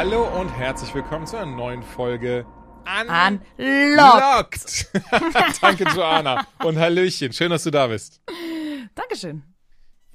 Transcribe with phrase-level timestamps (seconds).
[0.00, 2.46] Hallo und herzlich willkommen zu einer neuen Folge
[2.86, 3.42] Unlocked.
[3.58, 4.92] Unlocked.
[5.60, 6.46] Danke, Joanna.
[6.62, 7.32] Und Hallöchen.
[7.32, 8.22] Schön, dass du da bist.
[8.94, 9.42] Dankeschön.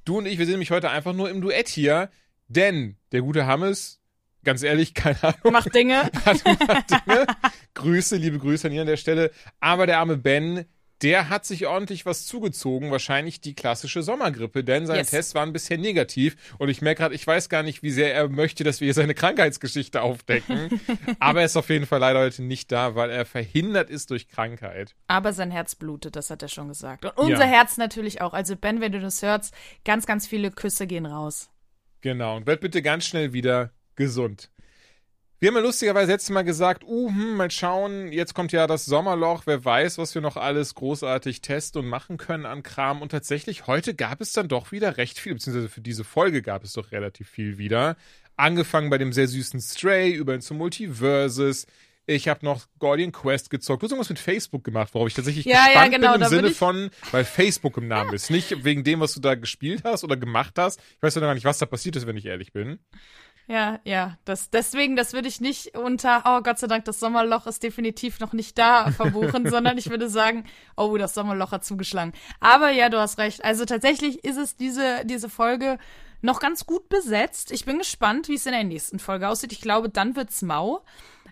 [0.05, 2.09] Du und ich, wir sind nämlich heute einfach nur im Duett hier,
[2.47, 3.99] denn der gute Hammes,
[4.45, 5.51] ganz ehrlich, keine Ahnung.
[5.51, 6.03] Macht Dinge.
[6.25, 7.27] Hat, macht Dinge.
[7.73, 9.31] Grüße, liebe Grüße an ihn an der Stelle.
[9.59, 10.63] Aber der arme Ben,
[11.03, 15.09] der hat sich ordentlich was zugezogen, wahrscheinlich die klassische Sommergrippe, denn seine Yes.
[15.11, 18.29] Tests waren bisher negativ und ich merke gerade, ich weiß gar nicht, wie sehr er
[18.29, 20.79] möchte, dass wir hier seine Krankheitsgeschichte aufdecken,
[21.19, 24.27] aber er ist auf jeden Fall leider heute nicht da, weil er verhindert ist durch
[24.29, 24.95] Krankheit.
[25.07, 27.05] Aber sein Herz blutet, das hat er schon gesagt.
[27.05, 27.51] Und unser Ja.
[27.51, 28.33] Herz natürlich auch.
[28.33, 29.53] Also Ben, wenn du das hörst,
[29.85, 31.49] ganz, ganz viele Küsse gehen raus.
[32.01, 34.49] Genau, und werd bitte ganz schnell wieder gesund.
[35.43, 38.85] Wir haben ja lustigerweise letztes Mal gesagt, uh, hm, mal schauen, jetzt kommt ja das
[38.85, 43.01] Sommerloch, wer weiß, was wir noch alles großartig testen und machen können an Kram.
[43.01, 46.63] Und tatsächlich, heute gab es dann doch wieder recht viel, beziehungsweise für diese Folge gab
[46.63, 47.97] es doch relativ viel wieder.
[48.37, 51.67] Angefangen bei dem sehr süßen Stray, über hin zu Multiverses.
[52.05, 53.81] Ich habe noch Guardian Quest gezockt.
[53.81, 56.27] Du hast irgendwas mit Facebook gemacht, worauf ich tatsächlich Ja, ja, gespannt genau, bin im
[56.29, 58.29] Sinne von, weil Facebook im Namen ist.
[58.29, 60.79] Nicht wegen dem, was du da gespielt hast oder gemacht hast.
[60.95, 62.79] Ich weiß ja noch gar nicht, was da passiert ist, wenn ich ehrlich bin.
[63.47, 64.17] Ja, ja.
[64.25, 68.19] Das, deswegen, das würde ich nicht unter, oh Gott sei Dank, das Sommerloch ist definitiv
[68.19, 70.45] noch nicht da verbuchen, sondern ich würde sagen,
[70.77, 72.13] oh, das Sommerloch hat zugeschlagen.
[72.39, 73.43] Aber ja, du hast recht.
[73.43, 75.77] Also tatsächlich ist es diese, diese Folge
[76.21, 77.51] noch ganz gut besetzt.
[77.51, 79.51] Ich bin gespannt, wie es in der nächsten Folge aussieht.
[79.51, 80.83] Ich glaube, dann wird's mau.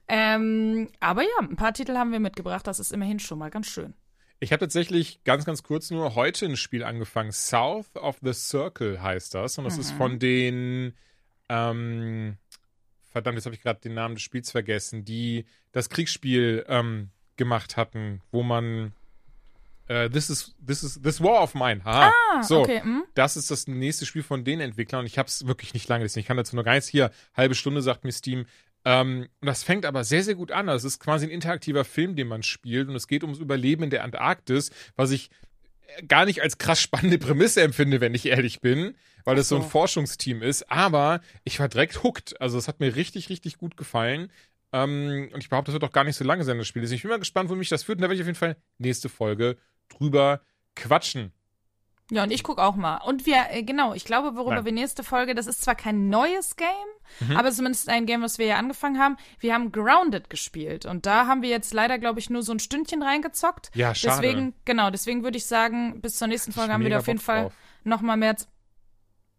[0.08, 2.68] Ähm, aber ja, ein paar Titel haben wir mitgebracht.
[2.68, 3.94] Das ist immerhin schon mal ganz schön.
[4.42, 7.32] Ich habe tatsächlich ganz, ganz kurz nur heute ein Spiel angefangen.
[7.32, 9.58] South of the Circle heißt das.
[9.58, 10.94] Und das ist von den,
[11.52, 12.38] ähm,
[13.12, 17.76] verdammt, jetzt habe ich gerade den Namen des Spiels vergessen, die das Kriegsspiel ähm, gemacht
[17.76, 18.94] hatten, wo man
[19.88, 21.84] äh, This is This is This War of Mine.
[21.84, 22.14] Haha.
[22.32, 23.04] Ah, so, okay, hm.
[23.16, 26.06] das ist das nächste Spiel von den Entwicklern und ich habe es wirklich nicht lange
[26.06, 26.22] gesehen.
[26.22, 27.12] Ich kann dazu noch gar nichts hier.
[27.36, 28.46] Halbe Stunde sagt mir Steam.
[28.86, 30.70] Ähm, und das fängt aber sehr, sehr gut an.
[30.70, 33.90] Es ist quasi ein interaktiver Film, den man spielt und es geht ums Überleben in
[33.90, 35.30] der Antarktis, was ich
[36.08, 38.96] gar nicht als krass spannende Prämisse empfinde, wenn ich ehrlich bin,
[39.26, 39.68] weil es so ein so.
[39.70, 40.72] Forschungsteam ist.
[40.72, 42.40] Aber ich war direkt hooked.
[42.42, 44.32] Also es hat mir richtig, richtig gut gefallen.
[44.74, 46.84] Ähm, und ich behaupte, das wird auch gar nicht so lange sein, das Spiel.
[46.84, 47.98] Ich bin mal gespannt, wo mich das führt.
[47.98, 49.58] Und da werde ich auf jeden Fall nächste Folge
[49.90, 50.42] drüber
[50.76, 51.32] quatschen.
[52.14, 52.98] Ja, und ich guck auch mal.
[52.98, 54.66] Und wir, äh, genau, ich glaube, worüber Nein.
[54.66, 56.68] wir nächste Folge, das ist zwar kein neues Game,
[57.20, 57.38] Mhm.
[57.38, 59.16] aber zumindest ein Game, was wir ja angefangen haben.
[59.40, 62.60] Wir haben Grounded gespielt und da haben wir jetzt leider, glaube ich, nur so ein
[62.60, 63.72] Stündchen reingezockt.
[63.76, 64.22] Ja, schade.
[64.22, 67.20] Deswegen, genau, deswegen würde ich sagen, bis zur nächsten Folge haben wir da auf jeden
[67.20, 67.54] Bock Fall drauf.
[67.86, 68.36] noch mal mehr.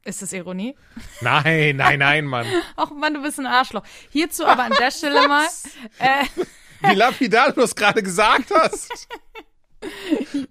[0.05, 0.75] Ist das Ironie?
[1.21, 2.47] Nein, nein, nein, Mann.
[2.77, 3.85] Ach Mann, du bist ein Arschloch.
[4.11, 5.47] Hierzu aber an der Stelle mal.
[5.99, 6.25] Äh,
[6.91, 9.07] Wie lapidar du das gerade gesagt hast.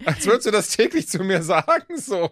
[0.05, 2.31] Als würdest du das täglich zu mir sagen, so.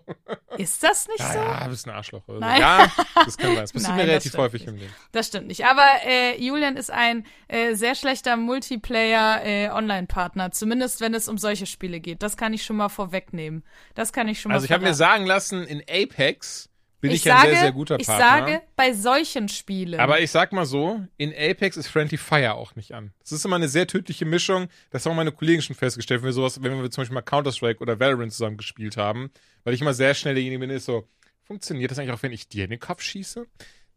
[0.57, 1.40] ist das nicht Ja, so?
[1.40, 2.28] ja, du bist ein Arschloch.
[2.28, 2.41] Oder so.
[2.41, 2.59] Nein.
[2.59, 3.62] Ja, das kann sein.
[3.62, 4.69] Das passiert Nein, mir relativ häufig nicht.
[4.69, 4.94] im Leben.
[5.13, 5.66] Das stimmt nicht.
[5.66, 12.00] Aber äh, Julian ist ein äh, sehr schlechter Multiplayer-Online-Partner, zumindest wenn es um solche Spiele
[12.00, 12.22] geht.
[12.24, 13.63] Das kann ich schon mal vorwegnehmen.
[13.96, 16.69] Das kann ich schon mal Also ich habe mir sagen lassen, in Apex
[17.02, 18.48] bin ich, ich ein sage, sehr, sehr guter ich Partner.
[18.48, 20.00] sage, bei solchen Spielen.
[20.00, 23.14] aber ich sag mal so, in Apex ist Friendly Fire auch nicht an.
[23.22, 24.68] Das ist immer eine sehr tödliche Mischung.
[24.92, 27.80] Das haben meine Kollegen schon festgestellt, wenn wir sowas, wenn wir zum Beispiel mal Counter-Strike
[27.80, 29.32] oder Valorant zusammen gespielt haben,
[29.64, 31.08] weil ich immer sehr schnell derjenige bin, der ist so,
[31.44, 33.46] funktioniert das eigentlich auch, wenn ich dir in den Kopf schieße?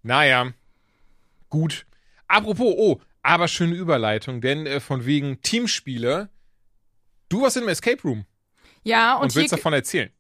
[0.03, 0.53] Naja,
[1.49, 1.87] gut.
[2.29, 6.29] Apropos, oh, aber schöne Überleitung, denn äh, von wegen Teamspiele,
[7.29, 8.27] du warst in einem Escape Room
[8.85, 10.11] ja, und, und, willst davon erzählen.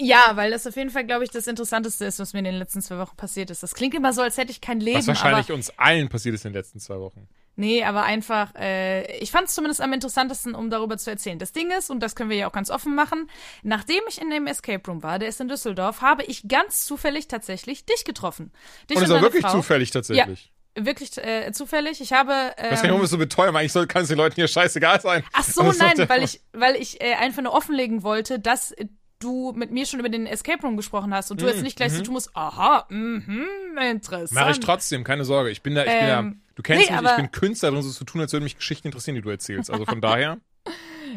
[0.00, 2.54] Ja, weil das auf jeden Fall, glaube ich, das Interessanteste ist, was mir in den
[2.54, 3.62] letzten zwei Wochen passiert ist.
[3.62, 6.44] Das klingt immer so, als hätte ich kein Leben, Was wahrscheinlich uns allen passiert ist
[6.44, 7.28] in den letzten zwei Wochen.
[7.56, 11.38] Nee, aber einfach, äh, ich fand es zumindest am interessantesten, um darüber zu erzählen.
[11.38, 13.28] Das Ding ist, und das können wir ja auch ganz offen machen,
[13.62, 17.28] nachdem ich in dem Escape Room war, der ist in Düsseldorf, habe ich ganz zufällig
[17.28, 18.52] tatsächlich dich getroffen.
[18.88, 19.52] Dich Und es war wirklich Frau.
[19.52, 20.50] zufällig tatsächlich.
[20.76, 22.00] Wirklich äh, zufällig.
[22.00, 22.54] Ich habe.
[22.56, 25.00] Ich Ähm, warum wir es so beteuern, eigentlich soll, kann es den Leuten hier scheißegal
[25.00, 25.24] sein.
[25.32, 28.72] ach so, nein, weil ich, weil ich äh, einfach nur offenlegen wollte, dass
[29.20, 31.92] du mit mir schon über den Escape Room gesprochen hast und du jetzt nicht gleich
[31.92, 33.46] so tun musst, aha, mhm,
[33.90, 34.32] interessant.
[34.32, 35.50] Mach ich trotzdem, keine Sorge.
[35.50, 37.82] Ich bin da, ich bin da, Ähm, du kennst nee, mich, ich bin Künstler drin,
[37.82, 39.70] so zu tun, als würden mich Geschichten interessieren, die du erzählst.
[39.70, 40.38] Also von daher.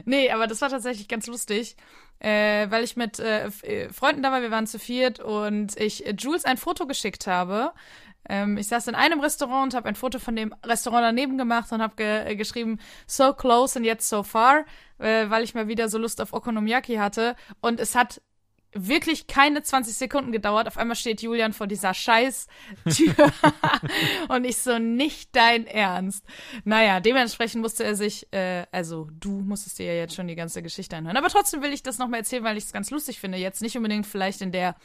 [0.05, 1.75] Nee, aber das war tatsächlich ganz lustig,
[2.19, 6.05] äh, weil ich mit äh, äh, Freunden da war, wir waren zu viert und ich
[6.05, 7.71] äh, Jules ein Foto geschickt habe
[8.29, 11.71] Ähm, ich saß in einem Restaurant und habe ein Foto von dem Restaurant daneben gemacht
[11.71, 14.65] und habe ge äh, geschrieben, so close and yet so far,
[14.99, 17.35] äh, weil ich mal wieder so Lust auf Okonomiyaki hatte.
[17.61, 18.21] Und es hat
[18.73, 20.67] wirklich keine 20 Sekunden gedauert.
[20.67, 22.47] Auf einmal steht Julian vor dieser scheiß
[22.89, 23.13] Tür.
[24.29, 26.25] und ich so, nicht dein Ernst.
[26.63, 30.61] Naja, dementsprechend musste er sich, äh, also du musstest dir ja jetzt schon die ganze
[30.61, 31.17] Geschichte anhören.
[31.17, 33.37] Aber trotzdem will ich das nochmal erzählen, weil ich es ganz lustig finde.
[33.37, 34.75] Jetzt nicht unbedingt vielleicht in der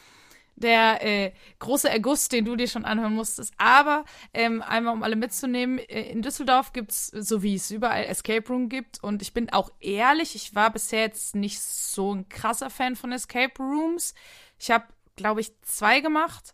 [0.59, 3.53] der äh, große Erguss, den du dir schon anhören musstest.
[3.57, 8.47] Aber ähm, einmal, um alle mitzunehmen, äh, in Düsseldorf gibt's so wie es überall Escape
[8.47, 9.03] Room gibt.
[9.03, 13.11] Und ich bin auch ehrlich, ich war bisher jetzt nicht so ein krasser Fan von
[13.11, 14.13] Escape Rooms.
[14.59, 14.85] Ich habe,
[15.15, 16.53] glaube ich, zwei gemacht.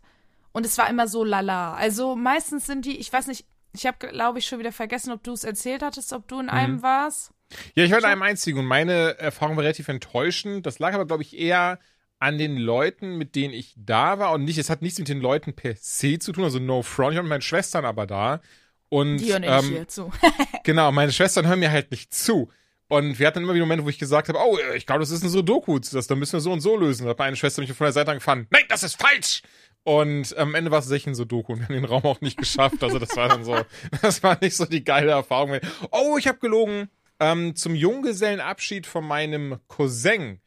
[0.52, 1.74] Und es war immer so lala.
[1.74, 3.44] Also meistens sind die, ich weiß nicht,
[3.74, 6.48] ich habe, glaube ich, schon wieder vergessen, ob du es erzählt hattest, ob du in
[6.48, 6.82] einem mhm.
[6.82, 7.32] warst.
[7.74, 10.66] Ja, ich war in einem einzigen und meine Erfahrung war relativ enttäuschend.
[10.66, 11.78] Das lag aber, glaube ich, eher
[12.18, 15.20] an den Leuten, mit denen ich da war und nicht, es hat nichts mit den
[15.20, 17.12] Leuten per se zu tun, also no front.
[17.12, 18.40] Ich habe mit meinen Schwestern aber da
[18.88, 20.12] und die hören ähm, nicht hier zu.
[20.64, 22.50] genau, meine Schwestern hören mir halt nicht zu.
[22.88, 25.24] Und wir hatten immer wieder Momente, wo ich gesagt habe, oh, ich glaube, das ist
[25.24, 27.04] ein Sudoku, das, da müssen wir so und so lösen.
[27.04, 29.42] Da hat meine Schwester mich von der Seite angefangen, nein, das ist falsch!
[29.82, 32.38] Und am Ende war es tatsächlich ein Sudoku und wir haben den Raum auch nicht
[32.38, 32.82] geschafft.
[32.82, 33.56] Also das war dann so,
[34.02, 35.58] das war nicht so die geile Erfahrung.
[35.90, 36.88] Oh, ich habe gelogen.
[37.18, 40.40] Ähm, zum Junggesellenabschied von meinem Cousin,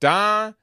[0.00, 0.54] da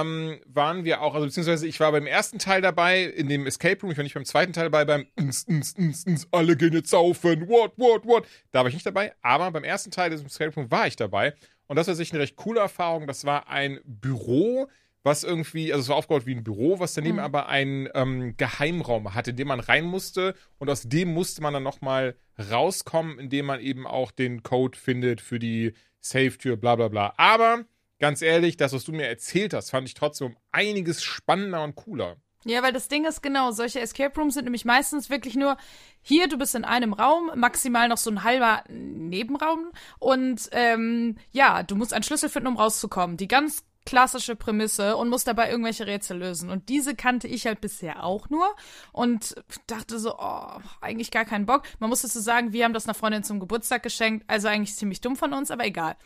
[0.00, 3.80] ähm, waren wir auch, also beziehungsweise ich war beim ersten Teil dabei, in dem Escape
[3.82, 6.72] Room, ich war nicht beim zweiten Teil dabei, beim ins, ins, ins, ins, alle gehen
[6.72, 8.26] jetzt saufen, what, what, what.
[8.52, 11.34] Da war ich nicht dabei, aber beim ersten Teil des Escape Room war ich dabei.
[11.66, 13.06] Und das war sich eine recht coole Erfahrung.
[13.06, 14.68] Das war ein Büro,
[15.02, 17.24] was irgendwie, also es war aufgebaut wie ein Büro, was daneben mhm.
[17.24, 21.54] aber einen ähm, Geheimraum hatte, in dem man rein musste und aus dem musste man
[21.54, 22.14] dann nochmal
[22.50, 27.14] rauskommen, indem man eben auch den Code findet für die Safe-Tür, bla bla bla.
[27.16, 27.64] Aber
[28.02, 31.76] ganz ehrlich, das, was du mir erzählt hast, fand ich trotzdem um einiges spannender und
[31.76, 32.16] cooler.
[32.44, 35.56] Ja, weil das Ding ist genau, solche Escape Rooms sind nämlich meistens wirklich nur
[36.00, 39.70] hier, du bist in einem Raum, maximal noch so ein halber Nebenraum
[40.00, 43.16] und ähm, ja, du musst einen Schlüssel finden, um rauszukommen.
[43.16, 46.50] Die ganz klassische Prämisse und musst dabei irgendwelche Rätsel lösen.
[46.50, 48.48] Und diese kannte ich halt bisher auch nur
[48.90, 49.36] und
[49.68, 51.62] dachte so, oh, eigentlich gar keinen Bock.
[51.78, 55.00] Man muss dazu sagen, wir haben das einer Freundin zum Geburtstag geschenkt, also eigentlich ziemlich
[55.00, 55.96] dumm von uns, aber egal.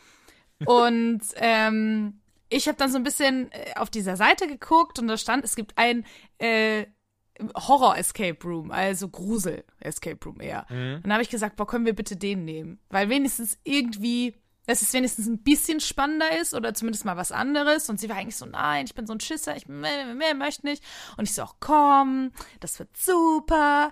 [0.65, 2.19] Und ähm,
[2.49, 5.55] ich habe dann so ein bisschen äh, auf dieser Seite geguckt und da stand, es
[5.55, 6.05] gibt ein
[6.37, 6.85] äh,
[7.55, 10.65] Horror-Escape Room, also Grusel-Escape Room eher.
[10.69, 11.01] Mhm.
[11.03, 12.79] Dann habe ich gesagt, boah, können wir bitte den nehmen?
[12.89, 17.89] Weil wenigstens irgendwie, dass es wenigstens ein bisschen spannender ist oder zumindest mal was anderes.
[17.89, 20.65] Und sie war eigentlich so, nein, ich bin so ein Schisser, ich mehr, mehr möchte
[20.65, 20.83] nicht.
[21.17, 23.91] Und ich so, komm, das wird super.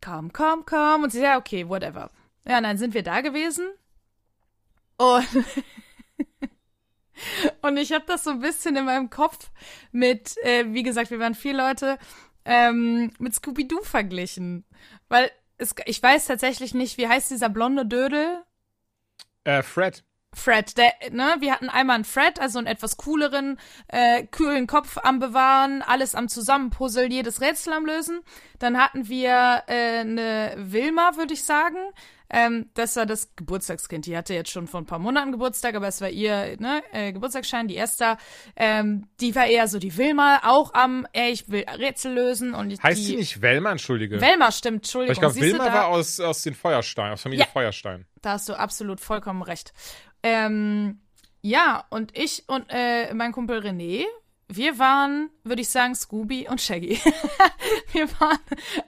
[0.00, 1.04] Komm, komm, komm.
[1.04, 2.10] Und sie ja, okay, whatever.
[2.48, 3.68] Ja, und dann sind wir da gewesen
[4.96, 5.44] und,
[7.62, 9.50] und ich habe das so ein bisschen in meinem Kopf
[9.92, 11.98] mit, äh, wie gesagt, wir waren vier Leute,
[12.44, 14.64] ähm, mit Scooby-Doo verglichen.
[15.08, 18.42] Weil es, ich weiß tatsächlich nicht, wie heißt dieser blonde Dödel?
[19.44, 20.04] Äh, Fred.
[20.36, 23.58] Fred, der, ne, wir hatten einmal einen Fred, also einen etwas cooleren,
[23.88, 28.20] äh, kühlen Kopf am Bewahren, alles am Zusammenpuzzeln, jedes Rätsel am Lösen.
[28.58, 31.78] Dann hatten wir äh, eine Wilma, würde ich sagen.
[32.30, 34.06] Ähm, das war das Geburtstagskind.
[34.06, 37.12] Die hatte jetzt schon vor ein paar Monaten Geburtstag, aber es war ihr ne, äh,
[37.12, 38.18] Geburtstagsschein, die Esther.
[38.56, 42.54] Ähm, die war eher so die Wilma, auch am, ey, ich will Rätsel lösen.
[42.54, 44.20] und ich, Heißt die, sie nicht Velma, entschuldige?
[44.20, 45.12] Velma, stimmt, Entschuldigung.
[45.12, 48.06] ich glaube, Wilma war aus, aus den Feuerstein, aus Familie ja, Feuerstein.
[48.22, 49.72] Da hast du absolut vollkommen recht.
[50.22, 51.00] Ähm,
[51.42, 54.04] ja, und ich und äh, mein Kumpel René,
[54.48, 57.00] wir waren, würde ich sagen, Scooby und Shaggy.
[57.92, 58.38] wir waren,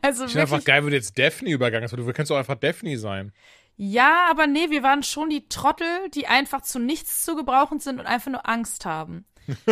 [0.03, 0.53] also ich wirklich.
[0.53, 3.33] einfach geil, wenn du jetzt Daphne übergangen hast, du kannst doch einfach Daphne sein.
[3.77, 8.00] Ja, aber nee, wir waren schon die Trottel, die einfach zu nichts zu gebrauchen sind
[8.00, 9.25] und einfach nur Angst haben.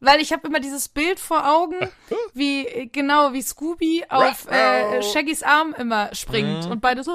[0.00, 1.76] Weil ich habe immer dieses Bild vor Augen,
[2.34, 6.70] wie genau wie Scooby auf äh, Shaggys Arm immer springt mhm.
[6.70, 7.12] und beide so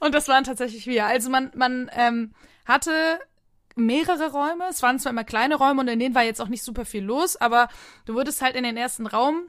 [0.00, 1.06] und das waren tatsächlich wir.
[1.06, 2.34] Also man man ähm,
[2.66, 3.18] hatte
[3.74, 4.64] mehrere Räume.
[4.70, 7.04] Es waren zwar immer kleine Räume und in denen war jetzt auch nicht super viel
[7.04, 7.68] los, aber
[8.06, 9.48] du wurdest halt in den ersten Raum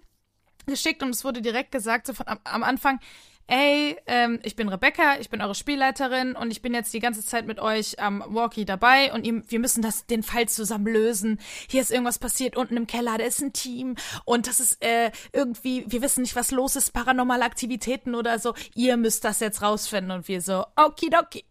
[0.66, 3.00] geschickt und es wurde direkt gesagt, so von am, am Anfang,
[3.48, 7.24] ey, ähm, ich bin Rebecca, ich bin eure Spielleiterin und ich bin jetzt die ganze
[7.24, 11.40] Zeit mit euch am Walkie dabei und ihr, wir müssen das, den Fall zusammen lösen.
[11.70, 15.12] Hier ist irgendwas passiert unten im Keller, da ist ein Team und das ist äh,
[15.32, 18.56] irgendwie, wir wissen nicht, was los ist, paranormale Aktivitäten oder so.
[18.74, 21.46] Ihr müsst das jetzt rausfinden und wir so, okidoki.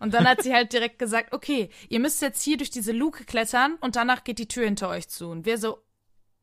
[0.00, 3.24] Und dann hat sie halt direkt gesagt, okay, ihr müsst jetzt hier durch diese Luke
[3.24, 5.28] klettern und danach geht die Tür hinter euch zu.
[5.28, 5.78] Und wir so,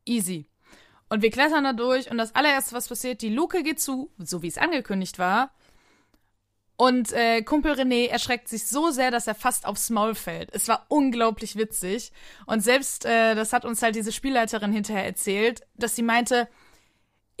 [0.06, 0.48] easy.
[1.10, 4.42] Und wir klettern da durch und das allererste, was passiert, die Luke geht zu, so
[4.42, 5.52] wie es angekündigt war.
[6.76, 10.54] Und äh, Kumpel René erschreckt sich so sehr, dass er fast aufs Maul fällt.
[10.54, 12.12] Es war unglaublich witzig.
[12.46, 16.48] Und selbst, äh, das hat uns halt diese Spielleiterin hinterher erzählt, dass sie meinte,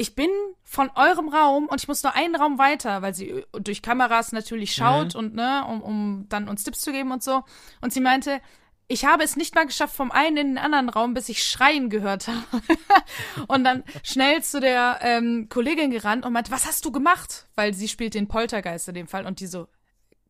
[0.00, 0.30] ich bin
[0.62, 4.72] von eurem Raum und ich muss nur einen Raum weiter, weil sie durch Kameras natürlich
[4.72, 5.18] schaut Mhm.
[5.18, 7.42] und ne, um, um dann uns Tipps zu geben und so.
[7.80, 8.40] Und sie meinte,
[8.86, 11.90] ich habe es nicht mal geschafft vom einen in den anderen Raum, bis ich Schreien
[11.90, 12.62] gehört habe.
[13.48, 17.46] und dann schnell zu der ähm, Kollegin gerannt und meinte, was hast du gemacht?
[17.56, 19.66] Weil sie spielt den Poltergeist in dem Fall und die so,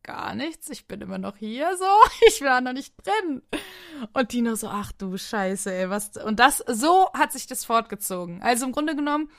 [0.01, 1.85] gar nichts, ich bin immer noch hier so,
[2.27, 3.43] ich war noch nicht drin.
[4.13, 6.17] Und die nur so, ach du Scheiße, ey, was.
[6.17, 8.41] Und das, so hat sich das fortgezogen.
[8.41, 9.29] Also im Grunde genommen,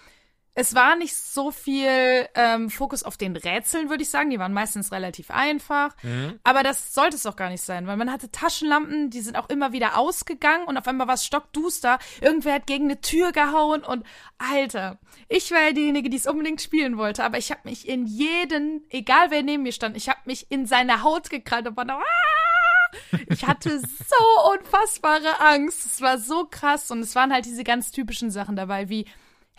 [0.60, 4.28] es war nicht so viel ähm, Fokus auf den Rätseln, würde ich sagen.
[4.28, 5.96] Die waren meistens relativ einfach.
[6.44, 9.48] Aber das sollte es auch gar nicht sein, weil man hatte Taschenlampen, die sind auch
[9.48, 11.98] immer wieder ausgegangen und auf einmal war es stockduster.
[12.20, 14.04] Irgendwer hat gegen eine Tür gehauen und
[14.36, 14.98] Alter,
[15.28, 18.82] ich war ja diejenige, die es unbedingt spielen wollte, aber ich habe mich in jeden,
[18.90, 21.98] egal wer neben mir stand, ich habe mich in seine Haut gekrallt und war da,
[21.98, 22.90] "Ah!"
[23.28, 25.86] ich hatte so unfassbare Angst.
[25.86, 29.06] Es war so krass und es waren halt diese ganz typischen Sachen dabei, wie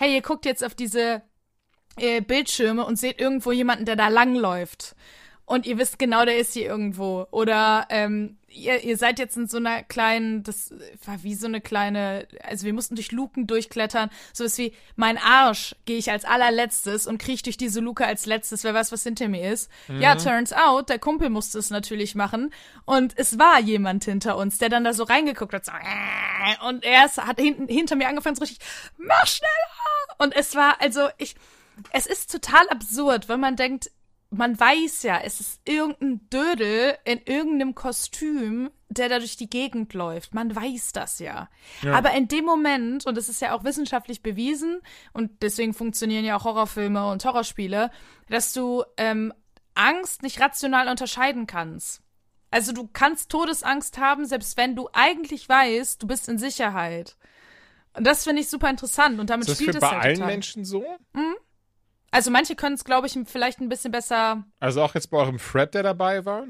[0.02, 1.22] hey, ihr guckt jetzt auf diese
[1.98, 4.96] äh, Bildschirme und seht irgendwo jemanden, der da langläuft.
[5.46, 7.28] Und ihr wisst genau, der ist hier irgendwo.
[7.32, 10.74] Oder ähm, ihr, ihr seid jetzt in so einer kleinen, das
[11.06, 14.10] war wie so eine kleine, also wir mussten durch Luken durchklettern.
[14.34, 18.26] So ist wie, mein Arsch gehe ich als allerletztes und kriege durch diese Luke als
[18.26, 19.70] letztes, wer weiß, was hinter mir ist.
[19.88, 22.54] Ja, turns out, der Kumpel musste es natürlich machen.
[22.86, 25.66] Und es war jemand hinter uns, der dann da so reingeguckt hat.
[25.66, 28.60] So, äh, und er ist, hat hinten, hinter mir angefangen, so richtig,
[28.98, 29.52] mach schneller!
[30.18, 31.36] Und es war, also ich,
[31.92, 33.92] es ist total absurd, wenn man denkt,
[34.32, 39.94] man weiß ja, es ist irgendein Dödel in irgendeinem Kostüm, der da durch die Gegend
[39.94, 40.34] läuft.
[40.34, 41.50] Man weiß das ja.
[41.94, 46.38] Aber in dem Moment, und das ist ja auch wissenschaftlich bewiesen, und deswegen funktionieren ja
[46.38, 47.92] auch Horrorfilme und Horrorspiele,
[48.30, 49.34] dass du ähm,
[49.76, 52.02] Angst nicht rational unterscheiden kannst.
[52.52, 57.18] Also du kannst Todesangst haben, selbst wenn du eigentlich weißt, du bist in Sicherheit.
[57.94, 60.04] Und das finde ich super interessant und damit Ist das spielt für es bei halt
[60.04, 60.32] allen total.
[60.32, 60.86] Menschen so?
[62.12, 65.40] Also manche können es, glaube ich, vielleicht ein bisschen besser Also auch jetzt bei eurem
[65.40, 66.46] Fred, der dabei war?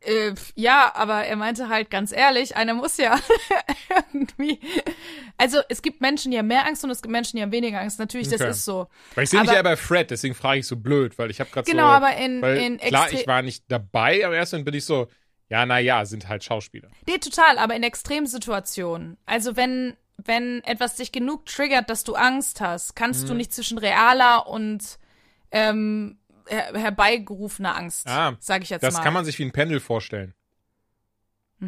[0.00, 3.18] Äh, ja, aber er meinte halt ganz ehrlich, einer muss ja
[4.12, 4.60] irgendwie.
[5.38, 7.80] Also es gibt Menschen, die haben mehr Angst und es gibt Menschen, die haben weniger
[7.80, 7.98] Angst.
[7.98, 8.50] Natürlich, das Okay.
[8.50, 8.86] ist so.
[9.14, 11.40] Weil ich sehe dich Aber- ja bei Fred, deswegen frage ich so blöd, weil ich
[11.40, 11.72] habe gerade so.
[11.72, 14.84] Genau, aber in, weil, in Klar, ich war nicht dabei, aber erst dann bin ich
[14.84, 15.08] so,
[15.48, 16.90] ja, na ja, sind halt Schauspieler.
[17.08, 19.16] Nee, total, aber in Extremsituationen.
[19.24, 23.28] Also wenn, wenn etwas dich genug triggert, dass du Angst hast, kannst Mhm.
[23.28, 24.98] du nicht zwischen realer und
[25.50, 29.02] ähm, her herbeigerufener Angst, Ah, sag ich jetzt Das mal.
[29.02, 30.34] kann man sich wie ein Pendel vorstellen.
[31.62, 31.66] I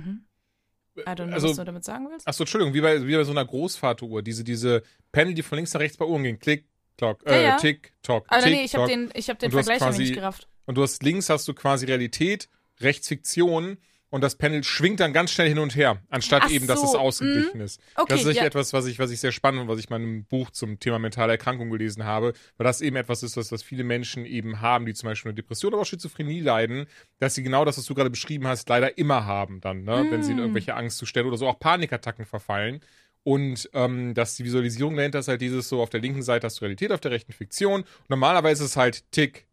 [1.00, 2.26] don't know, also- was du damit sagen willst.
[2.26, 4.22] Achso, Entschuldigung, wie bei, wie bei so einer Großvateruhr.
[4.22, 6.38] Diese, diese Pendel, die von links nach rechts bei Uhren gehen.
[6.38, 6.66] Klick,
[6.98, 7.56] Klock, äh, Ja, ja.
[7.56, 10.14] Tick, Tock, Aber Tick, nee, ich habe den, ich hab den Vergleich noch quasi- nicht
[10.14, 10.48] gerafft.
[10.64, 12.48] Und du hast links hast du quasi Realität,
[12.80, 13.78] rechts Fiktion
[14.16, 16.92] und das Pendel schwingt dann ganz schnell hin und her, anstatt Ach eben, dass es
[16.92, 17.82] so, ausgeglichen ist.
[17.96, 18.46] Okay, das ist ja.
[18.46, 20.98] etwas, was ich, was ich sehr spannend und was ich in meinem Buch zum Thema
[20.98, 24.86] mentale Erkrankung gelesen habe, weil das eben etwas ist, was, was viele Menschen eben haben,
[24.86, 26.86] die zum Beispiel eine Depression oder auch Schizophrenie leiden,
[27.18, 30.06] dass sie genau das, was du gerade beschrieben hast, leider immer haben dann, ne?
[30.08, 32.80] wenn sie in irgendwelche Angstzustände oder so auch Panikattacken verfallen.
[33.22, 36.58] Und ähm, dass die Visualisierung dahinter ist halt dieses so, auf der linken Seite hast
[36.58, 37.84] du Realität, auf der rechten Fiktion.
[38.08, 39.46] Normalerweise ist es halt Tick,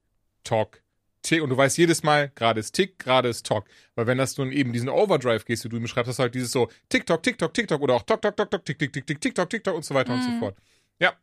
[0.46, 0.83] Tock,
[1.24, 1.42] Tick.
[1.42, 3.65] Und du weißt jedes Mal, gerade ist Tick, gerade ist Tock.
[3.96, 6.24] Weil wenn das du in eben diesen Overdrive gehst, wie du ihm beschreibst, hast du
[6.24, 8.65] halt dieses so Tick, Tock, Tick, Tock, Tick, Tock oder auch Tock, Tock, Tock, Tock,
[8.65, 10.56] Tick, Tick, Tick, Tick, Tick, Tock, Tick, Tock und so weiter und so fort.
[11.00, 11.13] Ja,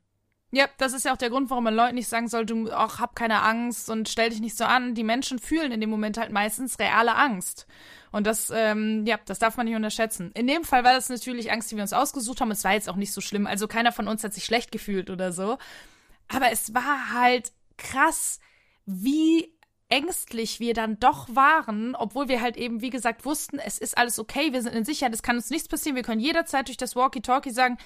[0.53, 2.99] Ja, das ist ja auch der Grund, warum man Leuten nicht sagen soll, du auch
[2.99, 4.95] hab keine Angst und stell dich nicht so an.
[4.95, 7.67] Die Menschen fühlen in dem Moment halt meistens reale Angst.
[8.11, 10.33] Und das, ähm, ja, das darf man nicht unterschätzen.
[10.35, 12.51] In dem Fall war das natürlich Angst, die wir uns ausgesucht haben.
[12.51, 13.47] Es war jetzt auch nicht so schlimm.
[13.47, 15.59] Also keiner von uns hat sich schlecht gefühlt oder so.
[16.27, 18.41] Aber es war halt krass,
[18.87, 19.53] wie
[19.91, 24.19] ängstlich wir dann doch waren, obwohl wir halt eben, wie gesagt, wussten, es ist alles
[24.19, 26.97] okay, wir sind in Sicherheit, es kann uns nichts passieren, wir können jederzeit durch das
[26.97, 27.77] Walkie-Talkie sagen,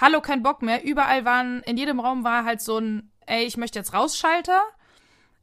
[0.00, 0.84] hallo, kein Bock mehr.
[0.84, 4.62] Überall waren, in jedem Raum war halt so ein, ey, ich möchte jetzt rausschalter.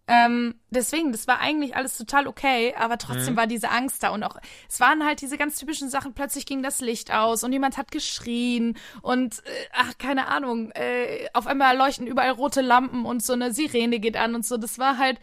[0.08, 4.24] Ähm, deswegen, das war eigentlich alles total okay, aber trotzdem war diese Angst da und
[4.24, 4.36] auch,
[4.68, 7.92] es waren halt diese ganz typischen Sachen, plötzlich ging das Licht aus und jemand hat
[7.92, 13.34] geschrien und, äh, ach, keine Ahnung, äh, auf einmal leuchten überall rote Lampen und so
[13.34, 15.20] eine Sirene geht an und so, das war halt,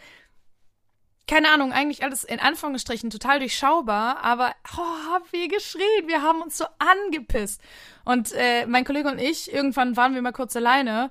[1.28, 6.40] keine Ahnung, eigentlich alles in Anführungsstrichen total durchschaubar, aber oh, haben wir geschrien, wir haben
[6.42, 7.60] uns so angepisst.
[8.04, 11.10] Und äh, mein Kollege und ich, irgendwann waren wir mal kurz alleine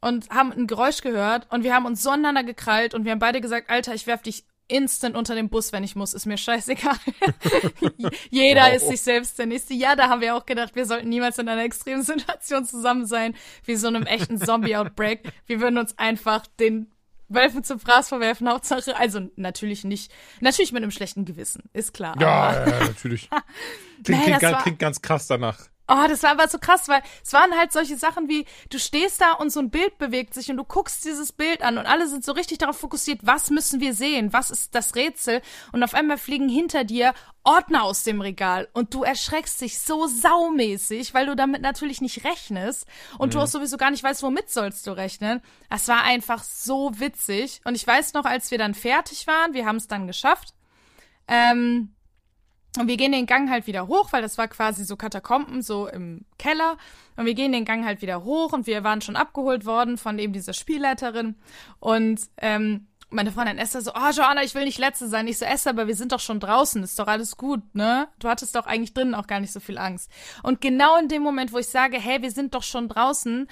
[0.00, 3.18] und haben ein Geräusch gehört und wir haben uns so aneinander gekrallt und wir haben
[3.18, 6.36] beide gesagt, Alter, ich werf dich instant unter den Bus, wenn ich muss, ist mir
[6.36, 6.96] scheißegal.
[8.30, 8.74] Jeder Wow.
[8.74, 9.74] ist sich selbst der Nächste.
[9.74, 13.34] Ja, da haben wir auch gedacht, wir sollten niemals in einer extremen Situation zusammen sein,
[13.64, 15.32] wie so einem echten Zombie-Outbreak.
[15.46, 16.90] Wir würden uns einfach den
[17.28, 22.14] Wölfen zum Fraß verwerfen, Hauptsache, also natürlich nicht, natürlich mit einem schlechten Gewissen, ist klar.
[22.20, 23.28] ja, ja, natürlich.
[24.04, 25.58] Klingt, Nee, klingt, ganz, war- klingt ganz krass danach.
[25.88, 29.20] Oh, das war aber so krass, weil es waren halt solche Sachen wie, du stehst
[29.20, 32.08] da und so ein Bild bewegt sich und du guckst dieses Bild an und alle
[32.08, 35.94] sind so richtig darauf fokussiert, was müssen wir sehen, was ist das Rätsel und auf
[35.94, 37.14] einmal fliegen hinter dir
[37.44, 42.24] Ordner aus dem Regal und du erschreckst dich so saumäßig, weil du damit natürlich nicht
[42.24, 42.86] rechnest
[43.18, 43.32] und mhm.
[43.34, 45.40] du auch sowieso gar nicht weißt, womit sollst du rechnen.
[45.70, 49.66] Es war einfach so witzig und ich weiß noch, als wir dann fertig waren, wir
[49.66, 50.54] haben es dann geschafft,
[51.28, 51.95] ähm,
[52.78, 55.88] und wir gehen den Gang halt wieder hoch, weil das war quasi so Katakomben, so
[55.88, 56.76] im Keller.
[57.16, 60.18] Und wir gehen den Gang halt wieder hoch und wir waren schon abgeholt worden von
[60.18, 61.36] eben dieser Spielleiterin.
[61.80, 65.28] Und ähm, meine Freundin Esther so, oh Joanna, ich will nicht Letzte sein.
[65.28, 68.08] Ich so, Esther, aber wir sind doch schon draußen, ist doch alles gut, ne?
[68.18, 70.10] Du hattest doch eigentlich drinnen auch gar nicht so viel Angst.
[70.42, 73.48] Und genau in dem Moment, wo ich sage, hey, wir sind doch schon draußen,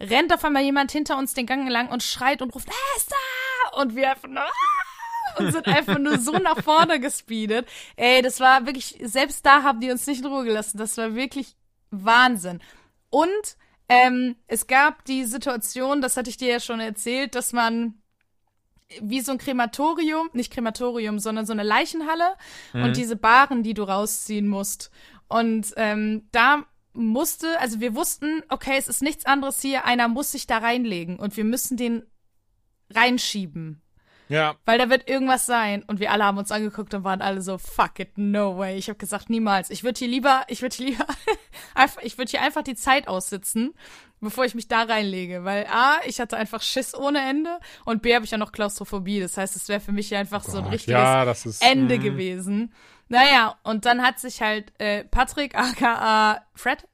[0.00, 3.16] rennt auf einmal jemand hinter uns den Gang entlang und schreit und ruft, Esther!
[3.80, 4.77] Und wir einfach ah!
[5.38, 7.68] Und sind einfach nur so nach vorne gespeedet.
[7.96, 10.78] Ey, das war wirklich, selbst da haben die uns nicht in Ruhe gelassen.
[10.78, 11.56] Das war wirklich
[11.90, 12.60] Wahnsinn.
[13.10, 13.56] Und
[13.88, 17.94] ähm, es gab die Situation, das hatte ich dir ja schon erzählt, dass man
[19.00, 22.34] wie so ein Krematorium, nicht Krematorium, sondern so eine Leichenhalle
[22.72, 22.84] mhm.
[22.84, 24.90] und diese Baren, die du rausziehen musst.
[25.28, 26.64] Und ähm, da
[26.94, 31.18] musste, also wir wussten, okay, es ist nichts anderes hier, einer muss sich da reinlegen
[31.18, 32.04] und wir müssen den
[32.90, 33.82] reinschieben.
[34.28, 34.56] Ja.
[34.64, 35.82] Weil da wird irgendwas sein.
[35.86, 38.76] Und wir alle haben uns angeguckt und waren alle so, fuck it, no way.
[38.76, 39.70] Ich habe gesagt, niemals.
[39.70, 41.06] Ich würde hier lieber, ich würde hier lieber,
[41.74, 43.74] einfach, ich würde hier einfach die Zeit aussitzen,
[44.20, 45.44] bevor ich mich da reinlege.
[45.44, 49.20] Weil A, ich hatte einfach Schiss ohne Ende und B, habe ich ja noch Klaustrophobie.
[49.20, 52.02] Das heißt, es wäre für mich einfach oh so ein richtiges ja, ist, Ende mm.
[52.02, 52.74] gewesen.
[53.08, 56.86] Naja, und dann hat sich halt äh, Patrick aka Fred,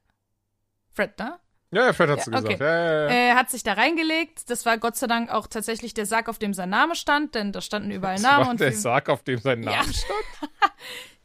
[0.93, 1.37] Fred, ne?
[1.75, 2.53] Ja, Fred hat ja, okay.
[2.53, 2.59] gesagt.
[2.61, 3.07] Ja, ja, ja.
[3.07, 4.49] Er hat sich da reingelegt.
[4.49, 7.51] Das war Gott sei Dank auch tatsächlich der Sarg, auf dem sein Name stand, denn
[7.51, 8.23] da standen überall Namen.
[8.23, 10.51] Das war und der Sarg, auf dem sein Name stand?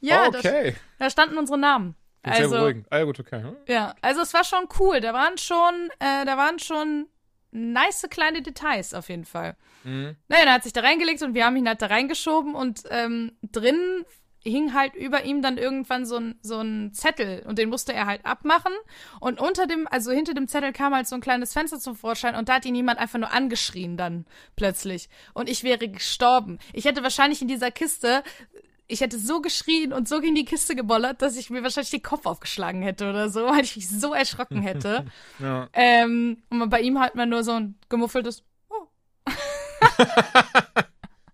[0.00, 0.74] ja, oh, okay.
[0.98, 1.94] Da, da, standen unsere Namen.
[2.22, 2.86] Also, sehr beruhigend.
[2.90, 3.42] Ah, ja, gut, okay.
[3.42, 3.56] Hm?
[3.68, 5.00] Ja, also es war schon cool.
[5.00, 7.06] Da waren schon, äh, da waren schon
[7.52, 9.56] nice kleine Details auf jeden Fall.
[9.84, 10.16] Mhm.
[10.26, 13.32] Naja, er hat sich da reingelegt und wir haben ihn halt da reingeschoben und ähm,
[13.42, 14.04] drin
[14.42, 18.06] hing halt über ihm dann irgendwann so ein, so ein Zettel und den musste er
[18.06, 18.72] halt abmachen.
[19.20, 22.34] Und unter dem, also hinter dem Zettel kam halt so ein kleines Fenster zum Vorschein
[22.34, 24.24] und da hat ihn jemand einfach nur angeschrien dann
[24.56, 25.08] plötzlich.
[25.34, 26.58] Und ich wäre gestorben.
[26.72, 28.22] Ich hätte wahrscheinlich in dieser Kiste,
[28.86, 32.02] ich hätte so geschrien und so gegen die Kiste gebollert, dass ich mir wahrscheinlich den
[32.02, 35.06] Kopf aufgeschlagen hätte oder so, weil ich mich so erschrocken hätte.
[35.38, 35.68] ja.
[35.74, 38.86] ähm, und bei ihm halt mal nur so ein gemuffeltes Oh.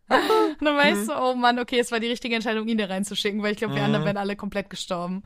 [0.08, 1.06] Und dann weißt mhm.
[1.08, 3.74] du, oh Mann, okay, es war die richtige Entscheidung, ihn da reinzuschicken, weil ich glaube,
[3.74, 3.86] wir mhm.
[3.86, 5.24] anderen wären alle komplett gestorben.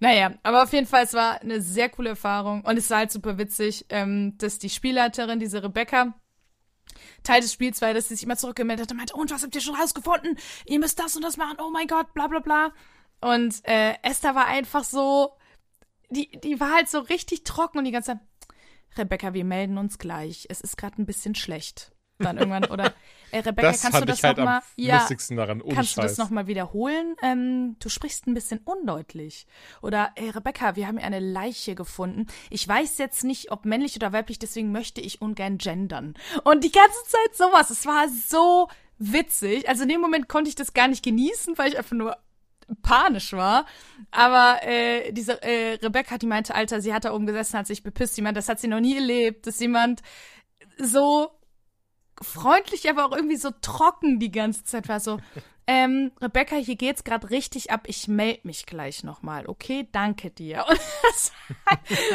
[0.00, 3.12] Naja, aber auf jeden Fall, es war eine sehr coole Erfahrung und es war halt
[3.12, 6.14] super witzig, ähm, dass die Spielleiterin, diese Rebecca,
[7.22, 9.54] Teil des Spiels war, dass sie sich immer zurückgemeldet hat und meinte, und was habt
[9.54, 10.36] ihr schon rausgefunden?
[10.66, 12.72] Ihr müsst das und das machen, oh mein Gott, bla bla bla.
[13.20, 15.36] Und äh, Esther war einfach so,
[16.10, 18.20] die, die war halt so richtig trocken und die ganze Zeit,
[18.98, 20.46] Rebecca, wir melden uns gleich.
[20.50, 22.64] Es ist gerade ein bisschen schlecht dann irgendwann.
[22.64, 22.92] Oder
[23.30, 24.60] äh, Rebecca, das kannst du das halt nochmal?
[24.76, 25.94] Ja, daran, ohne kannst Scheiß.
[25.96, 27.16] du das nochmal wiederholen?
[27.22, 29.46] Ähm, du sprichst ein bisschen undeutlich.
[29.80, 32.26] Oder äh, Rebecca, wir haben hier eine Leiche gefunden.
[32.50, 36.14] Ich weiß jetzt nicht, ob männlich oder weiblich, deswegen möchte ich ungern gendern.
[36.44, 37.70] Und die ganze Zeit sowas.
[37.70, 39.68] Es war so witzig.
[39.68, 42.16] Also in dem Moment konnte ich das gar nicht genießen, weil ich einfach nur
[42.82, 43.66] panisch war.
[44.10, 47.82] Aber äh, diese äh, Rebecca, die meinte, Alter, sie hat da oben gesessen, hat sich
[47.82, 48.16] bepisst.
[48.16, 50.02] Jemand, das hat sie noch nie erlebt, dass jemand
[50.78, 51.30] so
[52.22, 55.00] freundlich, aber auch irgendwie so trocken die ganze Zeit war.
[55.00, 55.18] So,
[55.66, 57.82] ähm, Rebecca, hier geht's gerade richtig ab.
[57.86, 59.46] Ich melde mich gleich nochmal.
[59.46, 60.64] Okay, danke dir.
[60.68, 61.32] Und das,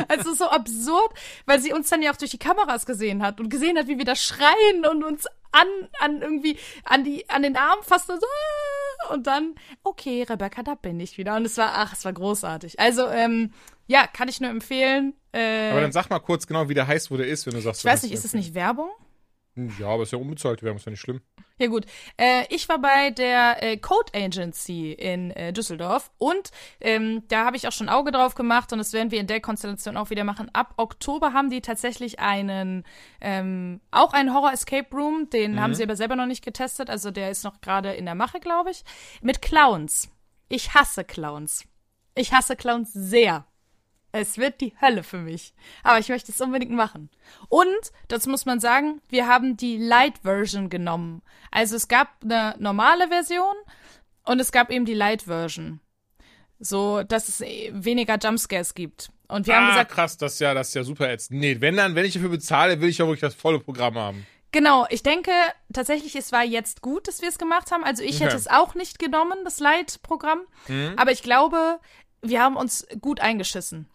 [0.10, 1.14] also so absurd,
[1.46, 3.98] weil sie uns dann ja auch durch die Kameras gesehen hat und gesehen hat, wie
[3.98, 5.68] wir da schreien und uns an,
[6.00, 10.76] an irgendwie, an die, an den Arm fast so, ah, und dann, okay, Rebecca, da
[10.76, 11.36] bin ich wieder.
[11.36, 12.80] Und es war, ach, es war großartig.
[12.80, 13.54] Also, ähm,
[13.88, 15.14] ja, kann ich nur empfehlen.
[15.32, 17.62] Äh, aber dann sag mal kurz genau, wie der heißt, wo der ist, wenn du
[17.62, 17.82] sagst.
[17.82, 18.90] Ich weiß nicht, ist es nicht Werbung?
[19.80, 21.22] Ja, aber ist ja unbezahlte Werbung, ist ja nicht schlimm.
[21.60, 27.24] Ja gut, äh, ich war bei der äh, Code Agency in äh, Düsseldorf und ähm,
[27.30, 29.98] da habe ich auch schon Auge drauf gemacht und das werden wir in der Konstellation
[29.98, 30.52] auch wieder machen.
[30.54, 32.84] Ab Oktober haben die tatsächlich einen,
[33.22, 35.60] ähm, auch einen Horror Escape Room, den mhm.
[35.60, 38.40] haben sie aber selber noch nicht getestet, also der ist noch gerade in der Mache,
[38.40, 38.84] glaube ich,
[39.22, 40.10] mit Clowns.
[40.50, 41.66] Ich hasse Clowns.
[42.14, 43.46] Ich hasse Clowns sehr.
[44.12, 45.54] Es wird die Hölle für mich.
[45.84, 47.10] Aber ich möchte es unbedingt machen.
[47.50, 51.22] Und, das muss man sagen, wir haben die Light Version genommen.
[51.52, 53.56] Also es gab eine normale Version
[54.24, 55.80] und es gab eben die Light Version.
[56.60, 59.10] So, dass es weniger Jumpscares gibt.
[59.28, 59.92] Und wir ah, haben gesagt.
[59.92, 61.32] krass, das ist ja, das ist ja super jetzt.
[61.32, 64.26] Nee, wenn dann, wenn ich dafür bezahle, will ich auch wirklich das volle Programm haben.
[64.52, 65.32] Genau, ich denke
[65.74, 67.84] tatsächlich, es war jetzt gut, dass wir es gemacht haben.
[67.84, 68.26] Also ich okay.
[68.26, 70.42] hätte es auch nicht genommen, das Light-Programm.
[70.68, 70.94] Mhm.
[70.96, 71.80] Aber ich glaube,
[72.22, 73.90] wir haben uns gut eingeschissen.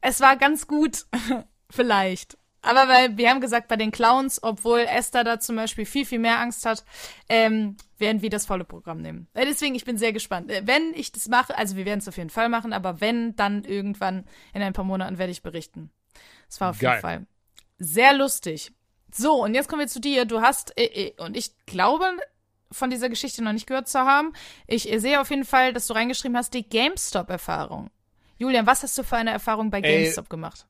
[0.00, 1.06] Es war ganz gut,
[1.70, 2.38] vielleicht.
[2.60, 6.18] Aber weil wir haben gesagt, bei den Clowns, obwohl Esther da zum Beispiel viel, viel
[6.18, 6.84] mehr Angst hat,
[7.28, 9.28] ähm, werden wir das volle Programm nehmen.
[9.34, 10.50] Äh, deswegen, ich bin sehr gespannt.
[10.50, 13.36] Äh, wenn ich das mache, also wir werden es auf jeden Fall machen, aber wenn,
[13.36, 15.90] dann irgendwann in ein paar Monaten werde ich berichten.
[16.48, 16.94] Das war auf Geil.
[16.94, 17.26] jeden Fall
[17.78, 18.72] sehr lustig.
[19.12, 20.24] So, und jetzt kommen wir zu dir.
[20.24, 22.04] Du hast, äh, äh, und ich glaube,
[22.70, 24.32] von dieser Geschichte noch nicht gehört zu haben.
[24.66, 27.90] Ich äh, sehe auf jeden Fall, dass du reingeschrieben hast, die GameStop-Erfahrung.
[28.38, 30.66] Julian, was hast du für eine Erfahrung bei Ey, GameStop gemacht?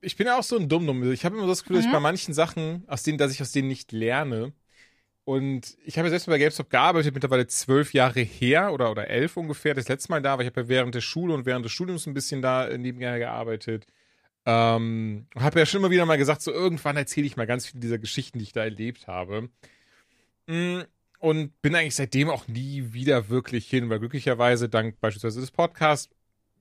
[0.00, 1.10] ich bin ja auch so ein Dummdumm.
[1.12, 1.92] Ich habe immer das Gefühl, dass ich Mhm.
[1.92, 4.52] bei manchen Sachen, aus denen, dass ich aus denen nicht lerne.
[5.24, 9.36] Und ich habe ja selbst bei GameStop gearbeitet, mittlerweile zwölf Jahre her oder, oder elf
[9.36, 11.72] ungefähr, das letzte Mal da, weil ich habe ja während der Schule und während des
[11.72, 13.86] Studiums ein bisschen da nebenher gearbeitet.
[14.46, 17.80] Ähm, habe ja schon immer wieder mal gesagt, so irgendwann erzähle ich mal ganz viele
[17.80, 19.50] dieser Geschichten, die ich da erlebt habe.
[20.48, 20.82] Mm,
[21.26, 26.08] Und bin eigentlich seitdem auch nie wieder wirklich hin, weil glücklicherweise dank beispielsweise des Podcasts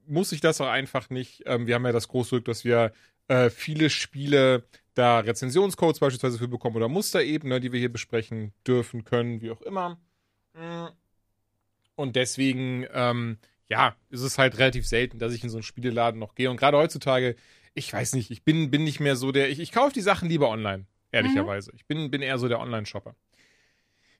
[0.08, 1.43] muss ich das auch einfach nicht.
[1.45, 2.91] Ähm, wir haben ja das große Glück, dass wir
[3.28, 4.63] äh, viele Spiele
[4.95, 9.62] da Rezensionscodes beispielsweise für bekommen oder Musterebene, die wir hier besprechen dürfen, können, wie auch
[9.62, 9.99] immer.
[10.56, 10.88] Mm.
[11.93, 13.38] Und deswegen, ähm,
[13.69, 16.49] ja, ist es halt relativ selten, dass ich in so einen Spieleladen noch gehe.
[16.49, 17.36] Und gerade heutzutage,
[17.75, 20.28] ich weiß nicht, ich bin, bin nicht mehr so der, ich, ich kaufe die Sachen
[20.28, 21.71] lieber online, ehrlicherweise.
[21.75, 23.15] Ich bin, bin eher so der Online-Shopper.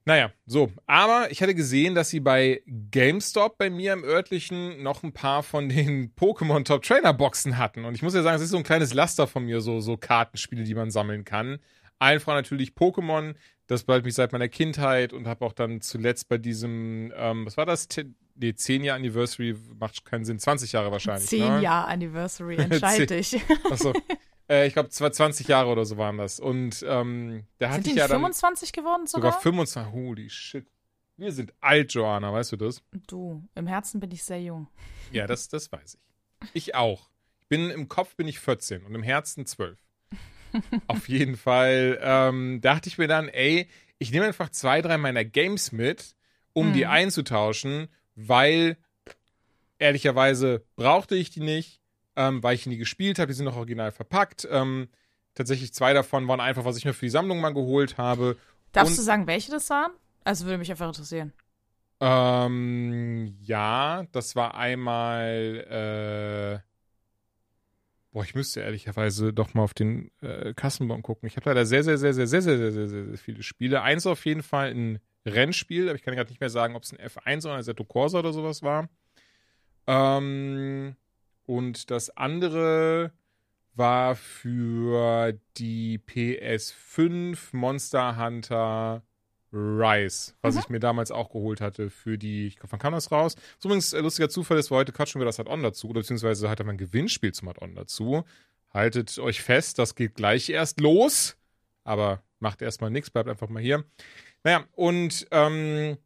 [0.07, 0.71] Naja, so.
[0.85, 5.41] Aber ich hatte gesehen, dass sie bei GameStop bei mir im örtlichen noch ein paar
[5.41, 7.85] von den Pokémon Top Trainer Boxen hatten.
[7.85, 9.97] Und ich muss ja sagen, es ist so ein kleines Laster von mir, so, so
[9.97, 11.57] Kartenspiele, die man sammeln kann.
[11.97, 13.33] Einfach natürlich Pokémon,
[13.67, 17.57] das bleibt mich seit meiner Kindheit und habe auch dann zuletzt bei diesem, ähm, was
[17.57, 17.87] war das?
[17.87, 20.39] Te- Nee, 10 Jahre Anniversary macht keinen Sinn.
[20.39, 21.29] 20 Jahre wahrscheinlich.
[21.29, 21.61] Zehn ne?
[21.61, 23.37] Jahre Anniversary, entscheid Zehn- dich.
[23.71, 23.93] Achso.
[24.49, 26.39] äh, ich glaube, 20 Jahre oder so waren das.
[26.39, 29.31] Und ähm, da hatte die ich ja dann 25 geworden sogar?
[29.31, 29.93] sogar 25.
[29.93, 30.67] Holy shit.
[31.17, 32.84] Wir sind alt, Joanna, weißt du das?
[33.08, 34.67] Du, im Herzen bin ich sehr jung.
[35.12, 36.49] Ja, das, das weiß ich.
[36.53, 37.10] Ich auch.
[37.39, 39.79] Ich bin im Kopf bin ich 14 und im Herzen 12.
[40.88, 45.23] Auf jeden Fall ähm, dachte ich mir dann, ey, ich nehme einfach zwei, drei meiner
[45.23, 46.15] Games mit,
[46.53, 46.91] um die Hm.
[46.91, 48.77] einzutauschen, weil
[49.79, 51.81] ehrlicherweise brauchte ich die nicht,
[52.15, 53.28] ähm, weil ich die nie gespielt habe.
[53.28, 54.47] Die sind noch original verpackt.
[54.51, 54.88] Ähm,
[55.34, 58.38] tatsächlich zwei davon waren einfach, was ich mir für die Sammlung mal geholt habe.
[58.71, 59.91] Darfst Und- du sagen, welche das waren?
[60.23, 61.34] Also würde mich einfach interessieren.
[62.01, 66.65] Ähm, ja, das war einmal, äh,
[68.12, 71.28] boah, ich müsste ehrlicherweise doch mal auf den äh, Kassenbon gucken.
[71.28, 73.82] Ich habe leider sehr, sehr, sehr, sehr, sehr, sehr, sehr, sehr, sehr, sehr viele Spiele.
[73.82, 76.91] Eins auf jeden Fall ein Rennspiel, aber ich kann gerade nicht mehr sagen, ob es
[76.93, 78.89] ein F1 oder ein Assetto Corsa oder sowas war.
[79.88, 80.95] Ähm,
[81.45, 83.12] und das andere
[83.73, 89.03] war für die PS5 Monster Hunter
[89.51, 90.60] Rise, was Mhm.
[90.62, 93.36] ich mir damals auch geholt hatte für die, ich glaube, wann kam das raus?
[93.60, 96.49] So übrigens, äh, lustiger Zufall ist, weil heute quatschen wir das Add-on dazu, oder beziehungsweise
[96.49, 98.25] hat er ein Gewinnspiel zum Add-on dazu.
[98.73, 101.38] Haltet euch fest, das geht gleich erst los,
[101.86, 103.86] aber macht erstmal nichts, bleibt einfach mal hier.
[104.43, 105.97] Naja, und ähm,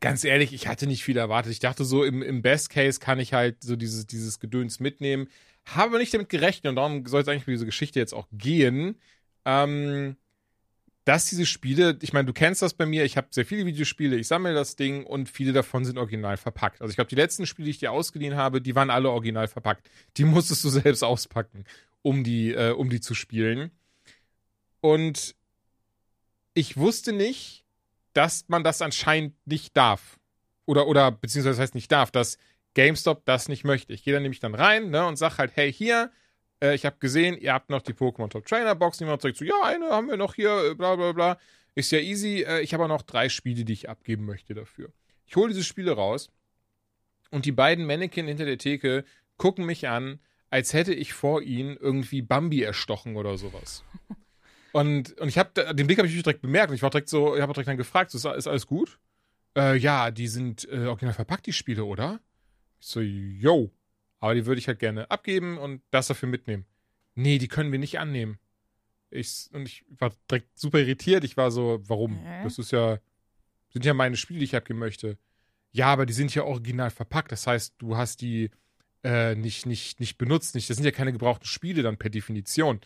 [0.00, 1.52] ganz ehrlich, ich hatte nicht viel erwartet.
[1.52, 5.28] Ich dachte so, im, im Best Case kann ich halt so dieses, dieses Gedöns mitnehmen.
[5.66, 8.28] Habe aber nicht damit gerechnet und darum soll es eigentlich für diese Geschichte jetzt auch
[8.32, 8.96] gehen.
[9.44, 10.16] Ähm,
[11.04, 14.16] dass diese Spiele, ich meine, du kennst das bei mir, ich habe sehr viele Videospiele,
[14.16, 16.80] ich sammle das Ding und viele davon sind original verpackt.
[16.80, 19.46] Also ich glaube, die letzten Spiele, die ich dir ausgeliehen habe, die waren alle original
[19.46, 19.90] verpackt.
[20.16, 21.64] Die musstest du selbst auspacken,
[22.02, 23.70] um die, äh, um die zu spielen.
[24.80, 25.34] Und
[26.54, 27.63] ich wusste nicht,
[28.14, 30.18] dass man das anscheinend nicht darf.
[30.66, 32.38] Oder, oder, beziehungsweise heißt nicht darf, dass
[32.74, 33.92] GameStop das nicht möchte.
[33.92, 36.10] Ich gehe dann nämlich dann rein ne, und sag halt, hey, hier,
[36.62, 39.00] äh, ich habe gesehen, ihr habt noch die Pokémon Top Trainer Box.
[39.00, 41.38] Niemand sagt so, ja, eine haben wir noch hier, äh, bla bla bla.
[41.74, 42.42] Ist ja easy.
[42.42, 44.92] Äh, ich habe noch drei Spiele, die ich abgeben möchte dafür.
[45.26, 46.30] Ich hole diese Spiele raus
[47.30, 49.04] und die beiden Mannequin hinter der Theke
[49.36, 53.82] gucken mich an, als hätte ich vor ihnen irgendwie Bambi erstochen oder sowas.
[54.74, 57.36] Und, und ich habe den Blick habe ich direkt bemerkt und ich war direkt so,
[57.36, 58.98] ich habe direkt dann gefragt, so, ist, ist alles gut?
[59.56, 62.18] Äh, ja, die sind äh, original verpackt, die Spiele, oder?
[62.80, 63.70] Ich so, yo.
[64.18, 66.66] Aber die würde ich halt gerne abgeben und das dafür mitnehmen.
[67.14, 68.40] Nee, die können wir nicht annehmen.
[69.10, 71.22] Ich, und ich war direkt super irritiert.
[71.22, 72.16] Ich war so, warum?
[72.16, 72.42] Hä?
[72.42, 72.98] Das ist ja,
[73.68, 75.18] sind ja meine Spiele, die ich abgeben möchte.
[75.70, 77.30] Ja, aber die sind ja original verpackt.
[77.30, 78.50] Das heißt, du hast die
[79.04, 80.56] äh, nicht, nicht, nicht benutzt.
[80.56, 82.80] Nicht, das sind ja keine gebrauchten Spiele dann per Definition.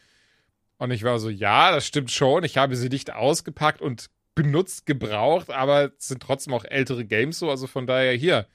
[0.79, 2.45] Und ich war so, ja, das stimmt schon.
[2.45, 7.41] Ich habe sie nicht ausgepackt und benutzt, gebraucht, aber es sind trotzdem auch ältere Games
[7.41, 7.51] so.
[7.51, 8.47] Also von daher hier,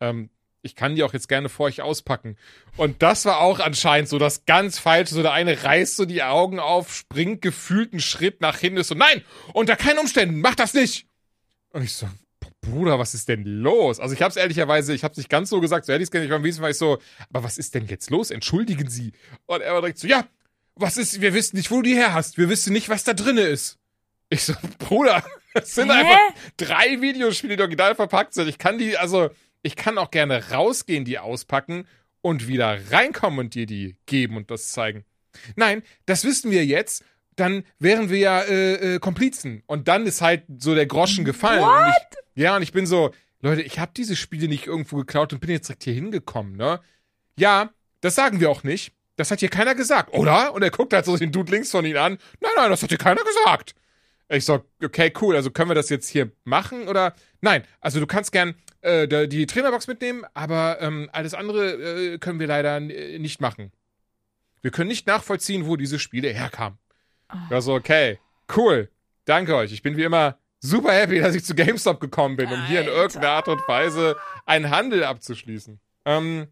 [0.00, 0.28] ähm,
[0.60, 2.36] ich kann die auch jetzt gerne vor euch auspacken.
[2.76, 5.14] Und das war auch anscheinend so das ganz Falsche.
[5.14, 8.88] So der eine reißt so die Augen auf, springt gefühlt einen Schritt nach hinten, ist
[8.88, 9.22] so, nein,
[9.54, 11.06] unter keinen Umständen, mach das nicht.
[11.70, 12.08] Und ich so,
[12.60, 14.00] Bruder, was ist denn los?
[14.00, 16.08] Also ich habe es ehrlicherweise, ich habe es nicht ganz so gesagt, so hätte ich
[16.08, 16.98] es gar nicht beim Wiesen, war ich so,
[17.30, 18.30] aber was ist denn jetzt los?
[18.30, 19.12] Entschuldigen Sie.
[19.46, 20.26] Und er war direkt so, ja,
[20.76, 22.38] was ist, wir wissen nicht, wo du die her hast.
[22.38, 23.78] Wir wissen nicht, was da drinne ist.
[24.28, 26.00] Ich so, Bruder, das sind Hä?
[26.00, 26.20] einfach
[26.56, 28.48] drei Videospiele, die original verpackt sind.
[28.48, 29.30] Ich kann die, also,
[29.62, 31.86] ich kann auch gerne rausgehen, die auspacken
[32.20, 35.04] und wieder reinkommen und dir die geben und das zeigen.
[35.54, 37.04] Nein, das wissen wir jetzt.
[37.36, 39.62] Dann wären wir ja äh, äh, Komplizen.
[39.66, 41.62] Und dann ist halt so der Groschen gefallen.
[41.62, 43.12] Und ich, ja, und ich bin so,
[43.42, 46.80] Leute, ich habe diese Spiele nicht irgendwo geklaut und bin jetzt direkt hier hingekommen, ne?
[47.38, 48.92] Ja, das sagen wir auch nicht.
[49.16, 50.52] Das hat hier keiner gesagt, oder?
[50.52, 52.18] Und er guckt halt so den Dude links von ihm an.
[52.40, 53.74] Nein, nein, das hat hier keiner gesagt.
[54.28, 57.14] Ich so, okay, cool, also können wir das jetzt hier machen oder?
[57.40, 62.40] Nein, also du kannst gern äh, die Trainerbox mitnehmen, aber ähm, alles andere äh, können
[62.40, 63.72] wir leider äh, nicht machen.
[64.62, 66.78] Wir können nicht nachvollziehen, wo diese Spiele herkamen.
[67.50, 68.18] Ja, so, okay,
[68.56, 68.90] cool,
[69.26, 69.72] danke euch.
[69.72, 72.88] Ich bin wie immer super happy, dass ich zu GameStop gekommen bin, um hier in
[72.88, 73.00] Alter.
[73.00, 75.78] irgendeiner Art und Weise einen Handel abzuschließen.
[76.04, 76.48] Ähm,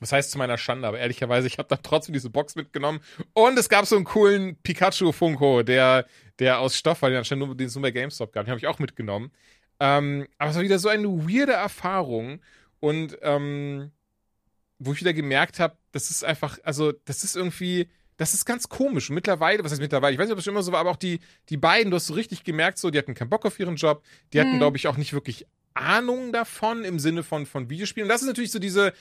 [0.00, 3.00] das heißt zu meiner Schande, aber ehrlicherweise, ich habe da trotzdem diese Box mitgenommen.
[3.34, 6.06] Und es gab so einen coolen Pikachu-Funko, der,
[6.38, 8.46] der aus Stoff war, den anscheinend nur, den es nur bei GameStop gab.
[8.46, 9.30] Den habe ich auch mitgenommen.
[9.78, 12.40] Ähm, aber es war wieder so eine weirde Erfahrung.
[12.80, 13.90] Und ähm,
[14.78, 18.68] wo ich wieder gemerkt habe, das ist einfach, also, das ist irgendwie, das ist ganz
[18.70, 19.10] komisch.
[19.10, 20.14] Und mittlerweile, was heißt mittlerweile?
[20.14, 21.96] Ich weiß nicht, ob das schon immer so war, aber auch die, die beiden, du
[21.96, 24.02] hast so richtig gemerkt, so, die hatten keinen Bock auf ihren Job.
[24.32, 24.58] Die hatten, Mhm.
[24.58, 28.06] glaube ich, auch nicht wirklich Ahnung davon im Sinne von, von Videospielen.
[28.06, 28.92] Und das ist natürlich so diese,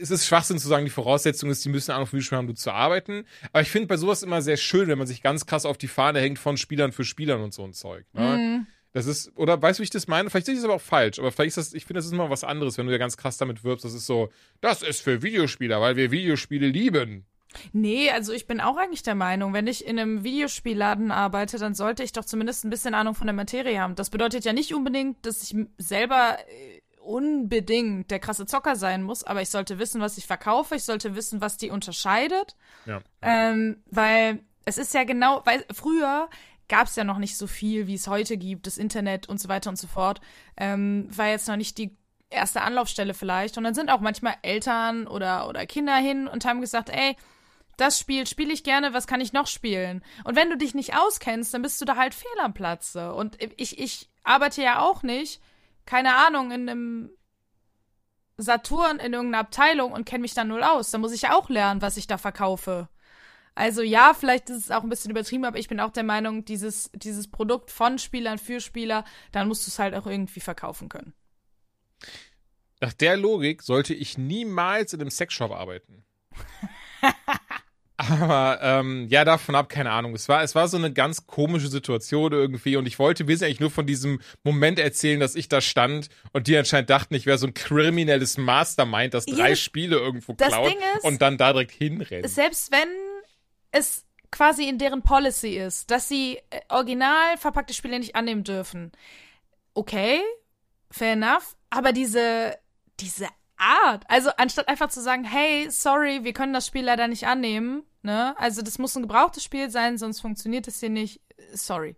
[0.00, 2.56] es ist Schwachsinn zu sagen, die Voraussetzung ist, die müssen Ahnung von Videospielen haben, um
[2.56, 3.24] zu arbeiten.
[3.52, 5.88] Aber ich finde bei sowas immer sehr schön, wenn man sich ganz krass auf die
[5.88, 8.06] Fahne hängt von Spielern für Spielern und so ein Zeug.
[8.12, 8.36] Ne?
[8.36, 8.66] Mhm.
[8.92, 10.30] Das ist, oder weißt du, wie ich das meine?
[10.30, 12.12] Vielleicht sehe ich es aber auch falsch, aber vielleicht ist das, ich finde, das ist
[12.12, 13.84] immer was anderes, wenn du ja ganz krass damit wirbst.
[13.84, 14.30] Das ist so,
[14.62, 17.26] das ist für Videospieler, weil wir Videospiele lieben.
[17.72, 21.74] Nee, also ich bin auch eigentlich der Meinung, wenn ich in einem Videospielladen arbeite, dann
[21.74, 23.94] sollte ich doch zumindest ein bisschen Ahnung von der Materie haben.
[23.94, 29.22] Das bedeutet ja nicht unbedingt, dass ich selber äh, unbedingt der krasse Zocker sein muss,
[29.22, 32.56] aber ich sollte wissen, was ich verkaufe, ich sollte wissen, was die unterscheidet.
[32.84, 33.00] Ja.
[33.22, 36.28] Ähm, weil es ist ja genau, weil früher
[36.68, 39.48] gab es ja noch nicht so viel, wie es heute gibt, das Internet und so
[39.48, 40.20] weiter und so fort.
[40.56, 41.96] Ähm, war jetzt noch nicht die
[42.30, 43.56] erste Anlaufstelle vielleicht.
[43.56, 47.16] Und dann sind auch manchmal Eltern oder, oder Kinder hin und haben gesagt, ey,
[47.76, 50.02] das Spiel spiele ich gerne, was kann ich noch spielen?
[50.24, 53.12] Und wenn du dich nicht auskennst, dann bist du da halt fehl am Platze.
[53.14, 55.40] Und ich, ich arbeite ja auch nicht,
[55.84, 57.10] keine Ahnung, in einem
[58.38, 60.90] Saturn in irgendeiner Abteilung und kenne mich dann null aus.
[60.90, 62.88] Da muss ich ja auch lernen, was ich da verkaufe.
[63.54, 66.44] Also ja, vielleicht ist es auch ein bisschen übertrieben, aber ich bin auch der Meinung,
[66.44, 70.90] dieses, dieses Produkt von Spielern für Spieler, dann musst du es halt auch irgendwie verkaufen
[70.90, 71.14] können.
[72.80, 76.04] Nach der Logik sollte ich niemals in einem Sexshop arbeiten.
[78.10, 80.14] Aber ähm, ja, davon ab, keine Ahnung.
[80.14, 83.70] Es war, es war so eine ganz komische Situation irgendwie und ich wollte wesentlich nur
[83.70, 87.46] von diesem Moment erzählen, dass ich da stand und die anscheinend dachten, ich wäre so
[87.46, 92.28] ein kriminelles Mastermind, das drei Ja, Spiele irgendwo klaut ist- und dann da direkt hinrennt.
[92.28, 92.88] Selbst wenn
[93.72, 98.92] es quasi in deren Policy ist, dass sie äh, original verpackte Spiele nicht annehmen dürfen.
[99.74, 100.20] Okay,
[100.90, 102.56] fair enough, aber diese,
[103.00, 107.26] diese Art, also anstatt einfach zu sagen, hey, sorry, wir können das Spiel leider nicht
[107.26, 108.34] annehmen, ne?
[108.38, 111.20] Also das muss ein gebrauchtes Spiel sein, sonst funktioniert es hier nicht.
[111.52, 111.96] Sorry.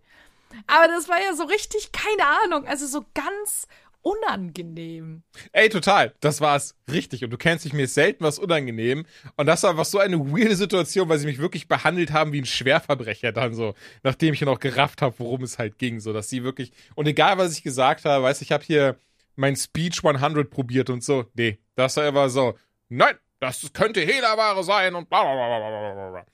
[0.67, 3.67] Aber das war ja so richtig, keine Ahnung, also so ganz
[4.01, 5.23] unangenehm.
[5.51, 6.13] Ey, total.
[6.21, 6.75] Das war's.
[6.91, 7.23] Richtig.
[7.23, 9.05] Und du kennst dich, mir ist selten was unangenehm.
[9.35, 12.41] Und das war einfach so eine weirde Situation, weil sie mich wirklich behandelt haben wie
[12.41, 15.99] ein Schwerverbrecher dann so, nachdem ich noch gerafft habe, worum es halt ging.
[15.99, 18.97] So, dass sie wirklich, und egal was ich gesagt habe, weißt du, ich habe hier
[19.35, 21.25] mein Speech 100 probiert und so.
[21.33, 26.09] Nee, das war immer so, nein, das könnte Hehlerware sein und bla bla bla bla
[26.11, 26.25] bla.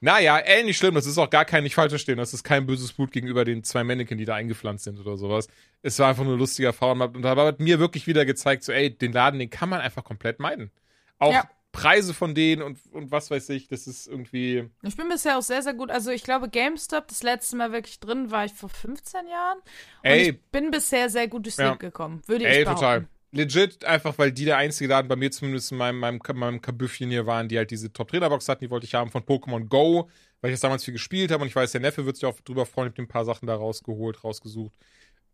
[0.00, 2.66] Naja, ey, nicht schlimm, das ist auch gar kein, nicht falsch verstehen, das ist kein
[2.66, 5.48] böses Blut gegenüber den zwei Mannequin, die da eingepflanzt sind oder sowas.
[5.82, 8.70] Es war einfach nur eine lustige Erfahrung und da hat mir wirklich wieder gezeigt, so,
[8.70, 10.70] ey, den Laden, den kann man einfach komplett meiden.
[11.18, 11.48] Auch Ja.
[11.72, 15.42] Preise von denen und, und was weiß ich, das ist irgendwie, Ich bin bisher auch
[15.42, 15.90] sehr, sehr gut.
[15.90, 19.58] Also ich glaube, GameStop, das letzte Mal wirklich drin, war ich vor 15 Jahren.
[19.58, 19.64] Und
[20.04, 20.30] Ey.
[20.30, 21.66] ich bin bisher sehr gut durchs Ja.
[21.68, 22.80] Leben gekommen, würde ey, ich behaupten.
[22.80, 23.08] total.
[23.30, 27.10] Legit, einfach weil die der einzige Laden bei mir zumindest in meinem, meinem, meinem Kabüffchen
[27.10, 30.08] hier waren, die halt diese Top-Trainer-Box hatten, die wollte ich haben von Pokémon Go,
[30.40, 32.40] weil ich das damals viel gespielt habe und ich weiß, der Neffe wird sich auch
[32.40, 34.72] drüber freuen, ich hab ein paar Sachen da rausgeholt, rausgesucht.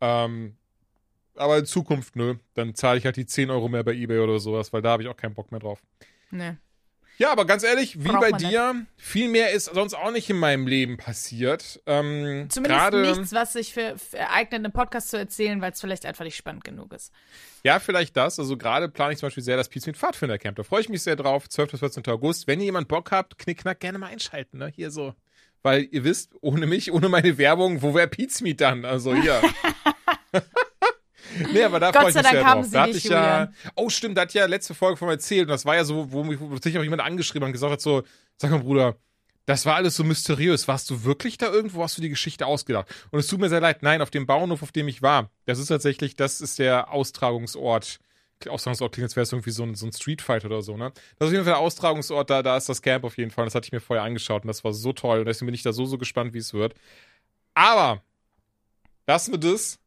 [0.00, 0.56] Ähm,
[1.36, 4.38] aber in Zukunft, nö, dann zahle ich halt die 10 Euro mehr bei Ebay oder
[4.40, 5.80] sowas, weil da habe ich auch keinen Bock mehr drauf.
[6.30, 6.54] Nee.
[7.16, 10.36] Ja, aber ganz ehrlich, wie Braucht bei dir, viel mehr ist sonst auch nicht in
[10.36, 11.80] meinem Leben passiert.
[11.86, 16.06] Ähm, Zumindest nichts, was sich für, für eignet, einen Podcast zu erzählen, weil es vielleicht
[16.06, 17.12] einfach nicht spannend genug ist.
[17.62, 18.38] Ja, vielleicht das.
[18.38, 20.56] Also gerade plane ich zum Beispiel sehr das Pizza mit Pfadfinder Camp.
[20.56, 21.48] Da freue ich mich sehr drauf.
[21.48, 21.70] 12.
[21.70, 22.04] bis 14.
[22.08, 22.46] August.
[22.48, 24.72] Wenn ihr jemand Bock habt, knickknack gerne mal einschalten, ne?
[24.74, 25.14] Hier so.
[25.62, 28.84] Weil ihr wisst, ohne mich, ohne meine Werbung, wo wäre Pizmeet dann?
[28.84, 29.40] Also hier.
[31.52, 32.66] Nee, aber da Gott freue ich sei mich Dank sehr haben drauf.
[32.66, 35.42] sie Da nicht, ich ja, oh stimmt, da hat ja letzte Folge von mir erzählt
[35.42, 37.72] und das war ja so, wo mich wo sich auch jemand angeschrieben hat und gesagt
[37.72, 38.02] hat so,
[38.36, 38.96] sag mal Bruder,
[39.46, 40.68] das war alles so mysteriös.
[40.68, 41.82] Warst du wirklich da irgendwo?
[41.82, 42.86] Hast du die Geschichte ausgedacht?
[43.10, 43.82] Und es tut mir sehr leid.
[43.82, 47.98] Nein, auf dem Bauernhof, auf dem ich war, das ist tatsächlich, das ist der Austragungsort.
[48.48, 50.92] Austragungsort klingt, als wäre es irgendwie so ein, so ein Streetfight oder so, ne?
[51.18, 53.44] Das ist auf jeden Fall der Austragungsort, da, da ist das Camp auf jeden Fall.
[53.46, 55.20] Das hatte ich mir vorher angeschaut und das war so toll.
[55.20, 56.74] Und deswegen bin ich da so, so gespannt, wie es wird.
[57.54, 58.02] Aber,
[59.06, 59.78] lassen wir das.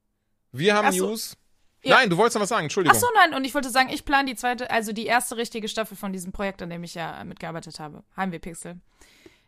[0.51, 1.07] Wir haben so.
[1.09, 1.37] News.
[1.83, 1.95] Ja.
[1.97, 2.97] Nein, du wolltest noch was sagen, Entschuldigung.
[2.97, 5.67] Ach so, nein, und ich wollte sagen, ich plane die zweite, also die erste richtige
[5.69, 8.03] Staffel von diesem Projekt, an dem ich ja mitgearbeitet habe.
[8.17, 8.79] Heimweh Pixel.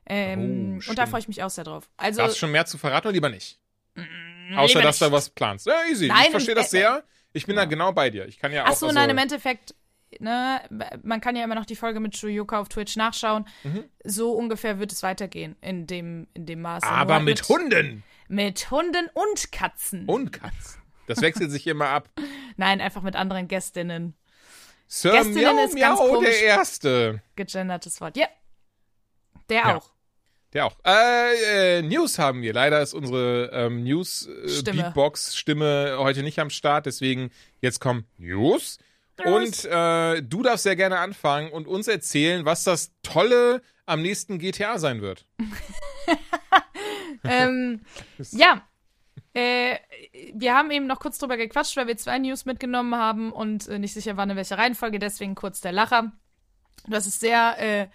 [0.05, 1.89] Ähm, Oh, und da freue ich mich auch sehr drauf.
[1.97, 3.59] Also, Hast du schon mehr zu verraten oder lieber nicht?
[3.95, 5.09] lieber Außer, dass nicht.
[5.12, 5.65] du was planst.
[5.67, 6.07] Ja, easy.
[6.07, 7.03] Nein, ich verstehe und- das sehr.
[7.33, 8.25] Ich bin da genau bei dir.
[8.27, 8.69] Ich kann ja auch.
[8.69, 9.75] Ach so, also, nein, im Endeffekt,
[10.19, 10.62] ne,
[11.03, 13.45] man kann ja immer noch die Folge mit Shuyoka auf Twitch nachschauen.
[13.63, 13.83] Mhm.
[14.03, 16.88] So ungefähr wird es weitergehen in dem, in dem Maße.
[16.88, 20.05] Aber Nur mit Hunden Mit Hunden und Katzen.
[20.05, 20.81] und Katzen.
[21.09, 22.07] Das wechselt sich immer ab.
[22.55, 24.13] Nein, einfach mit anderen Gästinnen.
[24.87, 26.29] Sir Gästinnen Miau ist ganz Miau, komisch.
[26.29, 27.21] der Erste.
[27.35, 28.15] Gegendertes Wort.
[28.15, 28.27] Ja.
[29.49, 29.77] Der Ja.
[29.77, 29.89] auch.
[30.53, 30.77] Der auch.
[30.85, 32.53] Äh, äh, News haben wir.
[32.53, 33.83] Leider ist unsere ähm, Stimme.
[33.89, 36.85] News-Beatbox-Stimme heute nicht am Start.
[36.85, 38.77] Deswegen jetzt kommen News.
[39.25, 44.39] Und äh, du darfst sehr gerne anfangen und uns erzählen, was das Tolle am nächsten
[44.39, 45.25] GTA sein wird.
[47.23, 47.81] ähm,
[48.31, 48.61] ja.
[49.33, 49.77] Äh,
[50.33, 53.77] wir haben eben noch kurz drüber gequatscht, weil wir zwei News mitgenommen haben und äh,
[53.79, 56.11] nicht sicher waren, in welcher Reihenfolge, deswegen kurz der Lacher.
[56.87, 57.87] Das ist sehr, äh,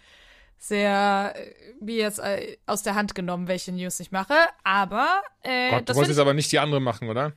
[0.59, 4.35] sehr, äh, wie jetzt äh, aus der Hand genommen, welche News ich mache.
[4.63, 7.33] Aber äh, Gott, du das wolltest jetzt aber nicht die andere machen, oder?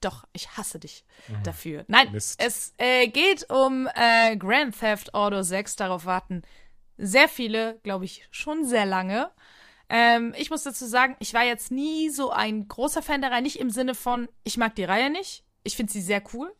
[0.00, 1.04] Doch, ich hasse dich
[1.42, 1.84] dafür.
[1.88, 2.12] Nein, Mhm.
[2.12, 2.40] Mist.
[2.40, 2.72] es
[3.12, 3.88] geht um
[4.38, 5.74] Grand Theft Auto 6.
[5.74, 6.42] Darauf warten
[6.96, 9.32] sehr viele, glaube ich, schon sehr lange.
[9.88, 13.42] Ähm, ich muss dazu sagen, ich war jetzt nie so ein großer Fan der Reihe.
[13.42, 15.44] Nicht im Sinne von, ich mag die Reihe nicht.
[15.64, 16.54] Ich finde sie sehr cool.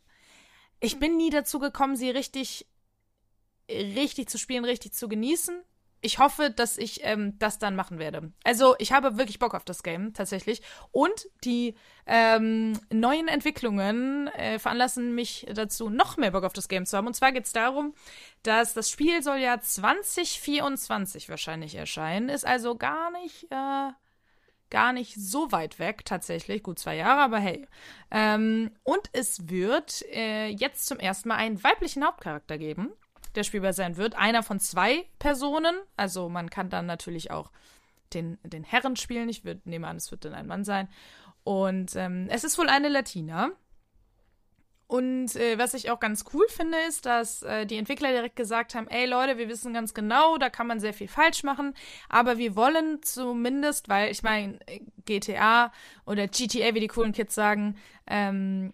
[0.79, 2.67] Ich bin nie dazu gekommen, sie richtig,
[3.69, 5.61] richtig zu spielen, richtig zu genießen.
[6.01, 8.31] Ich hoffe, dass ich ähm, das dann machen werde.
[8.43, 10.61] Also, ich habe wirklich Bock auf das Game, tatsächlich.
[10.91, 16.85] Und die ähm, neuen Entwicklungen äh, veranlassen mich dazu, noch mehr Bock auf das Game
[16.85, 17.07] zu haben.
[17.07, 17.93] Und zwar geht es darum,
[18.43, 22.29] dass das Spiel soll ja 2024 wahrscheinlich erscheinen.
[22.29, 23.91] Ist also gar nicht, äh,
[24.69, 26.63] gar nicht so weit weg, tatsächlich.
[26.63, 27.67] Gut zwei Jahre, aber hey.
[28.09, 32.93] Ähm, und es wird äh, jetzt zum ersten Mal einen weiblichen Hauptcharakter geben,
[33.35, 34.15] der spielbar sein wird.
[34.15, 35.75] Einer von zwei Personen.
[35.95, 37.51] Also man kann dann natürlich auch
[38.13, 39.29] den, den Herren spielen.
[39.29, 40.87] Ich würd, nehme an, es wird dann ein Mann sein.
[41.43, 43.51] Und ähm, es ist wohl eine Latina.
[44.89, 48.73] Und äh, was ich auch ganz cool finde, ist, dass äh, die Entwickler direkt gesagt
[48.73, 51.75] haben, ey Leute, wir wissen ganz genau, da kann man sehr viel falsch machen,
[52.09, 54.57] aber wir wollen zumindest, weil ich meine,
[55.05, 55.71] GTA
[56.07, 58.73] oder GTA, wie die coolen Kids sagen, ähm,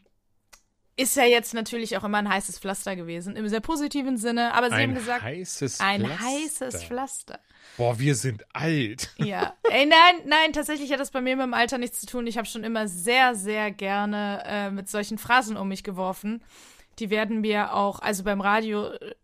[0.98, 4.70] ist ja jetzt natürlich auch immer ein heißes Pflaster gewesen, im sehr positiven Sinne, aber
[4.70, 6.26] sie haben Ein gesagt, heißes ein Pflaster.
[6.26, 7.40] heißes Pflaster.
[7.78, 9.10] Boah, wir sind alt.
[9.18, 9.56] Ja.
[9.64, 12.28] Ey, nein, nein, tatsächlich hat das bei mir mit dem Alter nichts zu tun.
[12.28, 16.42] Ich habe schon immer sehr, sehr gerne äh, mit solchen Phrasen um mich geworfen.
[17.00, 19.16] Die werden mir auch, also beim Radio äh,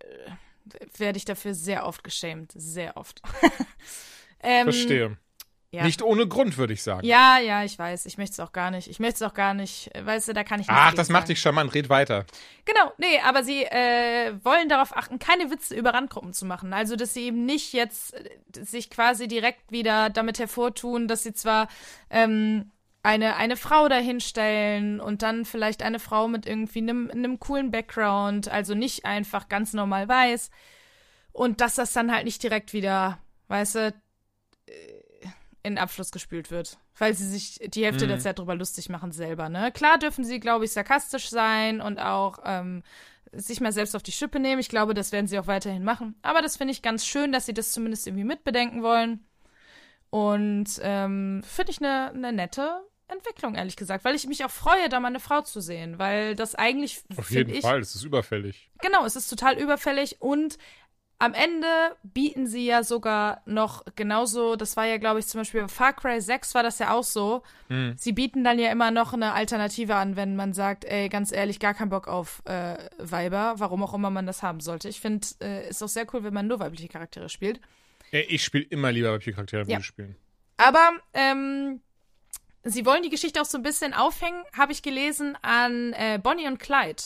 [0.97, 2.51] werde ich dafür sehr oft geschämt.
[2.53, 3.21] Sehr oft.
[4.43, 5.17] ähm, Verstehe.
[5.73, 5.83] Ja.
[5.83, 7.07] Nicht ohne Grund, würde ich sagen.
[7.07, 8.05] Ja, ja, ich weiß.
[8.05, 8.89] Ich möchte es auch gar nicht.
[8.89, 9.89] Ich möchte es auch gar nicht.
[9.97, 10.77] Weißt du, da kann ich nicht.
[10.77, 11.73] Ach, das macht dich charmant.
[11.73, 12.25] Red weiter.
[12.65, 16.73] Genau, nee, aber sie äh, wollen darauf achten, keine Witze über Randgruppen zu machen.
[16.73, 21.33] Also, dass sie eben nicht jetzt äh, sich quasi direkt wieder damit hervortun, dass sie
[21.33, 21.69] zwar
[22.09, 22.69] ähm,
[23.01, 28.49] eine, eine Frau dahinstellen und dann vielleicht eine Frau mit irgendwie einem, einem coolen Background,
[28.49, 30.51] also nicht einfach ganz normal weiß.
[31.31, 33.87] Und dass das dann halt nicht direkt wieder, weißt du,
[34.67, 35.00] äh,
[35.63, 36.77] in Abfluss gespült wird.
[36.97, 39.71] Weil sie sich die Hälfte der Zeit drüber lustig machen selber, ne?
[39.71, 42.83] Klar dürfen sie, glaube ich, sarkastisch sein und auch ähm,
[43.31, 44.59] sich mal selbst auf die Schippe nehmen.
[44.59, 46.15] Ich glaube, das werden sie auch weiterhin machen.
[46.21, 49.25] Aber das finde ich ganz schön, dass sie das zumindest irgendwie mitbedenken wollen.
[50.09, 54.03] Und ähm, finde ich eine ne nette Entwicklung, ehrlich gesagt.
[54.03, 55.99] Weil ich mich auch freue, da mal eine Frau zu sehen.
[55.99, 58.69] Weil das eigentlich, Auf jeden ich, Fall, das ist überfällig.
[58.81, 60.57] Genau, es ist total überfällig und
[61.21, 61.67] am Ende
[62.01, 65.93] bieten sie ja sogar noch genauso, das war ja, glaube ich, zum Beispiel bei Far
[65.93, 67.43] Cry 6 war das ja auch so.
[67.67, 67.93] Hm.
[67.95, 71.59] Sie bieten dann ja immer noch eine Alternative an, wenn man sagt, ey, ganz ehrlich,
[71.59, 74.89] gar keinen Bock auf äh, Weiber, warum auch immer man das haben sollte.
[74.89, 77.61] Ich finde, äh, ist auch sehr cool, wenn man nur weibliche Charaktere spielt.
[78.11, 79.77] Ich spiele immer lieber weibliche Charaktere, Ja.
[79.77, 79.83] ja.
[79.83, 80.15] spielen.
[80.57, 81.81] Aber ähm,
[82.63, 86.47] sie wollen die Geschichte auch so ein bisschen aufhängen, habe ich gelesen, an äh, Bonnie
[86.47, 87.03] und Clyde.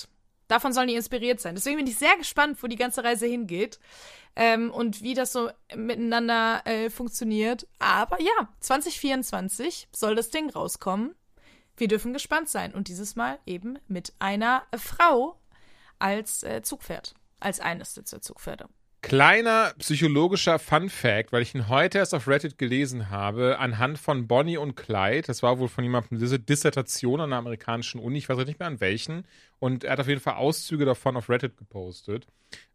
[0.47, 1.55] Davon sollen die inspiriert sein.
[1.55, 3.79] Deswegen bin ich sehr gespannt, wo die ganze Reise hingeht
[4.35, 7.67] ähm, und wie das so miteinander äh, funktioniert.
[7.79, 11.15] Aber ja, 2024 soll das Ding rauskommen.
[11.77, 12.73] wir dürfen gespannt sein.
[12.73, 15.39] Und dieses Mal eben mit einer Frau
[15.99, 18.67] als äh, Zugpferd, als eines der Zugpferde.
[19.05, 24.27] Kleiner psychologischer Fun Fact, weil ich ihn heute erst auf Reddit gelesen habe, anhand von
[24.27, 25.27] Bonnie und Clyde.
[25.27, 28.67] Das war wohl von jemandem diese Dissertation an einer amerikanischen Uni, ich weiß nicht mehr
[28.67, 29.27] an welchen.
[29.59, 32.25] Und er hat auf jeden Fall Auszüge davon auf Reddit gepostet.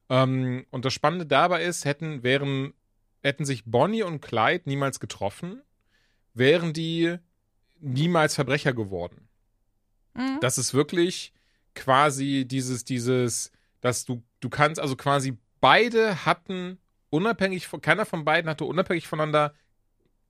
[0.08, 2.74] Ähm, und das Spannende dabei ist, hätten, wären,
[3.24, 5.60] hätten sich Bonnie und Clyde niemals getroffen,
[6.32, 7.16] wären die
[7.80, 9.26] niemals Verbrecher geworden.
[10.14, 10.38] Mhm.
[10.40, 11.32] Das ist wirklich
[11.74, 13.50] quasi dieses, dieses,
[13.80, 16.78] dass du, du kannst also quasi beide hatten
[17.10, 19.54] unabhängig von, keiner von beiden hatte unabhängig voneinander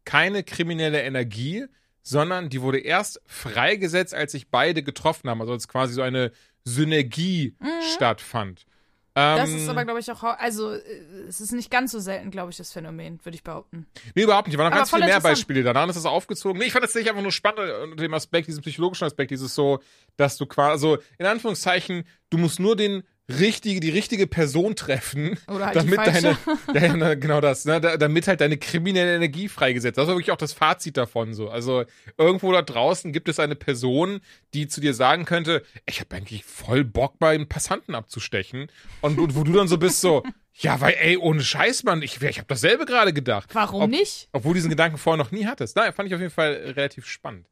[0.04, 1.66] keine kriminelle Energie,
[2.02, 5.40] sondern die wurde erst freigesetzt, als sich beide getroffen haben.
[5.40, 6.32] Also als quasi so eine
[6.64, 7.82] Synergie mhm.
[7.94, 8.66] stattfand.
[9.12, 10.80] Das ist ähm, aber, glaube ich, auch, also äh,
[11.28, 13.86] es ist nicht ganz so selten, glaube ich, das Phänomen, würde ich behaupten.
[14.14, 14.56] Nee, überhaupt nicht.
[14.56, 15.62] War noch aber ganz viel mehr Beispiele.
[15.64, 16.58] Danach ist das aufgezogen.
[16.58, 19.54] Nee, ich fand das nicht einfach nur spannend unter dem Aspekt, diesem psychologischen Aspekt, dieses
[19.54, 19.80] so,
[20.16, 23.02] dass du quasi, also in Anführungszeichen, du musst nur den
[23.38, 26.38] richtige, die richtige Person treffen, Oder halt damit deine,
[26.74, 29.98] ja, genau das, ne, damit halt deine kriminelle Energie freigesetzt.
[29.98, 31.48] Das war wirklich auch das Fazit davon so.
[31.48, 31.84] Also
[32.18, 34.20] irgendwo da draußen gibt es eine Person,
[34.54, 38.70] die zu dir sagen könnte, ich habe eigentlich voll Bock, einen Passanten abzustechen.
[39.00, 40.22] Und wo du dann so bist so,
[40.54, 43.50] ja, weil, ey, ohne Scheiß, Mann, ich, ich habe dasselbe gerade gedacht.
[43.54, 44.28] Warum Ob, nicht?
[44.32, 45.76] Obwohl du diesen Gedanken vorher noch nie hattest.
[45.76, 47.46] Na, fand ich auf jeden Fall relativ spannend.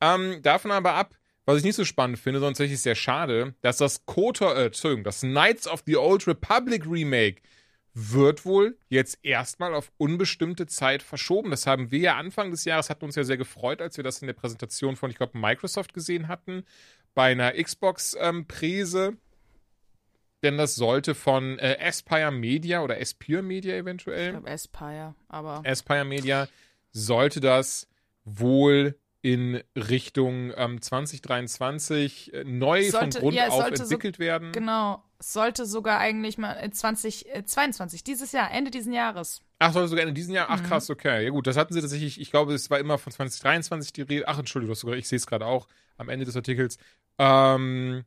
[0.00, 1.14] Ähm, davon aber ab,
[1.46, 5.04] was ich nicht so spannend finde, sondern tatsächlich sehr schade, dass das KOTOR, äh, Entschuldigung,
[5.04, 7.42] das Knights of the Old Republic Remake
[7.92, 11.50] wird wohl jetzt erstmal auf unbestimmte Zeit verschoben.
[11.50, 14.22] Das haben wir ja Anfang des Jahres, hatten uns ja sehr gefreut, als wir das
[14.22, 16.64] in der Präsentation von, ich glaube, Microsoft gesehen hatten,
[17.14, 19.06] bei einer Xbox-Präse.
[19.08, 19.18] Ähm,
[20.42, 24.26] Denn das sollte von äh, Aspire Media oder Aspire Media eventuell.
[24.26, 25.62] Ich glaube Aspire, aber.
[25.66, 26.48] Aspire Media
[26.92, 27.88] sollte das
[28.24, 34.52] wohl in Richtung ähm, 2023 äh, neu sollte, von Grund ja, auf entwickelt so, werden.
[34.52, 39.42] Genau, sollte sogar eigentlich mal 2022, äh, dieses Jahr, Ende dieses Jahres.
[39.58, 40.46] Ach, sollte sogar Ende dieses Jahr?
[40.48, 40.66] Ach, mhm.
[40.66, 41.24] krass, okay.
[41.24, 44.28] Ja gut, das hatten sie tatsächlich, ich glaube, es war immer von 2023 die Rede.
[44.28, 45.68] Ach, Entschuldigung, sogar, ich sehe es gerade auch
[45.98, 46.78] am Ende des Artikels.
[47.18, 48.04] Ähm,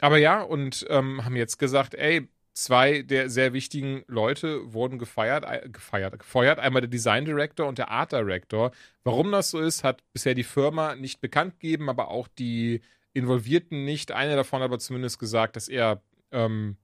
[0.00, 5.46] aber ja, und ähm, haben jetzt gesagt, ey, zwei der sehr wichtigen Leute wurden gefeiert,
[5.72, 6.58] gefeiert, gefeuert.
[6.58, 8.72] Einmal der Design Director und der Art Director.
[9.04, 12.80] Warum das so ist, hat bisher die Firma nicht bekannt gegeben, aber auch die
[13.12, 14.12] Involvierten nicht.
[14.12, 16.76] Einer davon hat aber zumindest gesagt, dass er ähm,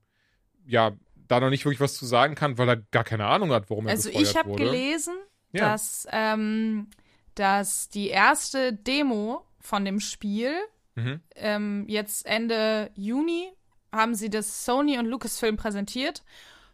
[0.67, 0.93] ja
[1.29, 3.87] da noch nicht wirklich was zu sagen kann, weil er gar keine Ahnung hat, warum
[3.87, 4.29] er also gefeuert wurde.
[4.29, 5.15] Also ich habe gelesen,
[5.53, 5.73] ja.
[5.73, 6.89] dass, ähm,
[7.35, 10.53] dass die erste Demo von dem Spiel
[10.95, 11.21] mhm.
[11.35, 13.49] ähm, jetzt Ende Juni
[13.97, 16.23] haben sie das Sony und Lucasfilm präsentiert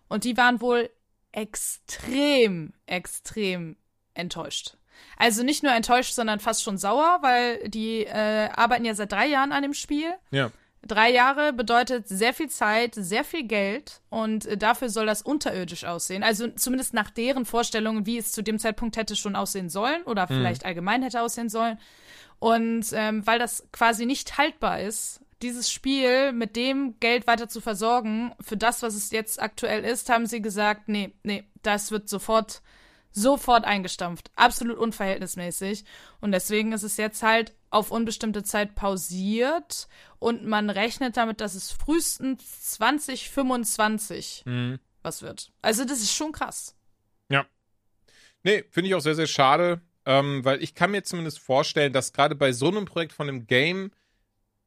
[0.09, 0.91] und die waren wohl
[1.33, 3.77] extrem, extrem
[4.15, 4.77] enttäuscht.
[5.17, 9.27] Also nicht nur enttäuscht, sondern fast schon sauer, weil die äh, arbeiten ja seit drei
[9.27, 10.13] Jahren an dem Spiel.
[10.31, 10.51] Ja.
[10.85, 15.85] Drei Jahre bedeutet sehr viel Zeit, sehr viel Geld und äh, dafür soll das unterirdisch
[15.85, 16.25] aussehen.
[16.25, 20.25] Also zumindest nach deren Vorstellungen, wie es zu dem Zeitpunkt hätte schon aussehen sollen oder
[20.25, 20.35] mhm.
[20.35, 21.79] vielleicht allgemein hätte aussehen sollen.
[22.41, 27.61] Und ähm, weil das quasi nicht haltbar ist, dieses Spiel mit dem Geld weiter zu
[27.61, 32.09] versorgen, für das, was es jetzt aktuell ist, haben sie gesagt, nee, nee, das wird
[32.09, 32.63] sofort,
[33.11, 34.31] sofort eingestampft.
[34.37, 35.85] Absolut unverhältnismäßig.
[36.21, 39.89] Und deswegen ist es jetzt halt auf unbestimmte Zeit pausiert
[40.19, 44.79] und man rechnet damit, dass es frühestens 2025 mhm.
[45.03, 45.53] was wird.
[45.63, 46.77] Also das ist schon krass.
[47.29, 47.47] Ja.
[48.43, 52.13] Nee, finde ich auch sehr, sehr schade, ähm, weil ich kann mir zumindest vorstellen, dass
[52.13, 53.91] gerade bei so einem Projekt von einem Game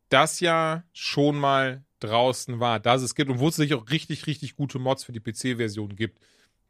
[0.10, 4.28] das ja schon mal draußen war, dass es gibt und wo es sich auch richtig,
[4.28, 6.20] richtig gute Mods für die PC-Version gibt,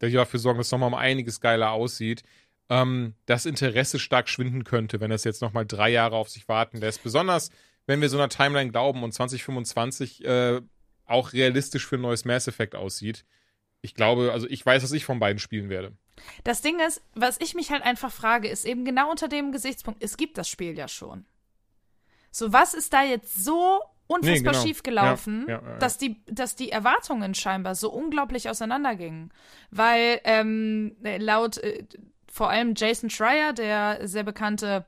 [0.01, 2.23] die dafür sorgen, dass es nochmal um einiges geiler aussieht,
[2.69, 6.77] ähm, das Interesse stark schwinden könnte, wenn das jetzt nochmal drei Jahre auf sich warten
[6.77, 7.03] lässt.
[7.03, 7.51] Besonders,
[7.85, 10.61] wenn wir so einer Timeline glauben und 2025 äh,
[11.05, 13.25] auch realistisch für ein neues Mass Effect aussieht.
[13.81, 15.91] Ich glaube, also ich weiß, dass ich von beiden spielen werde.
[16.43, 20.01] Das Ding ist, was ich mich halt einfach frage, ist eben genau unter dem Gesichtspunkt,
[20.03, 21.25] es gibt das Spiel ja schon.
[22.35, 24.61] So, was ist da jetzt so unfassbar nee, genau.
[24.61, 29.31] schief gelaufen, ja, ja, ja, dass die, dass die Erwartungen scheinbar so unglaublich auseinandergingen.
[29.71, 31.85] Weil ähm, laut äh,
[32.29, 34.85] vor allem Jason Schreier, der sehr bekannte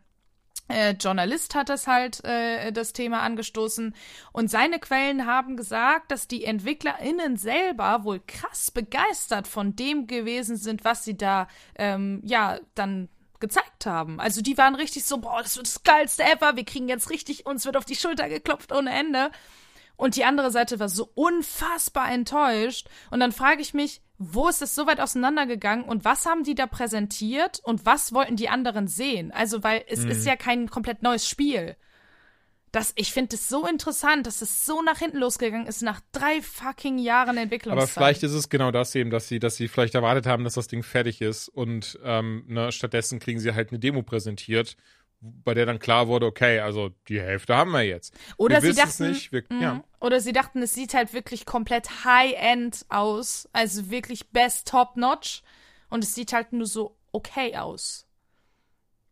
[0.68, 3.96] äh, Journalist hat das halt äh, das Thema angestoßen
[4.34, 10.58] und seine Quellen haben gesagt, dass die EntwicklerInnen selber wohl krass begeistert von dem gewesen
[10.58, 13.08] sind, was sie da ähm, ja dann
[13.40, 14.20] gezeigt haben.
[14.20, 17.46] Also die waren richtig so, boah, das wird das geilste ever, wir kriegen jetzt richtig,
[17.46, 19.32] uns wird auf die Schulter geklopft ohne Ende.
[19.96, 22.88] Und die andere Seite war so unfassbar enttäuscht.
[23.10, 26.56] Und dann frage ich mich, wo ist es so weit auseinandergegangen und was haben die
[26.56, 29.32] da präsentiert und was wollten die anderen sehen?
[29.32, 30.12] Also, weil es mhm.
[30.12, 31.76] ist ja kein komplett neues Spiel.
[32.72, 36.42] Das, ich finde es so interessant, dass es so nach hinten losgegangen ist, nach drei
[36.42, 37.82] fucking Jahren Entwicklungszeit.
[37.84, 40.56] Aber vielleicht ist es genau das eben, dass sie, dass sie vielleicht erwartet haben, dass
[40.56, 44.76] das Ding fertig ist und ähm, ne, stattdessen kriegen sie halt eine Demo präsentiert,
[45.20, 48.14] bei der dann klar wurde, okay, also die Hälfte haben wir jetzt.
[48.38, 49.32] Oder wir sie dachten, nicht.
[49.32, 49.62] Wir, Mhm.
[49.62, 49.84] ja.
[50.00, 53.50] Oder sie dachten, es sieht halt wirklich komplett High-End aus.
[53.52, 55.42] Also wirklich best top-notch.
[55.90, 58.07] Und es sieht halt nur so okay aus.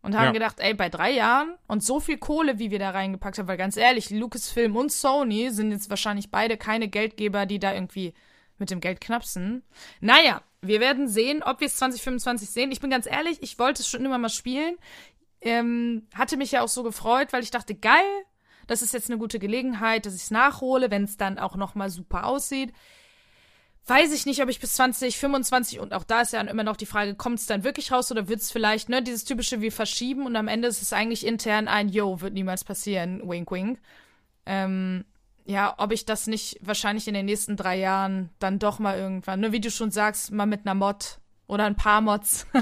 [0.05, 0.31] Und haben Ja.
[0.31, 3.57] gedacht, ey, bei drei Jahren und so viel Kohle, wie wir da reingepackt haben, weil
[3.57, 8.13] ganz ehrlich, Lucasfilm und Sony sind jetzt wahrscheinlich beide keine Geldgeber, die da irgendwie
[8.59, 9.63] mit dem Geld knapsen.
[10.01, 12.71] Naja, wir werden sehen, ob wir es 2025 sehen.
[12.71, 14.75] Ich bin ganz ehrlich, ich wollte es schon immer mal spielen.
[15.41, 18.03] Ähm, hatte mich ja auch so gefreut, weil ich dachte, geil,
[18.67, 21.73] das ist jetzt eine gute Gelegenheit, dass ich es nachhole, wenn es dann auch noch
[21.75, 22.73] mal super aussieht.
[23.87, 26.87] Weiß ich nicht, ob ich bis 2025 und auch da ist ja immer noch die
[26.87, 30.25] Frage, kommt es dann wirklich raus oder wird es vielleicht, ne, dieses typische, wir verschieben
[30.25, 33.79] und am Ende ist es eigentlich intern ein, yo, wird niemals passieren, wink, wink.
[34.47, 35.05] Ähm,
[35.45, 39.39] ja, ob ich das nicht wahrscheinlich in den nächsten drei Jahren dann doch mal irgendwann,
[39.39, 42.47] ne, wie du schon sagst, mal mit einer Mod oder ein paar Mods.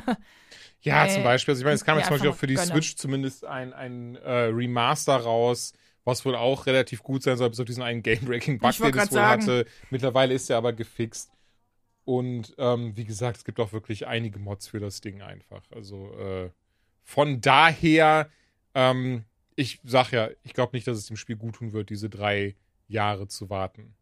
[0.84, 1.54] Ja, Äh, zum Beispiel.
[1.54, 2.58] Also ich meine, es kam jetzt zum Beispiel auch für die.
[2.58, 5.72] Switch zumindest ein, ein äh, Remaster raus,
[6.06, 9.06] was wohl auch relativ gut sein soll, bis auf diesen einen Game-Breaking-Bug, den es wohl
[9.06, 9.42] sagen.
[9.42, 9.66] hatte.
[9.90, 11.32] Mittlerweile ist er aber gefixt.
[12.06, 15.64] Und ähm, wie gesagt, es gibt auch wirklich einige Mods für das Ding einfach.
[15.72, 16.50] Also äh,
[17.04, 18.30] von daher,
[18.74, 19.24] ähm,
[19.56, 22.56] ich sag ja, ich glaube nicht, dass es dem Spiel gut tun wird, diese drei
[22.88, 23.96] Jahre zu warten.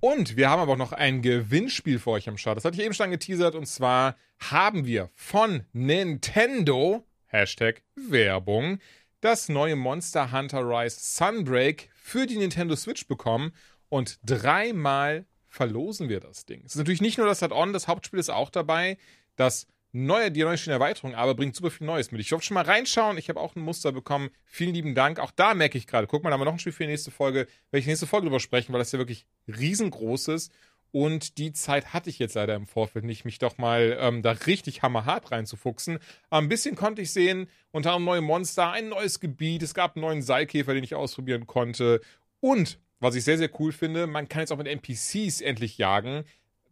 [0.00, 2.58] Und wir haben aber auch noch ein Gewinnspiel für euch am Start.
[2.58, 3.54] Das hatte ich eben schon geteasert.
[3.54, 8.78] Und zwar haben wir von Nintendo, Hashtag Werbung,
[9.26, 13.52] das neue Monster Hunter Rise Sunbreak für die Nintendo Switch bekommen.
[13.88, 16.62] Und dreimal verlosen wir das Ding.
[16.64, 18.98] Es ist natürlich nicht nur das Add-on, das Hauptspiel ist auch dabei.
[19.34, 22.20] Das neue, die neue Erweiterung aber bringt super viel Neues mit.
[22.20, 23.18] Ich durfte schon mal reinschauen.
[23.18, 24.30] Ich habe auch ein Muster bekommen.
[24.44, 25.18] Vielen lieben Dank.
[25.18, 26.90] Auch da merke ich gerade, guck mal, da haben wir noch ein Spiel für die
[26.90, 27.48] nächste Folge.
[27.72, 30.52] Ich nächste Folge drüber sprechen, weil das ja wirklich riesengroß ist.
[30.96, 34.30] Und die Zeit hatte ich jetzt leider im Vorfeld nicht, mich doch mal ähm, da
[34.30, 35.98] richtig hammerhart reinzufuchsen.
[36.30, 40.00] Ein bisschen konnte ich sehen, unter anderem neue Monster, ein neues Gebiet, es gab einen
[40.06, 42.00] neuen Seilkäfer, den ich ausprobieren konnte.
[42.40, 46.24] Und, was ich sehr, sehr cool finde, man kann jetzt auch mit NPCs endlich jagen.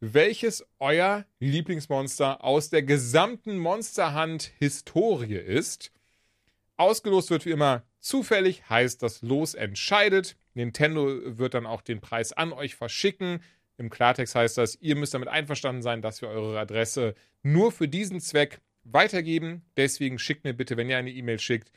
[0.00, 5.92] welches euer Lieblingsmonster aus der gesamten Monster Hunt Historie ist.
[6.76, 10.36] Ausgelost wird wie immer zufällig, heißt das Los entscheidet.
[10.52, 13.40] Nintendo wird dann auch den Preis an euch verschicken.
[13.78, 17.14] Im Klartext heißt das, ihr müsst damit einverstanden sein, dass wir eure Adresse
[17.44, 19.64] nur für diesen Zweck weitergeben.
[19.76, 21.70] Deswegen schickt mir bitte, wenn ihr eine E-Mail schickt,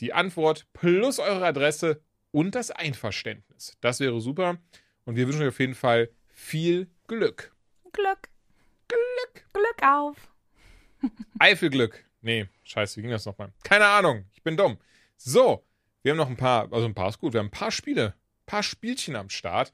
[0.00, 3.78] die Antwort plus eure Adresse und das Einverständnis.
[3.80, 4.58] Das wäre super.
[5.04, 7.54] Und wir wünschen euch auf jeden Fall viel Glück.
[7.92, 8.28] Glück,
[8.88, 9.46] Glück.
[9.52, 10.16] Glück auf.
[11.38, 12.04] Eifelglück.
[12.22, 13.52] Nee, scheiße, wie ging das nochmal?
[13.62, 14.78] Keine Ahnung, ich bin dumm.
[15.16, 15.64] So,
[16.02, 18.14] wir haben noch ein paar, also ein paar ist gut, wir haben ein paar Spiele,
[18.14, 19.72] ein paar Spielchen am Start.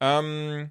[0.00, 0.70] Ähm,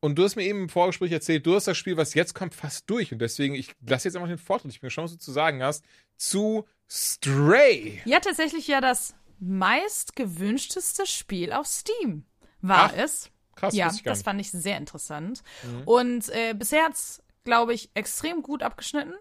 [0.00, 2.54] und du hast mir eben im Vorgespräch erzählt, du hast das Spiel, was jetzt kommt,
[2.54, 3.12] fast durch.
[3.12, 5.62] Und deswegen, ich lasse jetzt einfach den Vortritt, ich bin gespannt, was du zu sagen
[5.62, 5.84] hast,
[6.16, 8.02] zu Stray.
[8.04, 12.24] Ja, tatsächlich ja das meistgewünschteste Spiel auf Steam
[12.68, 13.30] war Ach, es.
[13.54, 15.42] Krass, ja, das fand ich sehr interessant.
[15.62, 15.82] Mhm.
[15.84, 19.14] Und äh, bisher hat's, glaube ich, extrem gut abgeschnitten.